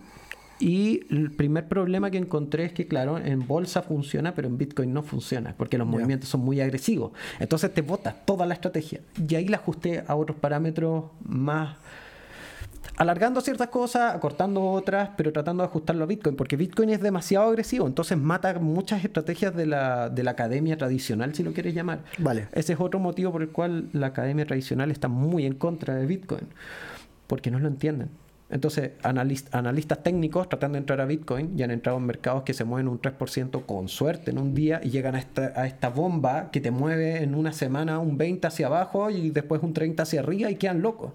Y 0.60 1.02
el 1.14 1.32
primer 1.32 1.68
problema 1.68 2.10
que 2.10 2.18
encontré 2.18 2.66
es 2.66 2.74
que, 2.74 2.88
claro, 2.88 3.18
en 3.18 3.46
bolsa 3.46 3.82
funciona, 3.82 4.34
pero 4.34 4.48
en 4.48 4.58
Bitcoin 4.58 4.94
no 4.94 5.04
funciona, 5.04 5.54
porque 5.58 5.78
los 5.78 5.88
movimientos 5.88 6.30
son 6.30 6.42
muy 6.42 6.62
agresivos. 6.62 7.12
Entonces 7.40 7.74
te 7.74 7.82
botas 7.82 8.26
toda 8.26 8.46
la 8.46 8.54
estrategia. 8.54 9.02
Y 9.28 9.36
ahí 9.36 9.48
la 9.48 9.58
ajusté 9.58 10.04
a 10.08 10.16
otros 10.16 10.38
parámetros 10.38 11.06
más 11.24 11.76
alargando 12.98 13.42
ciertas 13.42 13.68
cosas, 13.68 14.16
acortando 14.16 14.64
otras, 14.64 15.10
pero 15.18 15.34
tratando 15.34 15.64
de 15.64 15.70
ajustarlo 15.70 16.04
a 16.04 16.08
Bitcoin, 16.08 16.36
porque 16.36 16.56
Bitcoin 16.56 16.90
es 16.90 17.02
demasiado 17.02 17.50
agresivo, 17.50 17.88
entonces 17.88 18.18
mata 18.18 18.58
muchas 18.60 19.04
estrategias 19.04 19.56
de 19.56 19.66
la, 19.66 20.10
de 20.10 20.24
la 20.24 20.32
academia 20.32 20.78
tradicional, 20.78 21.36
si 21.36 21.44
lo 21.44 21.54
quieres 21.54 21.74
llamar. 21.74 22.04
Vale. 22.18 22.48
Ese 22.54 22.74
es 22.74 22.80
otro 22.80 23.00
motivo 23.00 23.32
por 23.32 23.42
el 23.42 23.50
cual 23.50 23.90
la 23.92 24.08
academia 24.08 24.46
tradicional 24.46 24.92
está 24.92 25.08
muy 25.08 25.46
en 25.46 25.56
contra 25.56 25.96
de 25.96 26.06
Bitcoin, 26.06 26.48
porque 27.28 27.52
no 27.52 27.60
lo 27.60 27.68
entienden. 27.68 28.10
Entonces, 28.56 28.92
analis- 29.04 29.48
analistas 29.52 30.02
técnicos 30.02 30.48
tratando 30.48 30.78
de 30.78 30.80
entrar 30.80 31.02
a 31.02 31.06
Bitcoin 31.06 31.58
ya 31.58 31.66
han 31.66 31.72
entrado 31.72 31.98
en 31.98 32.06
mercados 32.06 32.44
que 32.44 32.54
se 32.54 32.64
mueven 32.64 32.88
un 32.88 33.02
3% 33.02 33.66
con 33.66 33.90
suerte 33.90 34.32
en 34.32 34.38
un 34.38 34.54
día 34.56 34.80
y 34.82 34.92
llegan 34.92 35.14
a 35.16 35.20
esta, 35.20 35.52
a 35.58 35.68
esta 35.68 35.90
bomba 35.90 36.52
que 36.52 36.62
te 36.62 36.72
mueve 36.72 37.22
en 37.22 37.36
una 37.36 37.52
semana 37.52 38.00
un 38.00 38.18
20 38.18 38.48
hacia 38.48 38.68
abajo 38.68 39.10
y 39.10 39.30
después 39.32 39.62
un 39.62 39.74
30 39.74 40.04
hacia 40.04 40.22
arriba 40.22 40.50
y 40.50 40.56
quedan 40.56 40.82
locos. 40.82 41.12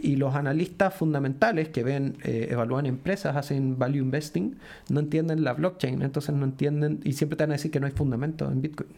Y 0.00 0.14
los 0.14 0.36
analistas 0.36 0.94
fundamentales 0.94 1.68
que 1.70 1.82
ven, 1.82 2.16
eh, 2.22 2.46
evalúan 2.52 2.86
empresas, 2.86 3.34
hacen 3.34 3.76
value 3.76 3.98
investing, 3.98 4.56
no 4.88 5.00
entienden 5.00 5.42
la 5.42 5.54
blockchain, 5.54 6.00
entonces 6.02 6.32
no 6.32 6.44
entienden 6.44 7.00
y 7.02 7.14
siempre 7.14 7.36
te 7.36 7.42
van 7.42 7.50
a 7.50 7.54
decir 7.54 7.72
que 7.72 7.80
no 7.80 7.86
hay 7.86 7.92
fundamento 7.92 8.48
en 8.48 8.62
Bitcoin. 8.62 8.90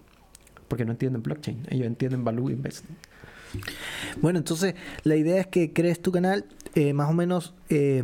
Porque 0.69 0.85
no 0.85 0.93
entienden 0.93 1.23
blockchain, 1.23 1.67
ellos 1.71 1.87
entienden 1.87 2.25
value 2.25 2.51
investing. 2.51 2.95
Bueno, 4.21 4.39
entonces 4.39 4.75
la 5.03 5.17
idea 5.17 5.41
es 5.41 5.47
que 5.47 5.73
crees 5.73 6.01
tu 6.01 6.13
canal, 6.13 6.45
eh, 6.75 6.93
más 6.93 7.11
o 7.11 7.13
menos 7.13 7.55
eh, 7.69 8.03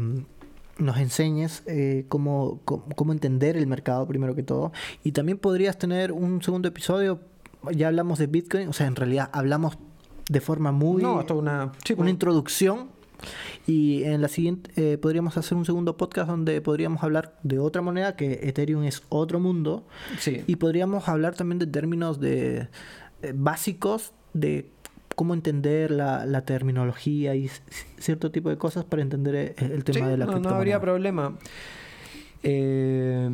nos 0.78 0.98
enseñes 0.98 1.62
eh, 1.66 2.04
cómo, 2.08 2.60
cómo, 2.64 2.86
cómo 2.94 3.12
entender 3.12 3.56
el 3.56 3.66
mercado 3.66 4.06
primero 4.06 4.34
que 4.34 4.42
todo. 4.42 4.72
Y 5.04 5.12
también 5.12 5.38
podrías 5.38 5.78
tener 5.78 6.12
un 6.12 6.42
segundo 6.42 6.68
episodio, 6.68 7.20
ya 7.72 7.88
hablamos 7.88 8.18
de 8.18 8.26
Bitcoin, 8.26 8.68
o 8.68 8.72
sea, 8.72 8.86
en 8.86 8.96
realidad 8.96 9.30
hablamos 9.32 9.78
de 10.28 10.40
forma 10.40 10.72
muy... 10.72 11.02
no, 11.02 11.20
es 11.20 11.30
una, 11.30 11.72
sí, 11.84 11.92
una 11.92 12.02
pues, 12.02 12.10
introducción. 12.10 12.96
Y 13.66 14.04
en 14.04 14.20
la 14.20 14.28
siguiente 14.28 14.70
eh, 14.76 14.98
podríamos 14.98 15.36
hacer 15.36 15.56
un 15.56 15.64
segundo 15.64 15.96
podcast 15.96 16.28
donde 16.28 16.60
podríamos 16.60 17.02
hablar 17.02 17.38
de 17.42 17.58
otra 17.58 17.80
moneda, 17.80 18.14
que 18.14 18.40
Ethereum 18.42 18.84
es 18.84 19.02
otro 19.08 19.40
mundo. 19.40 19.86
sí. 20.18 20.44
Y 20.46 20.56
podríamos 20.56 21.08
hablar 21.08 21.34
también 21.34 21.58
de 21.58 21.66
términos 21.66 22.20
de 22.20 22.68
eh, 23.22 23.32
básicos 23.34 24.12
de 24.34 24.70
cómo 25.16 25.34
entender 25.34 25.90
la, 25.90 26.24
la 26.26 26.42
terminología 26.42 27.34
y 27.34 27.50
cierto 27.98 28.30
tipo 28.30 28.50
de 28.50 28.56
cosas 28.58 28.84
para 28.84 29.02
entender 29.02 29.34
eh, 29.34 29.54
el 29.58 29.82
tema 29.82 30.06
Sí, 30.06 30.10
de 30.12 30.16
la 30.16 30.26
no, 30.26 30.38
no 30.38 30.50
habría 30.50 30.80
problema. 30.80 31.36
Eh, 32.44 33.28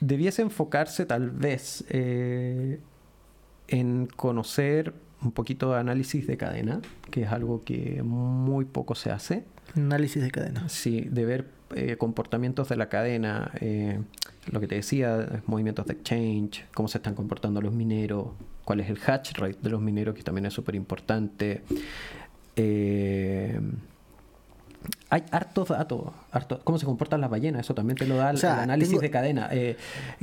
debiese 0.00 0.42
enfocarse 0.42 1.06
tal 1.06 1.30
vez 1.30 1.84
eh, 1.90 2.80
en 3.68 4.06
conocer 4.06 4.94
un 5.22 5.30
poquito 5.30 5.72
de 5.72 5.78
análisis 5.78 6.26
de 6.26 6.36
cadena, 6.36 6.80
que 7.10 7.22
es 7.22 7.28
algo 7.30 7.62
que 7.62 8.02
muy 8.02 8.64
poco 8.64 8.96
se 8.96 9.10
hace. 9.12 9.44
Análisis 9.76 10.20
de 10.22 10.30
cadena. 10.32 10.68
Sí, 10.68 11.02
de 11.02 11.24
ver 11.24 11.46
eh, 11.76 11.96
comportamientos 11.96 12.68
de 12.68 12.76
la 12.76 12.88
cadena, 12.88 13.52
eh, 13.60 14.00
lo 14.50 14.60
que 14.60 14.66
te 14.66 14.74
decía, 14.74 15.42
movimientos 15.46 15.86
de 15.86 15.92
exchange, 15.92 16.64
cómo 16.74 16.88
se 16.88 16.98
están 16.98 17.14
comportando 17.14 17.60
los 17.62 17.72
mineros, 17.72 18.28
cuál 18.64 18.80
es 18.80 18.88
el 18.90 18.98
hatch 19.04 19.32
rate 19.38 19.58
de 19.60 19.70
los 19.70 19.80
mineros, 19.80 20.14
que 20.14 20.22
también 20.22 20.46
es 20.46 20.52
súper 20.54 20.74
importante. 20.74 21.62
Eh, 22.56 23.60
hay 25.10 25.22
hartos 25.30 25.68
datos, 25.68 26.12
harto- 26.32 26.60
cómo 26.64 26.78
se 26.78 26.86
comportan 26.86 27.20
las 27.20 27.30
ballenas, 27.30 27.60
eso 27.60 27.74
también 27.74 27.96
te 27.96 28.06
lo 28.06 28.16
da 28.16 28.30
el- 28.30 28.36
O 28.36 28.38
sea, 28.40 28.54
el 28.54 28.60
análisis 28.60 28.90
tengo- 28.90 29.02
de 29.02 29.10
cadena. 29.10 29.48
Eh, 29.52 29.76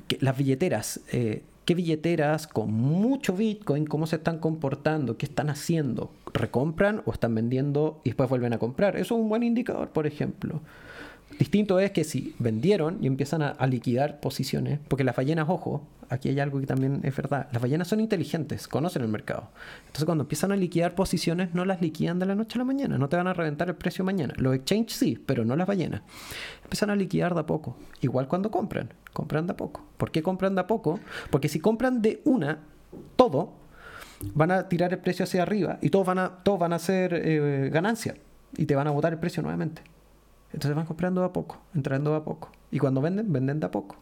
que- 0.07 0.17
las 0.19 0.35
billeteras, 0.37 0.99
eh, 1.11 1.43
qué 1.65 1.75
billeteras 1.75 2.47
con 2.47 2.73
mucho 2.73 3.33
Bitcoin, 3.33 3.85
cómo 3.85 4.05
se 4.07 4.17
están 4.17 4.39
comportando, 4.39 5.17
qué 5.17 5.25
están 5.27 5.49
haciendo, 5.49 6.11
recompran 6.33 7.01
o 7.05 7.11
están 7.13 7.35
vendiendo 7.35 8.01
y 8.03 8.09
después 8.09 8.29
vuelven 8.29 8.53
a 8.53 8.57
comprar. 8.57 8.95
Eso 8.97 9.15
es 9.15 9.21
un 9.21 9.29
buen 9.29 9.43
indicador, 9.43 9.89
por 9.89 10.07
ejemplo. 10.07 10.61
Distinto 11.37 11.79
es 11.79 11.91
que 11.91 12.03
si 12.03 12.35
vendieron 12.39 12.97
y 13.01 13.07
empiezan 13.07 13.41
a, 13.41 13.67
liquidar 13.67 14.19
posiciones, 14.19 14.79
porque 14.87 15.03
las 15.03 15.15
ballenas, 15.15 15.47
ojo, 15.47 15.87
aquí 16.09 16.29
hay 16.29 16.39
algo 16.39 16.59
que 16.59 16.65
también 16.65 17.01
es 17.03 17.15
verdad, 17.15 17.47
las 17.51 17.61
ballenas 17.61 17.87
son 17.87 17.99
inteligentes, 17.99 18.67
conocen 18.67 19.03
el 19.03 19.09
mercado. 19.09 19.49
Entonces 19.81 20.05
cuando 20.05 20.23
empiezan 20.23 20.51
a 20.51 20.55
liquidar 20.55 20.95
posiciones, 20.95 21.53
no 21.53 21.65
las 21.65 21.81
liquidan 21.81 22.19
de 22.19 22.25
la 22.25 22.35
noche 22.35 22.57
a 22.57 22.59
la 22.59 22.65
mañana, 22.65 22.97
no 22.97 23.07
te 23.07 23.15
van 23.15 23.27
a 23.27 23.33
reventar 23.33 23.69
el 23.69 23.75
precio 23.75 24.03
mañana. 24.03 24.33
Los 24.37 24.55
exchanges 24.55 24.97
sí, 24.97 25.23
pero 25.23 25.45
no 25.45 25.55
las 25.55 25.67
ballenas. 25.67 26.01
Empiezan 26.63 26.89
a 26.89 26.95
liquidar 26.95 27.33
de 27.33 27.41
a 27.41 27.45
poco, 27.45 27.77
igual 28.01 28.27
cuando 28.27 28.51
compran, 28.51 28.93
compran 29.13 29.45
de 29.47 29.53
a 29.53 29.57
poco. 29.57 29.85
¿Por 29.97 30.11
qué 30.11 30.23
compran 30.23 30.55
de 30.55 30.61
a 30.61 30.67
poco? 30.67 30.99
Porque 31.29 31.47
si 31.47 31.59
compran 31.59 32.01
de 32.01 32.21
una, 32.25 32.59
todo, 33.15 33.53
van 34.33 34.51
a 34.51 34.67
tirar 34.67 34.91
el 34.91 34.99
precio 34.99 35.23
hacia 35.23 35.43
arriba 35.43 35.77
y 35.81 35.89
todos 35.89 36.05
van 36.05 36.19
a, 36.19 36.43
todos 36.43 36.59
van 36.59 36.73
a 36.73 36.77
hacer 36.77 37.13
eh, 37.13 37.69
ganancia 37.71 38.15
y 38.57 38.65
te 38.65 38.75
van 38.75 38.87
a 38.87 38.91
botar 38.91 39.13
el 39.13 39.19
precio 39.19 39.41
nuevamente. 39.41 39.83
Entonces 40.53 40.75
van 40.75 40.85
comprando 40.85 41.23
a 41.23 41.31
poco, 41.33 41.59
entrando 41.75 42.11
de 42.11 42.17
a 42.17 42.23
poco. 42.23 42.51
Y 42.71 42.79
cuando 42.79 43.01
venden, 43.01 43.31
venden 43.31 43.59
de 43.59 43.67
a 43.67 43.71
poco. 43.71 43.95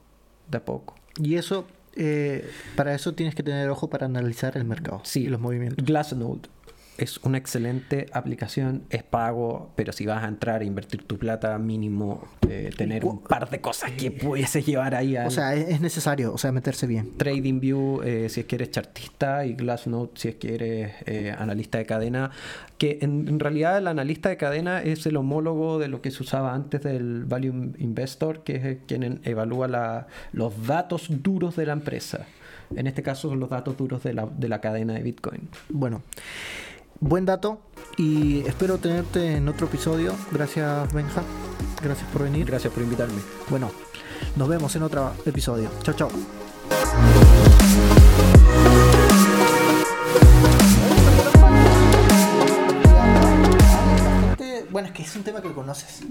De 0.49 0.57
a 0.57 0.65
poco. 0.65 0.95
Y 1.21 1.35
eso, 1.35 1.65
eh, 1.95 2.49
para 2.75 2.93
eso 2.93 3.13
tienes 3.13 3.35
que 3.35 3.43
tener 3.43 3.69
ojo 3.69 3.89
para 3.89 4.05
analizar 4.05 4.55
el 4.57 4.65
mercado 4.65 5.01
Sí. 5.03 5.23
y 5.23 5.27
los 5.27 5.39
movimientos. 5.41 5.85
Glassnode. 5.85 6.49
Es 6.97 7.17
una 7.23 7.37
excelente 7.37 8.07
aplicación, 8.11 8.83
es 8.89 9.03
pago, 9.03 9.71
pero 9.75 9.93
si 9.93 10.05
vas 10.05 10.23
a 10.23 10.27
entrar 10.27 10.61
a 10.61 10.63
invertir 10.63 11.03
tu 11.03 11.17
plata, 11.17 11.57
mínimo 11.57 12.27
eh, 12.49 12.71
tener 12.75 13.05
un 13.05 13.19
par 13.19 13.49
de 13.49 13.61
cosas 13.61 13.91
que 13.91 14.11
pudieses 14.11 14.65
llevar 14.65 14.95
ahí. 14.95 15.15
O 15.17 15.29
sea, 15.29 15.53
es 15.55 15.79
necesario, 15.79 16.33
o 16.33 16.37
sea, 16.37 16.51
meterse 16.51 16.87
bien. 16.87 17.11
TradingView 17.17 18.01
eh, 18.03 18.29
si 18.29 18.41
es 18.41 18.45
que 18.47 18.55
eres 18.55 18.71
chartista 18.71 19.45
y 19.45 19.53
Glassnode 19.53 20.11
si 20.15 20.29
es 20.29 20.35
que 20.35 20.55
eres 20.55 20.93
eh, 21.05 21.33
analista 21.37 21.77
de 21.77 21.85
cadena, 21.85 22.31
que 22.77 22.99
en, 23.01 23.39
realidad 23.39 23.77
el 23.77 23.87
analista 23.87 24.29
de 24.29 24.37
cadena 24.37 24.81
es 24.81 25.05
el 25.05 25.17
homólogo 25.17 25.79
de 25.79 25.87
lo 25.87 26.01
que 26.01 26.11
se 26.11 26.23
usaba 26.23 26.53
antes 26.53 26.81
del 26.81 27.25
Value 27.25 27.73
Investor, 27.77 28.43
que 28.43 28.55
es 28.55 28.77
quien 28.87 29.21
evalúa 29.23 30.07
los 30.31 30.65
datos 30.65 31.07
duros 31.09 31.55
de 31.55 31.65
la 31.65 31.73
empresa. 31.73 32.25
En 32.75 32.85
este 32.87 33.01
caso 33.01 33.29
son 33.29 33.39
los 33.39 33.49
datos 33.49 33.77
duros 33.77 34.03
de 34.03 34.13
la, 34.13 34.25
de 34.25 34.49
la 34.49 34.59
cadena 34.59 34.93
de 34.93 35.01
Bitcoin. 35.01 35.47
Bueno 35.69 36.01
buen 36.99 37.25
dato 37.25 37.59
y 37.97 38.39
espero 38.47 38.77
tenerte 38.77 39.35
en 39.35 39.47
otro 39.47 39.67
episodio. 39.67 40.13
Gracias, 40.31 40.91
Benja. 40.93 41.23
Gracias 41.81 42.09
por 42.11 42.23
venir. 42.23 42.45
Gracias 42.45 42.73
por 42.73 42.83
invitarme. 42.83 43.21
Bueno, 43.49 43.71
nos 44.35 44.47
vemos 44.47 44.75
en 44.75 44.83
otro 44.83 45.13
episodio. 45.25 45.69
Chao, 45.83 45.95
chao. 45.95 46.09
Bueno, 54.69 54.89
es 54.89 54.93
que 54.93 55.01
es 55.01 55.15
un 55.15 55.23
tema 55.23 55.41
que 55.41 55.51
conoces. 55.53 56.01